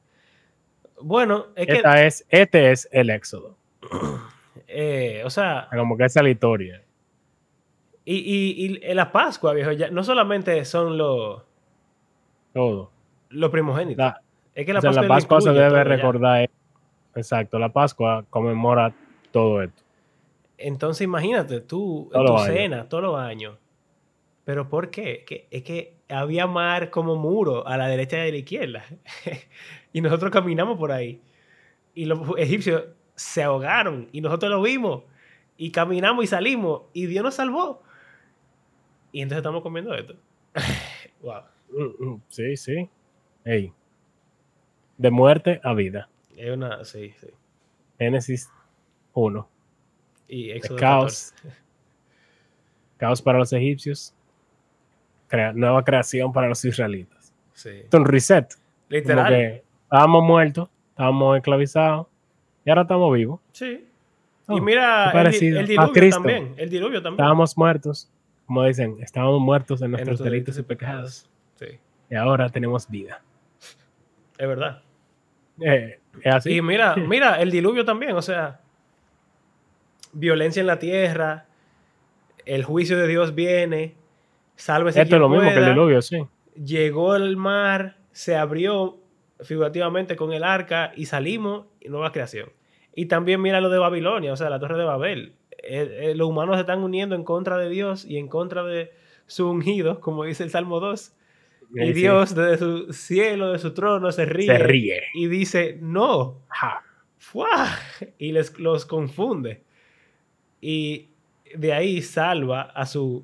Bueno, 1.01 1.47
es 1.55 1.67
que, 1.67 1.73
Esta 1.73 2.03
es, 2.05 2.25
este 2.29 2.71
es 2.71 2.87
el 2.91 3.09
éxodo. 3.09 3.57
eh, 4.67 5.21
o 5.25 5.29
sea, 5.29 5.67
Como 5.75 5.97
que 5.97 6.05
esa 6.05 6.19
es 6.21 6.23
la 6.23 6.29
historia. 6.29 6.83
y, 8.05 8.15
y, 8.15 8.79
y 8.89 8.93
la 8.93 9.11
Pascua, 9.11 9.53
viejo, 9.53 9.71
ya, 9.71 9.89
no 9.89 10.03
solamente 10.03 10.63
son 10.65 10.97
los, 10.97 11.43
Todo. 12.53 12.91
los 13.29 13.51
primogénitos. 13.51 13.97
La, 13.97 14.21
es 14.53 14.65
que 14.65 14.73
la 14.73 14.79
o 14.79 14.81
sea, 14.81 14.91
Pascua, 14.91 15.03
la 15.03 15.07
Pascua 15.07 15.41
se 15.41 15.51
debe 15.51 15.83
recordar. 15.83 16.49
Exacto, 17.15 17.59
la 17.59 17.69
Pascua 17.69 18.25
conmemora 18.29 18.93
todo 19.31 19.61
esto. 19.61 19.83
Entonces, 20.57 21.03
imagínate, 21.05 21.61
tú, 21.61 22.09
en 22.13 22.25
tu 22.25 22.37
años. 22.37 22.45
cena, 22.45 22.89
todos 22.89 23.03
los 23.03 23.19
años. 23.19 23.57
¿Pero 24.45 24.69
por 24.69 24.89
qué? 24.89 25.25
Que, 25.25 25.47
es 25.51 25.63
que 25.63 25.97
había 26.07 26.47
mar 26.47 26.91
como 26.91 27.15
muro 27.15 27.67
a 27.67 27.77
la 27.77 27.87
derecha 27.87 28.17
y 28.17 28.29
a 28.29 28.31
la 28.31 28.37
izquierda. 28.37 28.85
y 29.93 30.01
nosotros 30.01 30.31
caminamos 30.31 30.77
por 30.77 30.91
ahí. 30.91 31.21
Y 31.93 32.05
los 32.05 32.19
egipcios 32.37 32.83
se 33.15 33.43
ahogaron 33.43 34.09
y 34.11 34.21
nosotros 34.21 34.51
lo 34.51 34.61
vimos. 34.61 35.03
Y 35.57 35.71
caminamos 35.71 36.23
y 36.23 36.27
salimos 36.27 36.83
y 36.93 37.07
Dios 37.07 37.23
nos 37.23 37.35
salvó. 37.35 37.81
Y 39.11 39.21
entonces 39.21 39.39
estamos 39.39 39.63
comiendo 39.63 39.93
esto. 39.95 40.15
wow. 41.21 41.41
Mm, 41.69 42.05
mm, 42.05 42.21
Sí, 42.27 42.57
sí. 42.57 42.89
Ey. 43.45 43.73
De 44.97 45.11
muerte 45.11 45.59
a 45.63 45.73
vida. 45.73 46.09
Es 46.35 46.51
una... 46.51 46.83
Sí, 46.83 47.13
sí. 47.19 47.27
Génesis 47.97 48.49
1. 49.13 49.49
Y 50.27 50.51
Éxodo 50.51 50.77
caos. 50.77 51.33
Caos 52.97 53.21
para 53.21 53.37
los 53.37 53.51
egipcios. 53.51 54.13
Crea- 55.27 55.51
nueva 55.53 55.83
creación 55.83 56.31
para 56.31 56.47
los 56.47 56.63
israelitas. 56.63 57.33
14. 57.55 57.61
Sí. 57.61 57.69
Esto 57.83 57.97
es 57.97 58.01
un 58.01 58.05
reset. 58.07 58.53
Literal. 58.89 59.33
que 59.33 59.63
estábamos 59.83 60.23
muertos, 60.23 60.69
estábamos 60.89 61.37
esclavizados 61.37 62.07
y 62.63 62.69
ahora 62.69 62.83
estamos 62.83 63.13
vivos. 63.13 63.39
Sí. 63.51 63.85
Oh, 64.47 64.57
y 64.57 64.61
mira, 64.61 65.09
qué 65.11 65.47
el, 65.47 65.65
diluvio 65.67 66.09
también. 66.09 66.53
El 66.57 66.69
diluvio 66.69 67.01
también. 67.01 67.19
Estábamos 67.19 67.57
muertos, 67.57 68.11
como 68.45 68.63
dicen, 68.63 68.97
estábamos 69.01 69.41
muertos 69.41 69.81
en 69.81 69.85
En 69.85 69.91
nuestros 69.91 70.19
nuestros 70.19 70.31
delitos 70.31 70.57
y 70.57 70.63
pecados 70.63 71.29
Sí, 71.55 71.79
y 72.09 72.15
ahora 72.15 72.49
tenemos 72.49 72.87
vida. 72.89 73.21
es 74.37 74.47
verdad. 74.47 74.83
Eh, 75.61 75.99
es 76.21 76.33
así. 76.33 76.55
Y 76.57 76.61
mira, 76.61 76.95
mira, 77.07 77.41
el 77.41 77.49
diluvio 77.49 77.85
también, 77.85 78.15
o 78.15 78.21
sea, 78.21 78.59
violencia 80.15 80.61
en 80.61 80.67
la 80.67 80.79
tierra, 80.79 81.45
el 82.45 82.63
juicio 82.63 82.97
de 82.97 83.07
Dios 83.07 83.35
viene, 83.35 83.95
sálvese 84.55 85.01
Esto 85.01 85.15
es 85.15 85.19
quien 85.19 85.21
lo 85.21 85.29
mismo 85.29 85.51
que 85.51 85.57
el 85.59 85.65
diluvio, 85.65 86.01
sí. 86.01 86.25
Llegó 86.55 87.15
el 87.15 87.37
mar, 87.37 87.97
se 88.11 88.35
abrió 88.35 88.97
figurativamente 89.41 90.15
con 90.15 90.31
el 90.31 90.43
arca 90.43 90.91
y 90.95 91.05
salimos 91.05 91.65
y 91.81 91.89
nueva 91.89 92.11
creación. 92.11 92.49
Y 92.95 93.07
también 93.07 93.41
mira 93.41 93.59
lo 93.59 93.69
de 93.69 93.77
Babilonia, 93.77 94.31
o 94.31 94.37
sea, 94.37 94.49
la 94.49 94.59
torre 94.59 94.77
de 94.77 94.85
Babel. 94.85 95.33
Eh, 95.63 96.11
eh, 96.11 96.15
los 96.15 96.29
humanos 96.29 96.55
se 96.55 96.61
están 96.61 96.81
uniendo 96.81 97.15
en 97.15 97.23
contra 97.23 97.57
de 97.57 97.69
Dios 97.69 98.05
y 98.05 98.17
en 98.17 98.29
contra 98.29 98.63
de 98.63 98.91
su 99.27 99.49
ungido, 99.49 99.99
como 99.99 100.23
dice 100.23 100.43
el 100.43 100.49
Salmo 100.49 100.79
2. 100.79 101.11
Y 101.73 101.79
Sí, 101.79 101.85
sí. 101.87 101.93
Dios 101.93 102.35
desde 102.35 102.57
su 102.57 102.93
cielo, 102.93 103.51
de 103.51 103.59
su 103.59 103.73
trono, 103.73 104.11
se 104.11 104.25
ríe, 104.25 104.45
se 104.45 104.57
ríe. 104.59 105.01
y 105.13 105.27
dice, 105.27 105.77
no, 105.81 106.41
Ja. 106.47 106.83
¡fua! 107.17 107.67
y 108.17 108.31
les, 108.31 108.57
los 108.59 108.85
confunde. 108.85 109.64
Y 110.67 111.09
de 111.55 111.73
ahí 111.73 112.01
salva 112.01 112.61
a 112.63 112.87
su... 112.87 113.23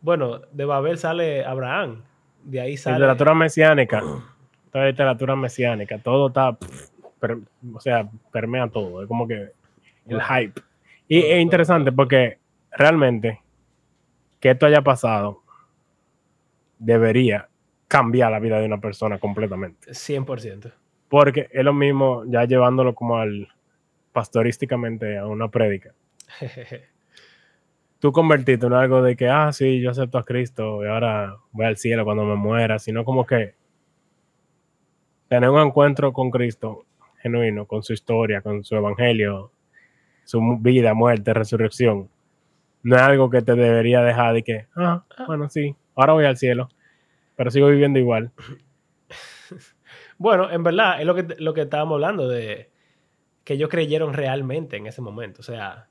Bueno, 0.00 0.40
de 0.52 0.64
Babel 0.64 0.96
sale 0.96 1.44
Abraham. 1.44 2.02
De 2.44 2.60
ahí 2.62 2.78
sale... 2.78 2.96
Literatura 2.96 3.34
mesiánica. 3.34 4.02
Toda 4.72 4.86
literatura 4.86 5.36
mesiánica. 5.36 5.98
Todo 5.98 6.28
está. 6.28 6.56
per- 7.20 7.36
o 7.74 7.78
sea, 7.78 8.08
permea 8.32 8.68
todo. 8.68 9.02
Es 9.02 9.06
como 9.08 9.28
que 9.28 9.50
el 10.06 10.22
hype. 10.22 10.62
Y 11.08 11.20
Todo, 11.20 11.30
es 11.32 11.42
interesante 11.42 11.90
todo. 11.90 11.96
porque 11.96 12.38
realmente 12.70 13.38
que 14.40 14.50
esto 14.52 14.64
haya 14.64 14.80
pasado 14.80 15.42
debería 16.78 17.48
cambiar 17.86 18.32
la 18.32 18.38
vida 18.38 18.58
de 18.58 18.64
una 18.64 18.80
persona 18.80 19.18
completamente. 19.18 19.90
100%. 19.90 20.72
Porque 21.10 21.48
es 21.52 21.62
lo 21.64 21.74
mismo 21.74 22.24
ya 22.26 22.44
llevándolo 22.46 22.94
como 22.94 23.18
al 23.18 23.46
pastorísticamente 24.12 25.18
a 25.18 25.26
una 25.26 25.48
prédica. 25.48 25.92
Tú 27.98 28.12
convertiste 28.12 28.66
en 28.66 28.72
algo 28.72 29.02
de 29.02 29.16
que, 29.16 29.28
ah, 29.28 29.52
sí, 29.52 29.80
yo 29.80 29.90
acepto 29.90 30.18
a 30.18 30.24
Cristo 30.24 30.84
y 30.84 30.88
ahora 30.88 31.36
voy 31.52 31.66
al 31.66 31.76
cielo 31.76 32.04
cuando 32.04 32.24
me 32.24 32.34
muera, 32.34 32.78
sino 32.78 33.04
como 33.04 33.24
que 33.24 33.54
tener 35.28 35.48
un 35.50 35.60
encuentro 35.60 36.12
con 36.12 36.30
Cristo 36.30 36.84
genuino, 37.22 37.66
con 37.66 37.82
su 37.82 37.92
historia, 37.92 38.40
con 38.40 38.64
su 38.64 38.74
evangelio, 38.74 39.52
su 40.24 40.40
vida, 40.60 40.94
muerte, 40.94 41.32
resurrección, 41.32 42.08
no 42.82 42.96
es 42.96 43.02
algo 43.02 43.30
que 43.30 43.42
te 43.42 43.54
debería 43.54 44.02
dejar 44.02 44.34
de 44.34 44.42
que, 44.42 44.66
ah, 44.76 45.04
bueno, 45.26 45.48
sí, 45.48 45.76
ahora 45.94 46.14
voy 46.14 46.24
al 46.24 46.36
cielo, 46.36 46.68
pero 47.36 47.50
sigo 47.50 47.68
viviendo 47.68 47.98
igual. 47.98 48.32
bueno, 50.18 50.50
en 50.50 50.62
verdad, 50.62 51.00
es 51.00 51.06
lo 51.06 51.14
que, 51.14 51.26
lo 51.38 51.54
que 51.54 51.62
estábamos 51.62 51.94
hablando 51.94 52.28
de 52.28 52.70
que 53.44 53.54
ellos 53.54 53.68
creyeron 53.68 54.14
realmente 54.14 54.76
en 54.76 54.86
ese 54.86 55.00
momento. 55.00 55.40
O 55.40 55.44
sea, 55.44 55.88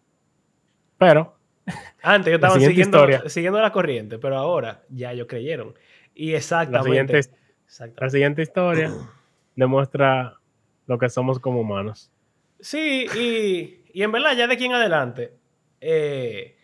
Pero 1.02 1.36
antes 2.04 2.30
La 2.30 2.36
estaban 2.36 2.60
siguiente 2.60 2.70
siguiendo, 2.76 2.98
historia. 3.00 3.30
siguiendo 3.30 3.60
la 3.60 3.72
corriente, 3.72 4.20
pero 4.20 4.38
ahora 4.38 4.84
ya 4.90 5.12
ellos 5.14 5.26
creyeron. 5.28 5.74
Y 6.14 6.32
la 6.32 6.38
exactamente... 6.38 6.84
siguiente, 6.90 7.18
exactamente. 7.66 8.02
la 8.06 8.10
siguiente 8.12 8.42
historia 8.44 8.92
demuestra 9.56 10.36
lo 10.86 11.00
que 11.00 11.10
somos 11.10 11.40
como 11.40 11.62
humanos. 11.62 12.12
Sí, 12.60 13.08
y, 13.18 13.84
y 13.94 14.04
en 14.04 14.12
verdad, 14.12 14.36
ya 14.38 14.46
de 14.46 14.54
aquí 14.54 14.66
en 14.66 14.74
adelante, 14.74 15.34
eh, 15.80 16.56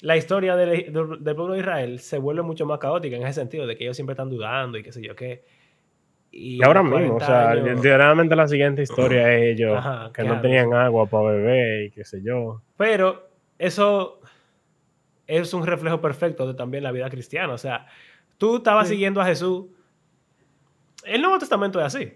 la 0.00 0.16
historia 0.16 0.56
del, 0.56 0.92
del- 0.92 1.22
del 1.22 1.36
pueblo 1.36 1.54
de 1.54 1.60
Israel 1.60 2.00
se 2.00 2.18
vuelve 2.18 2.42
mucho 2.42 2.66
más 2.66 2.80
caótica 2.80 3.14
en 3.14 3.22
ese 3.22 3.34
sentido, 3.40 3.66
de 3.68 3.76
que 3.76 3.84
ellos 3.84 3.94
siempre 3.96 4.14
están 4.14 4.28
dudando 4.28 4.76
y 4.76 4.82
qué 4.82 4.90
sé 4.90 5.02
yo 5.02 5.14
qué. 5.14 5.44
Y, 6.32 6.56
Y 6.58 6.64
ahora 6.64 6.82
mismo, 6.82 6.96
o 6.96 7.18
40 7.18 7.26
sea, 7.26 7.50
años- 7.52 7.76
literalmente 7.76 8.34
la 8.34 8.48
siguiente 8.48 8.82
historia 8.82 9.32
es 9.32 9.54
ellos 9.54 9.76
Ajá, 9.78 10.06
que 10.12 10.22
claro. 10.22 10.34
no 10.34 10.40
tenían 10.40 10.74
agua 10.74 11.06
para 11.06 11.28
beber 11.30 11.84
y 11.84 11.90
qué 11.92 12.04
sé 12.04 12.20
yo. 12.24 12.60
Pero 12.76 13.28
eso 13.66 14.20
es 15.26 15.54
un 15.54 15.66
reflejo 15.66 16.00
perfecto 16.00 16.46
de 16.46 16.54
también 16.54 16.84
la 16.84 16.92
vida 16.92 17.08
cristiana. 17.10 17.52
O 17.54 17.58
sea, 17.58 17.86
tú 18.38 18.56
estabas 18.56 18.88
Sí. 18.88 18.94
siguiendo 18.94 19.20
a 19.20 19.24
Jesús. 19.26 19.66
El 21.04 21.22
Nuevo 21.22 21.38
Testamento 21.38 21.78
es 21.80 21.86
así. 21.86 22.12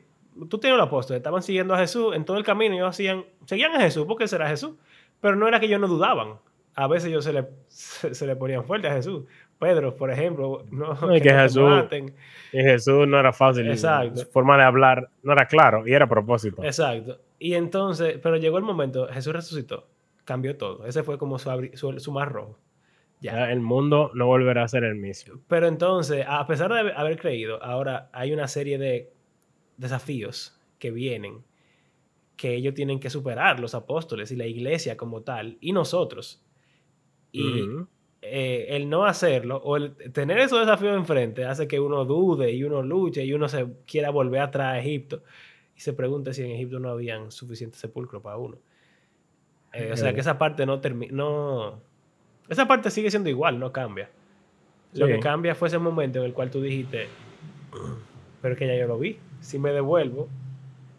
Tú 0.49 0.59
tienes 0.59 0.78
los 0.78 0.86
apóstoles, 0.86 1.18
estaban 1.18 1.42
siguiendo 1.42 1.74
a 1.74 1.78
Jesús 1.78 2.14
en 2.14 2.24
todo 2.24 2.36
el 2.38 2.44
camino. 2.44 2.74
Ellos 2.74 2.88
hacían, 2.90 3.24
seguían 3.44 3.74
a 3.74 3.80
Jesús 3.80 4.05
porque 4.07 4.28
será 4.28 4.49
Jesús. 4.49 4.72
Pero 5.20 5.34
no 5.36 5.49
era 5.49 5.59
que 5.59 5.66
ellos 5.66 5.80
no 5.80 5.88
dudaban. 5.88 6.34
A 6.74 6.86
veces 6.86 7.09
ellos 7.09 7.24
se 7.24 7.32
le, 7.32 7.49
se, 7.66 8.14
se 8.14 8.26
le 8.26 8.36
ponían 8.36 8.64
fuerte 8.64 8.86
aJesús. 8.88 9.24
Pedro, 9.59 9.96
por 9.96 10.12
ejemplo, 10.12 10.64
no, 10.70 10.94
No, 10.94 11.16
y 11.16 11.20
que 11.20 11.32
no 11.32 11.40
Jesús- 11.40 11.68
maten. 11.68 12.14
Y 12.53 12.59
Jesús 12.62 13.09
no 13.09 13.18
era 13.18 13.32
fácil. 13.32 13.68
Exacto. 13.68 14.20
Su 14.20 14.26
forma 14.30 14.57
de 14.57 14.62
hablar 14.62 15.11
no 15.24 15.32
era 15.32 15.46
claro 15.46 15.84
y 15.86 15.92
era 15.92 16.05
a 16.05 16.09
propósito. 16.09 16.62
Exacto. 16.62 17.18
Y 17.40 17.55
entonces, 17.55 18.18
pero 18.22 18.36
llegó 18.36 18.59
el 18.59 18.64
momento, 18.64 19.09
Jesús 19.09 19.32
resucitó, 19.32 19.88
cambió 20.29 20.59
todo. 20.59 20.85
Ese 20.85 21.03
fue 21.03 21.16
como 21.16 21.39
su, 21.39 21.70
su, 21.72 21.99
su 21.99 22.12
mar 22.12 22.31
rojo. 22.31 22.59
Ya. 23.20 23.51
El 23.51 23.61
mundo 23.61 24.11
no 24.12 24.26
volverá 24.26 24.62
a 24.62 24.68
ser 24.68 24.85
el 24.85 24.95
mismo. 24.95 25.41
Pero 25.49 25.66
entonces, 25.66 26.26
a 26.29 26.47
pesar 26.47 26.70
de 26.70 26.93
haber 26.93 27.18
creído, 27.18 27.62
ahora 27.62 28.11
hay 28.12 28.33
una 28.35 28.47
serie 28.47 28.76
de 28.76 29.11
desafíos 29.79 30.61
que 30.79 30.91
vienen 30.91 31.45
que 32.37 32.55
ellos 32.55 32.74
tienen 32.74 33.01
que 33.01 33.09
superar, 33.09 33.59
los 33.59 33.74
apóstoles 33.74 34.31
y 34.31 34.37
la 34.37 34.47
iglesia 34.47 34.99
como 34.99 35.22
tal, 35.22 35.57
y 35.61 35.72
nosotros. 35.72 36.45
Y 37.33 37.64
eh, 38.20 38.66
el 38.68 38.89
no 38.89 39.07
hacerlo, 39.07 39.57
o 39.57 39.76
el 39.76 39.97
tener 40.12 40.39
esos 40.39 40.61
desafíos 40.61 40.95
enfrente, 40.95 41.47
hace 41.47 41.66
que 41.66 41.81
uno 41.81 42.05
dude 42.05 42.53
y 42.53 42.62
uno 42.62 42.83
luche 42.83 43.24
y 43.24 43.33
uno 43.33 43.49
se 43.49 43.66
quiera 43.87 44.11
volver 44.11 44.43
atrás 44.43 44.74
a 44.74 44.79
Egipto 44.79 45.22
y 45.74 45.81
se 45.81 45.95
pregunte 45.95 46.35
si 46.35 46.43
en 46.43 46.51
Egipto 46.51 46.79
no 46.79 46.91
habían 46.91 47.33
suficiente 47.33 47.79
sepulcro 47.79 48.22
para 48.22 48.37
uno. 48.37 48.59
Eh, 49.79 49.93
o 49.93 49.97
sea, 49.97 50.12
que 50.14 50.20
esa 50.20 50.39
parte 50.39 50.66
no 50.66 50.81
termina. 50.81 51.12
No, 51.14 51.81
esa 52.49 52.66
parte 52.66 52.91
sigue 52.91 53.11
siendo 53.11 53.29
igual, 53.29 53.59
no 53.59 53.72
cambia. 53.72 54.09
Lo 54.95 55.07
que 55.07 55.20
cambia 55.20 55.55
fue 55.55 55.68
ese 55.68 55.79
momento 55.79 56.18
en 56.18 56.24
el 56.24 56.33
cual 56.33 56.51
tú 56.51 56.61
dijiste, 56.62 57.09
pero 58.43 58.55
es 58.55 58.59
que 58.59 58.66
ya 58.66 58.74
yo 58.76 58.87
lo 58.87 58.99
vi. 58.99 59.18
Si 59.41 59.59
me 59.59 59.72
devuelvo, 59.72 60.29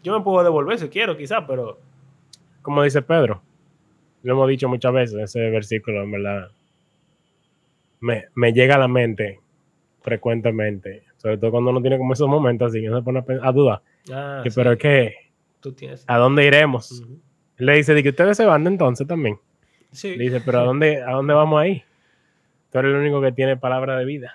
yo 0.02 0.16
me 0.18 0.24
puedo 0.24 0.42
devolver 0.44 0.78
si 0.78 0.88
quiero, 0.88 1.16
quizás, 1.16 1.44
pero 1.46 1.78
Como 2.62 2.82
dice 2.82 3.02
Pedro, 3.02 3.42
lo 4.22 4.32
hemos 4.34 4.48
dicho 4.48 4.68
muchas 4.68 4.92
veces, 4.92 5.18
ese 5.18 5.50
versículo, 5.50 6.02
en 6.02 6.10
verdad, 6.12 6.50
me, 8.00 8.26
me 8.34 8.52
llega 8.52 8.76
a 8.76 8.78
la 8.78 8.88
mente 8.88 9.40
frecuentemente 10.02 11.02
Sobre 11.18 11.36
todo 11.36 11.50
cuando 11.50 11.70
uno 11.70 11.80
tiene 11.82 11.98
como 11.98 12.14
esos 12.14 12.28
momentos 12.28 12.68
así 12.70 12.80
que 12.80 12.88
uno 12.88 12.98
se 12.98 13.04
pone 13.04 13.18
a, 13.18 13.22
pen- 13.22 13.40
a 13.42 13.52
dudar. 13.52 13.82
Ah, 14.10 14.40
Que, 14.42 14.50
sí, 14.50 14.56
Pero 14.56 14.72
es 14.72 14.78
que, 14.78 15.14
tú 15.60 15.72
tienes. 15.72 16.04
¿a 16.06 16.16
dónde 16.16 16.46
iremos? 16.46 17.02
Le 17.60 17.74
dice, 17.74 17.94
de 17.94 18.02
que 18.02 18.08
ustedes 18.10 18.36
se 18.36 18.44
van 18.46 18.64
de 18.64 18.70
entonces 18.70 19.06
también. 19.06 19.38
Sí. 19.92 20.16
Le 20.16 20.24
dice, 20.24 20.40
pero 20.44 20.60
¿a 20.60 20.64
dónde, 20.64 21.02
¿a 21.02 21.12
dónde 21.12 21.34
vamos 21.34 21.60
ahí? 21.60 21.82
Tú 22.70 22.78
eres 22.78 22.90
el 22.92 22.96
único 22.98 23.20
que 23.20 23.32
tiene 23.32 23.56
palabra 23.56 23.96
de 23.96 24.04
vida. 24.04 24.34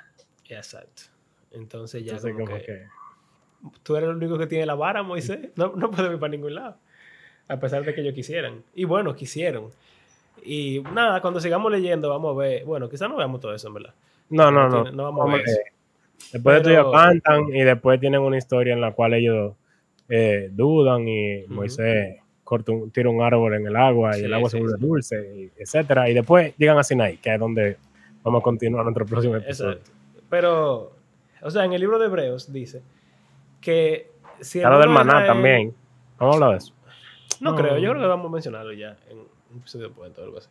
Exacto. 0.50 1.04
Entonces 1.52 2.04
ya 2.04 2.14
Entonces, 2.14 2.34
como 2.34 2.46
como 2.46 2.58
que, 2.60 2.66
que... 2.66 2.82
tú 3.84 3.96
eres 3.96 4.10
el 4.10 4.16
único 4.18 4.38
que 4.38 4.48
tiene 4.48 4.66
la 4.66 4.76
vara, 4.76 5.04
Moisés. 5.04 5.50
No, 5.56 5.74
no 5.76 5.90
puedes 5.92 6.12
ir 6.12 6.20
para 6.20 6.32
ningún 6.32 6.56
lado. 6.56 6.78
A 7.48 7.60
pesar 7.60 7.84
de 7.86 7.94
que 7.94 8.02
ellos 8.02 8.14
quisieran. 8.14 8.64
Y 8.74 8.84
bueno, 8.86 9.16
quisieron. 9.16 9.70
Y 10.44 10.82
nada, 10.94 11.22
cuando 11.22 11.40
sigamos 11.40 11.72
leyendo, 11.72 12.10
vamos 12.10 12.36
a 12.36 12.40
ver. 12.40 12.66
Bueno, 12.66 12.90
quizás 12.90 13.10
no 13.10 13.16
veamos 13.16 13.40
todo 13.40 13.56
eso, 13.56 13.68
en 13.70 13.74
verdad. 13.76 13.94
No, 14.30 14.52
no, 14.52 14.68
no. 14.68 14.92
no 14.92 15.04
vamos 15.04 15.30
a 15.30 15.38
ver 15.38 15.46
eso. 15.46 15.60
Después 16.34 16.42
de 16.42 16.42
Pero- 16.42 16.58
esto 16.60 16.70
ellos 16.72 16.92
cantan 16.94 17.56
y 17.56 17.64
después 17.64 18.00
tienen 18.00 18.22
una 18.22 18.38
historia 18.38 18.74
en 18.74 18.82
la 18.82 18.92
cual 18.94 19.14
ellos 19.14 19.54
eh, 20.10 20.50
dudan 20.52 21.08
y 21.08 21.44
Ujú. 21.44 21.54
Moisés 21.54 22.18
corta 22.46 22.72
un- 22.72 22.90
tira 22.92 23.10
un 23.10 23.22
árbol 23.22 23.56
en 23.56 23.68
el 23.68 23.76
agua 23.76 24.12
y 24.16 24.20
Sí, 24.22 24.26
el 24.26 24.34
agua 24.34 24.50
sí, 24.50 24.56
se 24.58 24.62
vuelve 24.64 24.78
sí. 24.80 24.86
dulce, 24.86 25.52
y 25.58 25.62
etcétera. 25.62 26.10
Y 26.10 26.14
después 26.14 26.54
llegan 26.58 26.78
a 26.78 26.84
Sinaí, 26.84 27.18
que 27.18 27.34
es 27.34 27.40
donde 27.40 27.76
vamos 28.24 28.40
a 28.40 28.44
continuar 28.44 28.84
nuestro 28.86 29.06
próximo 29.06 29.36
episodio. 29.36 29.72
Exacto. 29.74 29.92
Pero, 30.30 30.94
o 31.42 31.52
sea, 31.52 31.66
en 31.66 31.74
el 31.74 31.82
libro 31.82 32.00
de 32.00 32.06
Hebreos 32.06 32.54
dice 32.54 32.82
que 33.60 34.12
si 34.40 34.60
el 34.62 34.70
del 34.80 34.90
maná 34.90 35.12
Israel- 35.14 35.28
también. 35.28 35.74
Vamos 36.20 36.34
a 36.34 36.38
hablar 36.38 36.52
de 36.52 36.58
eso. 36.58 36.74
No, 37.42 37.52
No. 37.52 37.58
creo, 37.58 37.78
yo 37.80 37.90
creo 37.90 38.02
que 38.02 38.08
vamos 38.08 38.28
a 38.28 38.34
mencionarlo 38.34 38.72
ya 38.74 38.96
en 39.10 39.18
un 39.20 39.58
episodio 39.60 39.88
después 39.90 40.18
o 40.18 40.24
algo 40.24 40.38
así. 40.38 40.48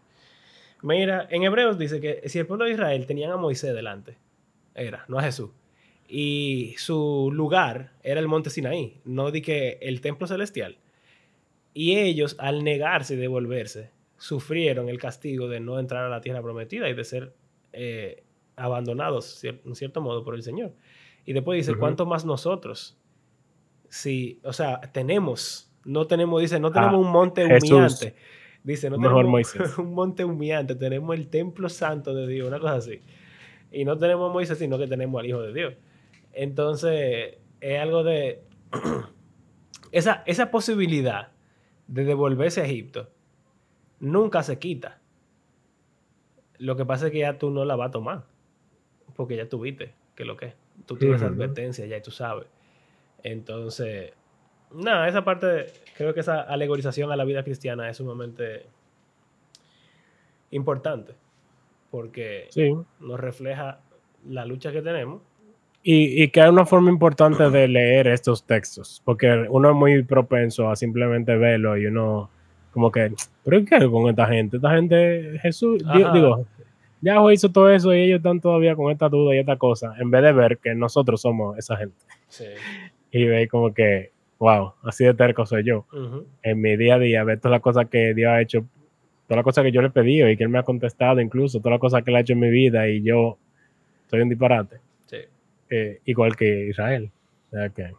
Mira, 0.82 1.26
en 1.30 1.42
Hebreos 1.44 1.78
dice 1.78 2.00
que 2.00 2.28
si 2.28 2.38
el 2.38 2.46
pueblo 2.46 2.66
de 2.66 2.72
Israel 2.72 3.06
tenían 3.06 3.30
a 3.30 3.36
Moisés 3.38 3.74
delante, 3.74 4.16
era, 4.74 5.04
no 5.08 5.18
a 5.18 5.22
Jesús, 5.22 5.50
y 6.08 6.74
su 6.76 7.30
lugar 7.32 7.92
era 8.02 8.20
el 8.20 8.28
monte 8.28 8.50
Sinaí, 8.50 9.00
no 9.06 9.30
di 9.30 9.40
que 9.40 9.78
el 9.80 10.00
templo 10.02 10.26
celestial. 10.26 10.76
Y 11.74 11.96
ellos, 11.98 12.36
al 12.38 12.62
negarse 12.64 13.14
y 13.14 13.16
devolverse, 13.16 13.90
sufrieron 14.16 14.88
el 14.88 14.98
castigo 14.98 15.48
de 15.48 15.58
no 15.60 15.78
entrar 15.80 16.04
a 16.04 16.08
la 16.08 16.20
tierra 16.20 16.40
prometida 16.40 16.88
y 16.88 16.94
de 16.94 17.04
ser 17.04 17.34
eh, 17.72 18.22
abandonados, 18.56 19.42
en 19.44 19.74
cierto 19.74 20.00
modo, 20.00 20.24
por 20.24 20.34
el 20.36 20.42
Señor. 20.42 20.72
Y 21.26 21.32
después 21.32 21.56
dice, 21.56 21.72
Ujú. 21.72 21.80
¿cuánto 21.80 22.06
más 22.06 22.24
nosotros? 22.24 22.96
Si, 23.88 24.40
o 24.44 24.52
sea, 24.52 24.80
tenemos, 24.92 25.72
no 25.84 26.06
tenemos, 26.06 26.40
dice, 26.40 26.60
no 26.60 26.70
tenemos 26.70 26.94
Ah, 26.94 26.98
un 26.98 27.10
monte 27.10 27.46
Jesús. 27.46 27.70
humeante. 27.72 28.14
Dice, 28.62 28.88
no 28.88 28.96
Mejor 28.98 29.24
tenemos 29.24 29.30
Moisés. 29.32 29.78
un 29.78 29.92
monte 29.94 30.24
humeante, 30.24 30.74
tenemos 30.76 31.14
el 31.16 31.28
templo 31.28 31.68
santo 31.68 32.14
de 32.14 32.26
Dios, 32.28 32.46
una 32.48 32.60
cosa 32.60 32.76
así. 32.76 33.00
Y 33.72 33.84
no 33.84 33.98
tenemos 33.98 34.30
a 34.30 34.32
Moisés, 34.32 34.58
sino 34.58 34.78
que 34.78 34.86
tenemos 34.86 35.18
al 35.20 35.26
Hijo 35.26 35.42
de 35.42 35.52
Dios. 35.52 35.74
Entonces, 36.32 37.38
es 37.60 37.80
algo 37.80 38.04
de... 38.04 38.42
esa, 39.92 40.22
esa 40.26 40.50
posibilidad 40.50 41.33
de 41.86 42.04
devolverse 42.04 42.60
a 42.60 42.64
Egipto 42.64 43.10
nunca 44.00 44.42
se 44.42 44.58
quita. 44.58 45.00
Lo 46.58 46.76
que 46.76 46.84
pasa 46.84 47.06
es 47.06 47.12
que 47.12 47.18
ya 47.20 47.38
tú 47.38 47.50
no 47.50 47.64
la 47.64 47.76
vas 47.76 47.88
a 47.88 47.92
tomar. 47.92 48.24
Porque 49.16 49.36
ya 49.36 49.48
tuviste 49.48 49.94
que 50.14 50.24
lo 50.24 50.36
que 50.36 50.46
es. 50.46 50.54
Tú 50.86 50.96
tienes 50.96 51.22
advertencia, 51.22 51.86
ya 51.86 52.00
tú 52.02 52.10
sabes. 52.10 52.46
Entonces, 53.22 54.12
nada, 54.72 55.08
esa 55.08 55.24
parte, 55.24 55.66
creo 55.96 56.12
que 56.14 56.20
esa 56.20 56.40
alegorización 56.42 57.10
a 57.12 57.16
la 57.16 57.24
vida 57.24 57.44
cristiana 57.44 57.88
es 57.88 57.96
sumamente 57.96 58.66
importante. 60.50 61.14
Porque 61.90 62.46
Sí. 62.50 62.72
nos 63.00 63.20
refleja 63.20 63.80
la 64.26 64.44
lucha 64.44 64.72
que 64.72 64.82
tenemos. 64.82 65.22
Y, 65.86 66.22
y 66.22 66.28
que 66.28 66.40
hay 66.40 66.48
una 66.48 66.64
forma 66.64 66.90
importante 66.90 67.50
de 67.50 67.68
leer 67.68 68.06
estos 68.06 68.42
textos, 68.42 69.02
porque 69.04 69.46
uno 69.50 69.68
es 69.68 69.76
muy 69.76 70.02
propenso 70.02 70.70
a 70.70 70.76
simplemente 70.76 71.36
verlo 71.36 71.76
y 71.76 71.84
uno 71.84 72.30
como 72.72 72.90
que, 72.90 73.12
pero 73.44 73.64
¿qué 73.64 73.76
hago 73.76 73.92
con 73.92 74.10
esta 74.10 74.26
gente? 74.26 74.56
Esta 74.56 74.70
gente, 74.74 75.38
Jesús, 75.42 75.84
Ajá. 75.86 76.10
digo, 76.12 76.46
Yahweh 77.02 77.34
hizo 77.34 77.50
todo 77.50 77.70
eso 77.70 77.94
y 77.94 78.00
ellos 78.00 78.16
están 78.16 78.40
todavía 78.40 78.74
con 78.74 78.90
esta 78.90 79.10
duda 79.10 79.34
y 79.34 79.38
esta 79.38 79.56
cosa, 79.56 79.94
en 80.00 80.10
vez 80.10 80.22
de 80.22 80.32
ver 80.32 80.56
que 80.56 80.74
nosotros 80.74 81.20
somos 81.20 81.58
esa 81.58 81.76
gente. 81.76 81.94
Sí. 82.28 82.46
Y 83.12 83.26
ve 83.26 83.46
como 83.46 83.74
que, 83.74 84.10
wow, 84.38 84.72
así 84.84 85.04
de 85.04 85.12
terco 85.12 85.44
soy 85.44 85.64
yo. 85.64 85.84
Ujú. 85.92 86.24
En 86.42 86.60
mi 86.62 86.78
día 86.78 86.94
a 86.94 86.98
día, 86.98 87.22
ver 87.24 87.38
todas 87.38 87.52
las 87.52 87.60
cosas 87.60 87.88
que 87.88 88.14
Dios 88.14 88.30
ha 88.30 88.40
hecho, 88.40 88.64
todas 89.28 89.36
las 89.36 89.44
cosas 89.44 89.62
que 89.64 89.70
yo 89.70 89.82
le 89.82 89.88
he 89.88 89.90
pedido 89.90 90.30
y 90.30 90.36
que 90.38 90.44
Él 90.44 90.48
me 90.48 90.58
ha 90.58 90.62
contestado 90.62 91.20
incluso, 91.20 91.58
todas 91.58 91.72
las 91.72 91.80
cosas 91.80 92.02
que 92.02 92.10
Él 92.10 92.16
ha 92.16 92.20
hecho 92.20 92.32
en 92.32 92.40
mi 92.40 92.48
vida 92.48 92.88
y 92.88 93.02
yo 93.02 93.36
soy 94.10 94.22
un 94.22 94.30
disparate. 94.30 94.78
Eh, 95.76 96.00
igual 96.04 96.36
que 96.36 96.66
Israel. 96.68 97.10
O 97.48 97.56
sea 97.56 97.68
que 97.70 97.92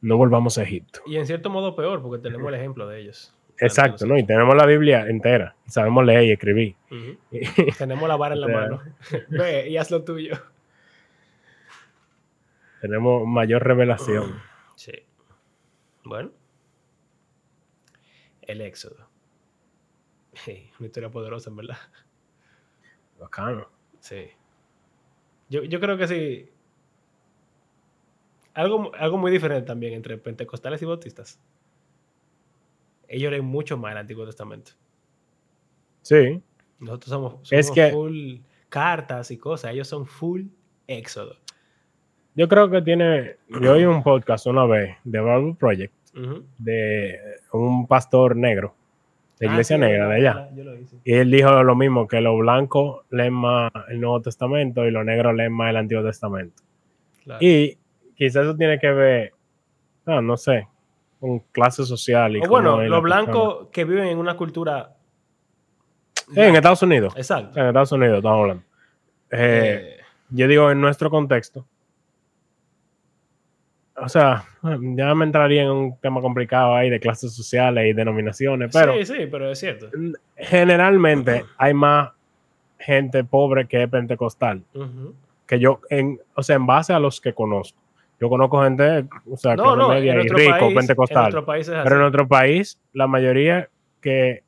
no 0.00 0.16
volvamos 0.16 0.58
a 0.58 0.62
Egipto. 0.62 1.00
Y 1.06 1.16
en 1.16 1.26
cierto 1.26 1.50
modo 1.50 1.74
peor, 1.76 2.02
porque 2.02 2.22
tenemos 2.22 2.48
el 2.48 2.54
ejemplo 2.54 2.88
de 2.88 3.00
ellos. 3.00 3.36
Exacto, 3.58 4.06
¿no? 4.06 4.16
Y 4.16 4.24
tenemos 4.24 4.54
la 4.56 4.64
Biblia 4.64 5.06
entera. 5.06 5.54
sabemos 5.66 6.04
leer 6.06 6.24
y 6.24 6.32
escribir. 6.32 6.76
Tenemos 7.76 8.08
la 8.08 8.16
vara 8.16 8.34
en 8.34 8.40
la 8.40 8.48
mano. 8.60 8.82
Ve 9.28 9.68
y 9.68 9.76
haz 9.76 9.90
lo 9.90 10.02
tuyo. 10.02 10.32
tenemos 12.80 13.26
mayor 13.26 13.62
revelación. 13.62 14.40
Sí. 14.76 14.92
Bueno. 16.04 16.30
El 18.40 18.62
éxodo. 18.62 19.08
Una 20.78 20.86
historia 20.86 21.10
poderosa, 21.10 21.50
en 21.50 21.56
verdad. 21.56 21.76
Bacano. 23.18 23.68
Sí. 24.00 24.30
Yo, 25.50 25.62
yo 25.64 25.80
creo 25.80 25.98
que 25.98 26.06
sí. 26.08 26.48
Algo, 28.54 28.92
algo 28.94 29.16
muy 29.18 29.30
diferente 29.30 29.66
también 29.66 29.92
entre 29.94 30.16
pentecostales 30.18 30.80
y 30.82 30.84
bautistas. 30.86 31.38
Ellos 33.08 33.30
leen 33.30 33.44
mucho 33.44 33.76
más 33.76 33.92
el 33.92 33.98
Antiguo 33.98 34.24
Testamento. 34.26 34.72
Sí, 36.02 36.40
Nosotros 36.78 37.10
somos, 37.10 37.32
somos 37.32 37.52
Es 37.52 37.70
que- 37.70 37.90
full 37.90 38.36
cartas 38.68 39.30
y 39.30 39.36
cosas. 39.36 39.72
Ellos 39.72 39.88
son 39.88 40.06
full 40.06 40.44
éxodo. 40.86 41.36
yo 42.34 42.48
creo 42.48 42.70
que 42.70 42.80
tiene. 42.82 43.36
Yo 43.60 43.72
oí 43.72 43.84
un 43.84 44.02
podcast 44.02 44.46
una 44.46 44.64
vez 44.64 44.96
de 45.04 45.20
Bible 45.20 45.54
Project 45.58 45.92
de 46.58 47.18
un 47.52 47.86
pastor 47.86 48.34
negro, 48.36 48.74
de 49.40 49.48
Ah, 49.48 49.52
Iglesia 49.52 49.76
sí, 49.76 49.80
Negra 49.80 50.06
de 50.08 50.14
allá. 50.16 50.48
Yo 50.54 50.62
lo 50.64 50.76
hice. 50.76 50.96
Y 51.02 51.14
él 51.14 51.30
dijo 51.30 51.62
lo 51.64 51.74
mismo, 51.74 52.06
que 52.06 52.20
los 52.20 52.38
blancos 52.38 53.00
leen 53.10 53.32
más 53.32 53.72
el 53.88 54.00
Nuevo 54.00 54.20
Testamento 54.20 54.84
y 54.86 54.90
los 54.92 55.04
negros 55.04 55.34
leen 55.34 55.52
más 55.52 55.70
el 55.70 55.76
Antiguo 55.78 56.04
Testamento. 56.04 56.62
Claro. 57.24 57.38
Y 57.44 57.78
quizás 58.16 58.44
eso 58.44 58.54
tiene 58.56 58.78
que 58.78 58.90
ver, 58.92 59.32
ah, 60.06 60.20
no 60.20 60.36
sé, 60.36 60.68
con 61.18 61.38
clase 61.52 61.84
social. 61.84 62.36
Y 62.36 62.40
o 62.44 62.48
bueno, 62.48 62.80
la 62.82 62.88
los 62.88 63.02
blancos 63.02 63.68
que 63.72 63.84
viven 63.84 64.06
en 64.08 64.18
una 64.18 64.36
cultura. 64.36 64.94
Eh, 66.36 66.46
en 66.48 66.54
Estados 66.54 66.82
Unidos. 66.82 67.14
Exacto. 67.16 67.58
En 67.58 67.66
Estados 67.66 67.92
Unidos 67.92 68.18
estamos 68.18 68.40
hablando. 68.40 68.62
Eh, 69.30 69.96
Eh, 69.96 69.96
yo 70.30 70.46
digo 70.48 70.70
en 70.70 70.80
nuestro 70.80 71.10
contexto. 71.10 71.66
O 74.02 74.08
sea, 74.08 74.44
ya 74.62 75.14
me 75.14 75.24
entraría 75.26 75.62
en 75.62 75.70
un 75.70 75.96
tema 75.98 76.20
complicado 76.20 76.74
ahí 76.74 76.88
de 76.90 76.98
clases 77.00 77.34
sociales 77.34 77.86
y 77.86 77.92
denominaciones, 77.92 78.70
pero 78.72 78.94
sí, 78.94 79.04
sí, 79.04 79.26
pero 79.30 79.50
es 79.50 79.58
cierto. 79.58 79.88
generalmente 80.36 81.44
hay 81.58 81.74
más 81.74 82.10
gente 82.78 83.24
pobre 83.24 83.66
que 83.66 83.82
es 83.82 83.88
pentecostal. 83.90 84.62
Que 85.46 85.58
yo, 85.58 85.80
en, 85.90 86.18
o 86.34 86.42
sea, 86.42 86.56
en 86.56 86.66
base 86.66 86.92
a 86.92 86.98
los 87.00 87.20
que 87.20 87.32
conozco. 87.34 87.78
Yo 88.20 88.28
conozco 88.28 88.62
gente, 88.62 89.06
o 89.30 89.36
sea, 89.36 89.56
No, 89.56 89.62
clase 89.64 89.78
no, 89.78 89.88
media 89.88 90.14
y 90.14 90.28
rico, 90.28 90.34
país, 90.58 90.62
en 90.62 90.74
pentecostal. 90.74 91.22
nuestro 91.22 91.44
país 91.46 91.68
es 91.68 91.74
así. 91.74 91.84
Pero 91.84 91.94
en 91.96 92.00
nuestro 92.02 92.28
país, 92.28 92.78
la 92.92 93.06
mayoría 93.06 93.68
que, 94.00 94.42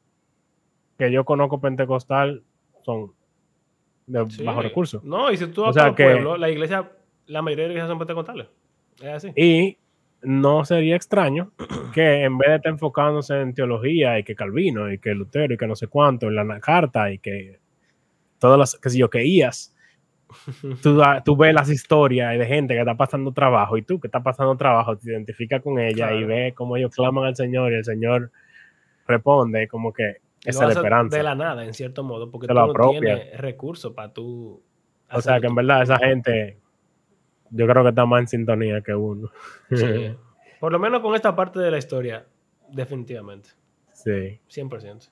que 0.98 1.10
yo 1.10 1.24
conozco 1.24 1.60
pentecostal 1.60 2.42
son 2.82 3.12
de 4.06 4.30
Sí. 4.30 4.44
bajos 4.44 4.62
recursos. 4.64 5.02
No, 5.04 5.30
y 5.30 5.36
si 5.36 5.46
tú 5.46 5.62
O 5.62 5.66
vas 5.66 5.74
sea 5.74 5.86
a 5.86 5.94
que- 5.94 6.04
pueblo, 6.04 6.36
la 6.36 6.50
iglesia, 6.50 6.90
la 7.26 7.40
mayoría 7.42 7.64
de 7.64 7.68
las 7.68 7.72
iglesias 7.74 7.88
son 7.90 7.98
pentecostales. 7.98 8.46
Y 9.36 9.78
no 10.22 10.64
sería 10.64 10.96
extraño 10.96 11.52
que 11.94 12.22
en 12.22 12.38
vez 12.38 12.50
de 12.50 12.56
estar 12.56 12.72
enfocándose 12.72 13.40
en 13.40 13.54
teología 13.54 14.18
y 14.18 14.24
que 14.24 14.34
Calvino 14.34 14.92
y 14.92 14.98
que 14.98 15.14
Lutero 15.14 15.54
y 15.54 15.56
que 15.56 15.66
no 15.66 15.76
sé 15.76 15.88
cuánto, 15.88 16.28
en 16.28 16.36
la 16.36 16.60
carta 16.60 17.10
y 17.10 17.18
que 17.18 17.58
todas 18.38 18.58
las, 18.58 18.74
que 18.76 18.90
sé 18.90 18.98
yo, 18.98 19.10
que 19.10 19.24
IAS, 19.24 19.74
tú, 20.82 21.00
tú 21.24 21.36
ves 21.36 21.54
las 21.54 21.68
historias 21.68 22.38
de 22.38 22.46
gente 22.46 22.74
que 22.74 22.80
está 22.80 22.96
pasando 22.96 23.32
trabajo 23.32 23.76
y 23.76 23.82
tú 23.82 24.00
que 24.00 24.08
estás 24.08 24.22
pasando 24.22 24.56
trabajo 24.56 24.96
te 24.96 25.10
identificas 25.10 25.60
con 25.60 25.78
ella 25.78 26.12
y 26.12 26.24
ves 26.24 26.54
cómo 26.54 26.76
ellos 26.76 26.94
claman 26.94 27.24
al 27.24 27.36
Señor 27.36 27.72
y 27.72 27.76
el 27.76 27.84
Señor 27.84 28.30
responde 29.06 29.68
como 29.68 29.92
que 29.92 30.16
esa 30.44 30.64
es 30.64 30.74
la 30.74 30.80
esperanza. 30.80 31.16
De 31.16 31.22
la 31.22 31.34
nada, 31.36 31.64
en 31.64 31.72
cierto 31.72 32.02
modo, 32.02 32.30
porque 32.30 32.48
tú 32.48 32.54
no 32.54 32.90
tienes 32.90 33.38
recursos 33.38 33.92
para 33.92 34.12
tú. 34.12 34.60
o 35.10 35.20
sea 35.20 35.40
que 35.40 35.46
en 35.46 35.54
verdad 35.54 35.82
esa 35.82 35.98
gente 35.98 36.61
yo 37.52 37.66
creo 37.66 37.82
que 37.82 37.90
está 37.90 38.06
más 38.06 38.20
en 38.20 38.28
sintonía 38.28 38.80
que 38.80 38.94
uno. 38.94 39.30
Sí. 39.70 40.16
Por 40.60 40.72
lo 40.72 40.78
menos 40.78 41.00
con 41.00 41.14
esta 41.14 41.34
parte 41.36 41.60
de 41.60 41.70
la 41.70 41.78
historia, 41.78 42.26
definitivamente. 42.68 43.50
sí. 43.92 44.40
100%. 44.48 45.10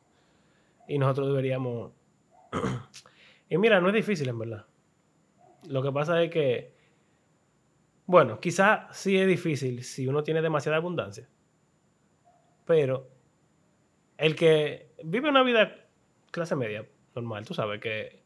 Y 0.88 0.99
nosotros 0.99 1.28
deberíamos... 1.28 1.93
y 3.49 3.59
mira, 3.59 3.80
no 3.80 3.88
es 3.88 3.95
difícil 3.95 4.28
en 4.28 4.38
verdad. 4.38 4.66
Lo 5.68 5.82
que 5.82 5.93
pasa 5.93 6.20
es 6.22 6.30
que, 6.30 6.72
bueno, 8.07 8.41
quizá 8.41 8.88
sí 8.93 9.16
es 9.16 9.26
difícil 9.28 9.84
si 9.84 10.09
uno 10.09 10.24
tiene 10.24 10.43
demasiada 10.43 10.78
abundancia. 10.78 11.28
Pero 12.64 13.09
el 14.16 14.34
que 14.34 14.93
vive 15.05 15.28
una 15.28 15.43
vida 15.43 15.76
clase 16.30 16.57
media, 16.57 16.86
normal, 17.14 17.45
tú 17.45 17.55
sabes 17.55 17.80
que, 17.80 18.22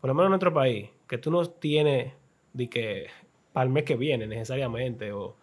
por 0.00 0.08
lo 0.08 0.14
menos 0.14 0.26
en 0.26 0.30
nuestro 0.32 0.52
país, 0.52 0.90
que 1.06 1.18
tú 1.18 1.30
no 1.30 1.44
tienes 1.46 2.12
de 2.52 2.68
que 2.68 3.06
para 3.52 3.64
el 3.64 3.70
mes 3.70 3.84
que 3.84 3.96
viene 3.96 4.26
necesariamente, 4.26 5.12
o, 5.12 5.36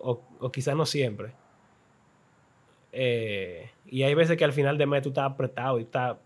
o, 0.00 0.22
o 0.40 0.52
quizás 0.52 0.76
no 0.76 0.86
siempre. 0.86 1.32
Eh, 2.92 3.70
y 3.86 4.02
hay 4.02 4.14
veces 4.14 4.36
que 4.36 4.44
al 4.44 4.52
final 4.52 4.78
de 4.78 4.86
mes 4.86 5.02
tú 5.02 5.10
estás 5.10 5.30
apretado 5.30 5.78
y 5.78 5.82
estás, 5.82 6.16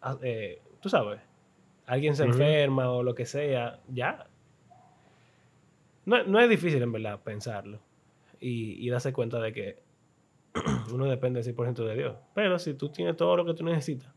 ah, 0.00 0.16
eh, 0.22 0.60
tú 0.80 0.88
sabes, 0.88 1.20
alguien 1.86 2.16
se 2.16 2.24
enferma 2.24 2.90
o 2.90 3.02
lo 3.02 3.14
que 3.14 3.26
sea, 3.26 3.80
ya. 3.88 4.26
No, 6.04 6.22
no 6.24 6.40
es 6.40 6.48
difícil 6.48 6.82
en 6.82 6.92
verdad 6.92 7.20
pensarlo 7.22 7.78
y, 8.40 8.84
y 8.84 8.90
darse 8.90 9.12
cuenta 9.12 9.40
de 9.40 9.52
que 9.52 9.78
uno 10.92 11.06
depende 11.06 11.40
100% 11.40 11.84
de 11.84 11.94
Dios. 11.94 12.16
Pero 12.34 12.58
si 12.58 12.74
tú 12.74 12.88
tienes 12.88 13.16
todo 13.16 13.36
lo 13.36 13.44
que 13.44 13.54
tú 13.54 13.64
necesitas, 13.64 14.12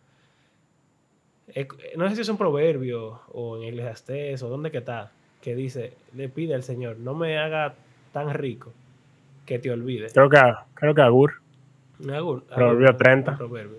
eh, 1.47 1.67
no 1.95 2.09
sé 2.09 2.15
si 2.15 2.21
es 2.21 2.29
un 2.29 2.37
proverbio 2.37 3.21
o 3.31 3.57
en 3.57 3.63
Eclesiastés 3.63 4.41
o 4.41 4.49
dónde 4.49 4.71
que 4.71 4.79
está, 4.79 5.11
que 5.45 5.55
dice, 5.55 5.93
le 6.15 6.27
pide 6.27 6.55
al 6.55 6.63
Señor, 6.63 6.97
no 6.97 7.13
me 7.13 7.37
haga 7.37 7.75
tan 8.11 8.33
rico 8.33 8.73
que 9.45 9.59
te 9.59 9.69
olvide. 9.69 10.07
Creo 10.11 10.27
que, 10.27 10.39
creo 10.73 10.95
que 10.95 11.01
Agur. 11.03 11.33
Algún- 12.09 12.41
Proverbio 12.41 12.87
algún- 12.87 12.97
30. 12.97 13.31
un 13.33 13.37
proverbio. 13.37 13.77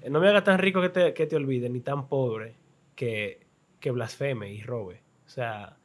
Eh, 0.00 0.10
No 0.10 0.20
me 0.20 0.28
haga 0.28 0.44
tan 0.44 0.60
rico 0.60 0.80
que 0.80 0.90
te, 0.90 1.12
que 1.12 1.26
te 1.26 1.34
olvide, 1.34 1.68
ni 1.68 1.80
tan 1.80 2.06
pobre 2.06 2.54
que, 2.94 3.40
que 3.80 3.90
blasfeme 3.90 4.52
y 4.52 4.62
robe. 4.62 5.00
O 5.26 5.28
sea, 5.28 5.76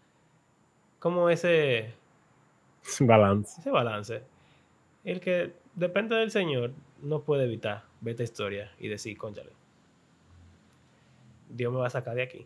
como 1.00 1.32
ese, 1.32 1.94
Balance. 3.00 3.60
ese 3.60 3.72
balance. 3.72 4.22
El 5.04 5.20
que 5.20 5.54
depende 5.74 6.16
del 6.16 6.30
Señor 6.30 6.74
no 7.02 7.22
puede 7.22 7.46
evitar 7.46 7.86
ver 8.02 8.12
esta 8.12 8.24
historia 8.24 8.72
y 8.80 8.88
decir, 8.88 9.18
conchale, 9.18 9.50
Dios 11.50 11.74
me 11.74 11.80
va 11.80 11.88
a 11.88 11.90
sacar 11.90 12.14
de 12.14 12.22
aquí. 12.22 12.46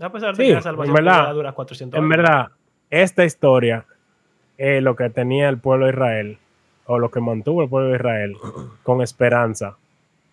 A 0.00 0.10
pesar 0.12 0.36
de 0.36 0.42
Sí, 0.42 0.48
que 0.48 0.52
la 0.52 0.58
en 0.58 0.62
salvación 0.62 0.94
verdad, 0.94 1.20
pueda 1.20 1.32
durar 1.32 1.54
400 1.54 1.98
En 1.98 2.08
verdad, 2.08 2.48
esta 2.90 3.24
historia 3.24 3.84
es 4.56 4.82
lo 4.82 4.96
que 4.96 5.10
tenía 5.10 5.48
el 5.48 5.58
pueblo 5.58 5.86
de 5.86 5.92
Israel, 5.92 6.38
o 6.86 6.98
lo 6.98 7.10
que 7.10 7.20
mantuvo 7.20 7.62
el 7.62 7.68
pueblo 7.68 7.90
de 7.90 7.96
Israel, 7.96 8.36
con 8.82 9.02
esperanza 9.02 9.76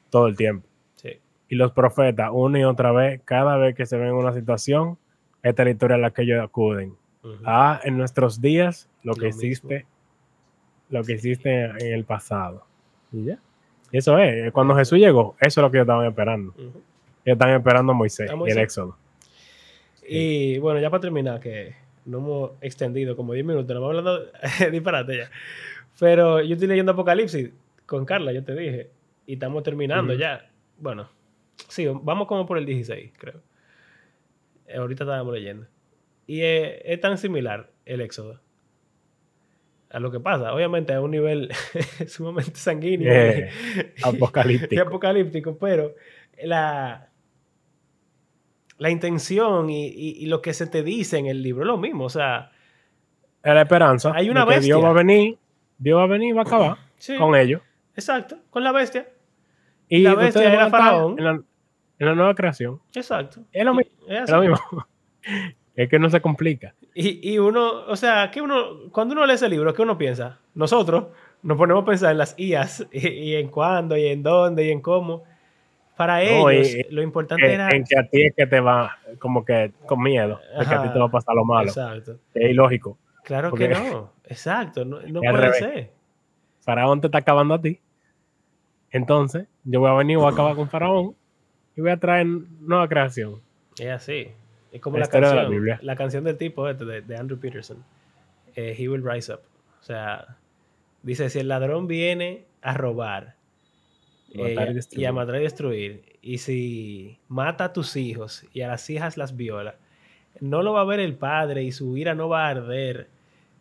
todo 0.09 0.27
el 0.27 0.35
tiempo. 0.35 0.67
Sí. 0.95 1.19
Y 1.49 1.55
los 1.55 1.71
profetas, 1.71 2.29
una 2.31 2.59
y 2.59 2.63
otra 2.63 2.91
vez, 2.91 3.21
cada 3.25 3.57
vez 3.57 3.75
que 3.75 3.85
se 3.85 3.97
ven 3.97 4.09
en 4.09 4.13
una 4.15 4.33
situación, 4.33 4.97
esta 5.43 5.61
es 5.63 5.65
la 5.65 5.71
historia 5.71 5.95
a 5.95 5.99
la 5.99 6.11
que 6.11 6.23
ellos 6.23 6.43
acuden. 6.43 6.95
Ujú. 7.23 7.35
Ah, 7.45 7.79
en 7.83 7.97
nuestros 7.97 8.39
días, 8.41 8.87
lo 9.03 9.13
que 9.15 9.21
Lo 9.21 9.27
hiciste, 9.29 9.85
lo 10.89 11.03
que 11.03 11.13
hiciste 11.13 11.65
en 11.65 11.93
el 11.93 12.03
pasado. 12.05 12.63
Y 13.11 13.25
ya. 13.25 13.39
Eso 13.91 14.17
es, 14.19 14.51
cuando 14.51 14.75
Jesús 14.75 14.99
llegó, 14.99 15.35
eso 15.39 15.61
es 15.61 15.63
lo 15.63 15.71
que 15.71 15.77
ellos 15.77 15.85
estaban 15.85 16.05
esperando. 16.05 16.51
Ujú. 16.51 16.81
Ellos 17.25 17.35
estaban 17.35 17.55
esperando 17.55 17.91
a 17.91 17.95
Moisés, 17.95 18.29
A 18.29 18.33
y 18.33 18.37
Moisés. 18.37 18.57
el 18.57 18.63
Éxodo. 18.63 18.97
Y 20.07 20.57
bueno, 20.59 20.79
ya 20.79 20.89
para 20.89 21.01
terminar, 21.01 21.39
que 21.39 21.75
no 22.05 22.17
hemos 22.19 22.51
extendido 22.61 23.15
como 23.15 23.33
10 23.33 23.45
minutos, 23.45 23.67
nos 23.73 23.81
vamos 23.81 23.97
hablando 23.97 24.31
disparate 24.71 25.17
ya. 25.17 25.31
Pero 25.99 26.41
yo 26.41 26.53
estoy 26.53 26.67
leyendo 26.67 26.91
Apocalipsis 26.91 27.51
con 27.85 28.05
Carla, 28.05 28.31
yo 28.31 28.43
te 28.43 28.53
dije, 28.55 28.89
y 29.25 29.33
estamos 29.33 29.63
terminando 29.63 30.13
ya. 30.13 30.49
Bueno, 30.77 31.09
sí, 31.69 31.87
vamos 31.87 32.27
como 32.27 32.45
por 32.45 32.57
el 32.57 32.65
16, 32.65 33.11
creo. 33.17 33.41
Eh, 34.67 34.77
ahorita 34.77 35.03
estábamos 35.05 35.33
leyendo. 35.33 35.67
Y 36.27 36.41
es 36.41 36.99
tan 37.01 37.17
similar 37.17 37.69
el 37.85 38.01
Éxodo 38.01 38.41
a 39.89 39.99
lo 39.99 40.11
que 40.11 40.19
pasa. 40.19 40.53
Obviamente 40.53 40.93
a 40.93 41.01
un 41.01 41.11
nivel 41.11 41.49
sumamente 42.07 42.55
sanguíneo 42.55 43.11
Eh, 43.13 43.49
y- 43.75 43.79
y 43.79 43.83
apocalíptico. 44.03 44.81
apocalíptico, 44.87 45.57
pero 45.57 45.95
la, 46.43 47.09
la 48.77 48.89
intención 48.89 49.69
y, 49.69 49.87
y- 49.87 50.17
y 50.19 50.25
lo 50.27 50.41
que 50.41 50.53
se 50.53 50.67
te 50.67 50.83
dice 50.83 51.17
en 51.17 51.27
el 51.27 51.41
libro 51.41 51.63
es 51.63 51.67
lo 51.67 51.77
mismo. 51.77 52.05
O 52.05 52.09
sea, 52.09 52.51
Es 53.43 53.53
la 53.53 53.61
esperanza. 53.61 54.11
Hay 54.15 54.29
una 54.29 54.45
de 54.45 54.55
que 54.55 54.59
Dios 54.61 54.77
bestia. 54.79 54.85
va 54.85 54.89
a 54.89 54.93
venir, 54.93 55.37
Dios 55.77 55.97
va 55.99 56.03
a 56.03 56.07
venir 56.07 56.29
y 56.29 56.31
va 56.33 56.41
a 56.41 56.45
acabar 56.45 56.77
sí, 56.97 57.15
con 57.17 57.35
ellos. 57.35 57.61
exacto, 57.95 58.37
con 58.49 58.63
la 58.63 58.71
bestia. 58.71 59.07
Y 59.87 59.99
La 59.99 60.15
bestia 60.15 60.51
era 60.51 60.69
Faraón. 60.69 61.17
En 61.19 61.23
la, 61.25 61.31
en 61.31 62.07
la 62.07 62.15
nueva 62.15 62.33
creación. 62.35 62.81
Exacto. 62.95 63.41
Es 63.51 63.63
lo 63.63 63.73
mismo. 63.75 63.91
Es 64.07 64.23
Es 64.23 64.29
lo 64.31 64.39
mismo. 64.41 64.57
es 65.75 65.89
que 65.89 65.99
no 65.99 66.09
se 66.09 66.21
complica. 66.21 66.73
Y, 66.93 67.31
y 67.33 67.37
uno, 67.39 67.85
o 67.87 67.95
sea, 67.95 68.31
que 68.31 68.41
uno, 68.41 68.89
cuando 68.91 69.13
uno 69.13 69.25
lee 69.25 69.33
ese 69.33 69.47
libro, 69.49 69.73
¿qué 69.73 69.81
uno 69.83 69.97
piensa? 69.97 70.39
Nosotros 70.55 71.05
nos 71.43 71.57
ponemos 71.57 71.83
a 71.83 71.85
pensar 71.85 72.11
en 72.13 72.17
las 72.17 72.33
IAS 72.39 72.87
y, 72.91 73.07
y 73.07 73.35
en 73.35 73.49
cuándo 73.49 73.95
y 73.95 74.07
en 74.07 74.23
dónde 74.23 74.65
y 74.65 74.71
en 74.71 74.81
cómo. 74.81 75.23
Para 75.97 76.23
No, 76.23 76.49
ellos, 76.49 76.75
y- 76.75 76.93
lo 76.93 77.01
importante 77.01 77.45
En, 77.45 77.51
era. 77.53 77.69
en 77.69 77.83
que 77.85 77.97
a 77.97 78.03
ti 78.07 78.23
es 78.25 78.33
que 78.35 78.45
te 78.47 78.59
va 78.59 78.97
como 79.19 79.45
que 79.45 79.71
con 79.85 80.01
miedo. 80.01 80.39
De 80.59 80.65
que 80.65 80.73
a 80.73 80.81
ti 80.81 80.85
Ajá. 80.87 80.93
te 80.93 80.99
va 80.99 81.05
a 81.05 81.11
pasar 81.11 81.35
lo 81.35 81.45
malo. 81.45 81.67
Exacto. 81.69 82.19
Es 82.33 82.49
ilógico. 82.51 82.97
Claro 83.23 83.51
que 83.53 83.69
no. 83.69 84.11
Exacto. 84.25 84.83
No, 84.85 85.01
no 85.01 85.21
puede 85.21 85.33
revés. 85.37 85.57
ser. 85.57 85.91
Faraón 86.61 86.99
te 87.01 87.07
está 87.07 87.19
acabando 87.19 87.53
a 87.53 87.61
ti. 87.61 87.79
Entonces, 88.91 89.47
yo 89.63 89.79
voy 89.79 89.89
a 89.89 89.93
venir, 89.93 90.17
voy 90.17 90.27
a 90.27 90.29
acabar 90.31 90.55
con 90.55 90.69
Faraón 90.69 91.15
y 91.75 91.81
voy 91.81 91.91
a 91.91 91.97
traer 91.97 92.25
nueva 92.27 92.87
creación. 92.87 93.41
Es 93.79 93.89
así. 93.89 94.29
Es 94.71 94.81
como 94.81 94.97
La 94.97 95.07
canción. 95.07 95.77
La, 95.81 95.95
canción 95.95 96.23
del 96.23 96.37
tipo 96.37 96.67
este, 96.69 96.85
de, 96.85 97.01
de 97.01 97.17
Andrew 97.17 97.39
Peterson. 97.39 97.83
Eh, 98.55 98.75
He 98.77 98.87
will 98.89 99.03
rise 99.03 99.33
up. 99.33 99.39
O 99.79 99.83
sea, 99.83 100.37
dice, 101.03 101.29
si 101.29 101.39
el 101.39 101.47
ladrón 101.47 101.87
viene 101.87 102.45
a 102.61 102.73
robar 102.73 103.34
Matar 104.33 104.69
y 104.69 104.71
y, 104.71 104.73
destruir. 104.73 105.07
a 105.07 105.13
matar 105.13 105.35
y 105.37 105.39
destruir, 105.43 106.17
y 106.21 106.37
si 106.39 107.19
mata 107.27 107.65
a 107.65 107.73
tus 107.73 107.95
hijos 107.95 108.45
y 108.53 108.61
a 108.61 108.67
las 108.67 108.89
hijas 108.89 109.17
las 109.17 109.35
viola, 109.37 109.75
no 110.41 110.61
lo 110.63 110.73
va 110.73 110.81
a 110.81 110.85
ver 110.85 110.99
el 110.99 111.15
padre 111.15 111.63
y 111.63 111.71
su 111.71 111.95
ira 111.97 112.15
no 112.15 112.27
va 112.29 112.47
a 112.47 112.49
arder. 112.49 113.09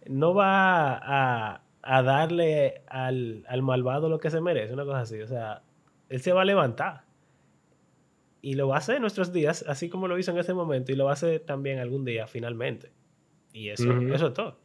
No 0.06 0.34
va 0.34 0.94
a, 0.96 1.62
a 1.82 2.02
darle 2.02 2.82
al, 2.88 3.44
al 3.48 3.62
malvado 3.62 4.08
lo 4.08 4.18
que 4.18 4.30
se 4.30 4.40
merece, 4.40 4.74
una 4.74 4.84
cosa 4.84 5.00
así. 5.00 5.20
O 5.20 5.26
sea, 5.26 5.62
él 6.08 6.20
se 6.20 6.32
va 6.32 6.42
a 6.42 6.44
levantar. 6.44 7.02
Y 8.42 8.54
lo 8.54 8.68
va 8.68 8.74
a 8.74 8.78
hacer 8.78 8.96
en 8.96 9.00
nuestros 9.02 9.32
días, 9.32 9.64
así 9.66 9.88
como 9.88 10.06
lo 10.08 10.18
hizo 10.18 10.30
en 10.30 10.38
ese 10.38 10.52
momento, 10.52 10.92
y 10.92 10.96
lo 10.96 11.04
va 11.06 11.12
a 11.12 11.14
hacer 11.14 11.40
también 11.40 11.78
algún 11.78 12.04
día, 12.04 12.26
finalmente. 12.26 12.90
Y 13.54 13.70
eso, 13.70 13.90
eso 14.12 14.26
es 14.26 14.34
todo. 14.34 14.58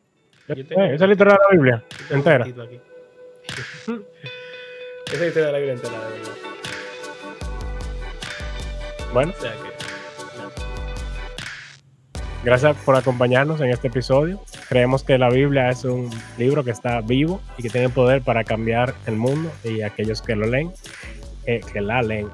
Yo 0.49 0.55
Eh, 0.55 0.95
Esa 0.95 1.05
es 1.05 1.17
de 1.17 1.25
la 1.25 1.37
Biblia. 1.51 1.83
Entera. 2.09 2.45
Esa 5.09 5.15
es 5.15 5.21
la 5.21 5.27
historia 5.27 5.51
de 5.51 5.65
la 5.65 5.71
entera, 5.73 5.91
de 5.91 6.19
verdad. 6.19 6.33
Bueno, 9.11 9.33
O 9.35 9.41
sea 9.41 9.51
que, 9.53 9.69
gracias 12.43 12.77
por 12.85 12.95
acompañarnos 12.95 13.59
en 13.59 13.71
este 13.71 13.87
episodio. 13.87 14.39
Creemos 14.67 15.03
que 15.03 15.17
la 15.17 15.31
Biblia 15.31 15.71
es 15.71 15.83
un 15.83 16.11
libro 16.37 16.63
que 16.63 16.69
está 16.69 17.01
vivo 17.01 17.41
y 17.57 17.63
que 17.63 17.71
tiene 17.71 17.89
poder 17.89 18.21
para 18.21 18.43
cambiar 18.43 18.93
el 19.07 19.15
mundo 19.15 19.51
y 19.63 19.81
aquellos 19.81 20.21
que 20.21 20.35
lo 20.35 20.45
leen, 20.45 20.71
eh, 21.47 21.61
que 21.73 21.81
la 21.81 22.03
leen. 22.03 22.29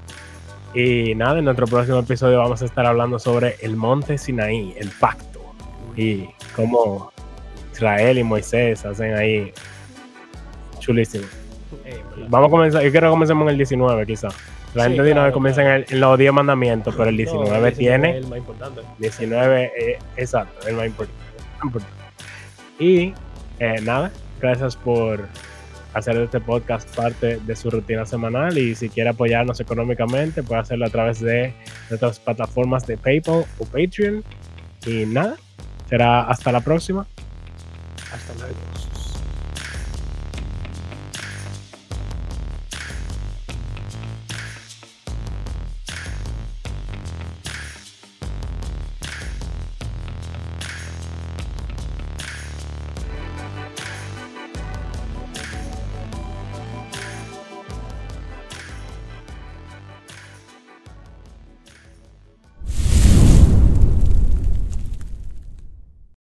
Y 0.74 1.16
nada, 1.16 1.40
en 1.40 1.46
nuestro 1.46 1.68
próximo 1.68 2.00
episodio 2.00 2.40
vamos 2.40 2.62
a 2.62 2.66
estar 2.66 2.86
hablando 2.86 3.20
sobre 3.20 3.56
el 3.62 3.78
monte 3.78 4.18
Sinaí, 4.18 4.76
el 4.78 4.90
pacto, 4.90 5.40
y 5.96 6.28
cómo 6.54 7.14
Israel 7.72 8.18
y 8.18 8.24
Moisés 8.26 8.84
hacen 8.84 9.16
ahí 9.16 9.54
chulísimo. 10.80 11.26
Eh, 11.84 12.04
verdad. 12.12 12.28
Vamos 12.30 12.48
a 12.48 12.52
comenzar, 12.52 12.84
yo 12.84 12.92
quiero 12.92 13.08
que 13.08 13.12
comencemos 13.12 13.44
en 13.44 13.50
el 13.50 13.58
19 13.58 14.06
quizá. 14.06 14.28
La 14.74 14.84
Sí, 14.84 14.90
gente 14.90 15.04
de 15.04 15.12
claro, 15.14 15.32
comienza 15.34 15.62
claro. 15.62 15.78
en, 15.78 15.84
el- 15.88 15.94
en 15.94 16.00
los 16.02 16.18
10 16.20 16.34
mandamientos, 16.34 16.96
pero 16.96 17.10
el 17.10 17.16
No, 17.16 17.18
19 17.18 17.68
ese 17.70 17.78
tiene... 17.78 18.10
Es 18.18 18.24
el 18.24 18.28
más 18.30 18.38
importante. 18.40 18.82
19, 19.00 19.72
eh, 19.78 20.00
exacto, 20.18 20.68
el 20.68 20.76
más 20.76 20.86
importante. 20.88 21.22
importante. 21.64 21.96
Y 22.80 23.14
eh, 23.60 23.76
nada, 23.84 24.12
gracias 24.42 24.76
por 24.76 25.28
hacer 25.94 26.18
de 26.18 26.26
este 26.26 26.42
podcast 26.42 26.94
parte 26.94 27.38
de 27.38 27.56
su 27.56 27.70
rutina 27.72 28.06
semanal 28.06 28.58
y 28.58 28.76
si 28.76 28.90
quiere 28.90 29.12
apoyarnos 29.12 29.62
económicamente 29.62 30.44
puede 30.44 30.60
hacerlo 30.60 30.86
a 30.86 30.90
través 30.90 31.22
de 31.22 31.54
nuestras 31.90 32.20
plataformas 32.20 32.86
de 32.86 32.98
PayPal 32.98 33.46
o 33.60 33.66
Patreon. 33.66 34.22
Y 34.86 35.06
nada, 35.06 35.36
será 35.90 36.24
hasta 36.24 36.52
la 36.52 36.60
próxima. 36.60 37.08
Hasta 38.14 38.34
luego. 38.34 38.95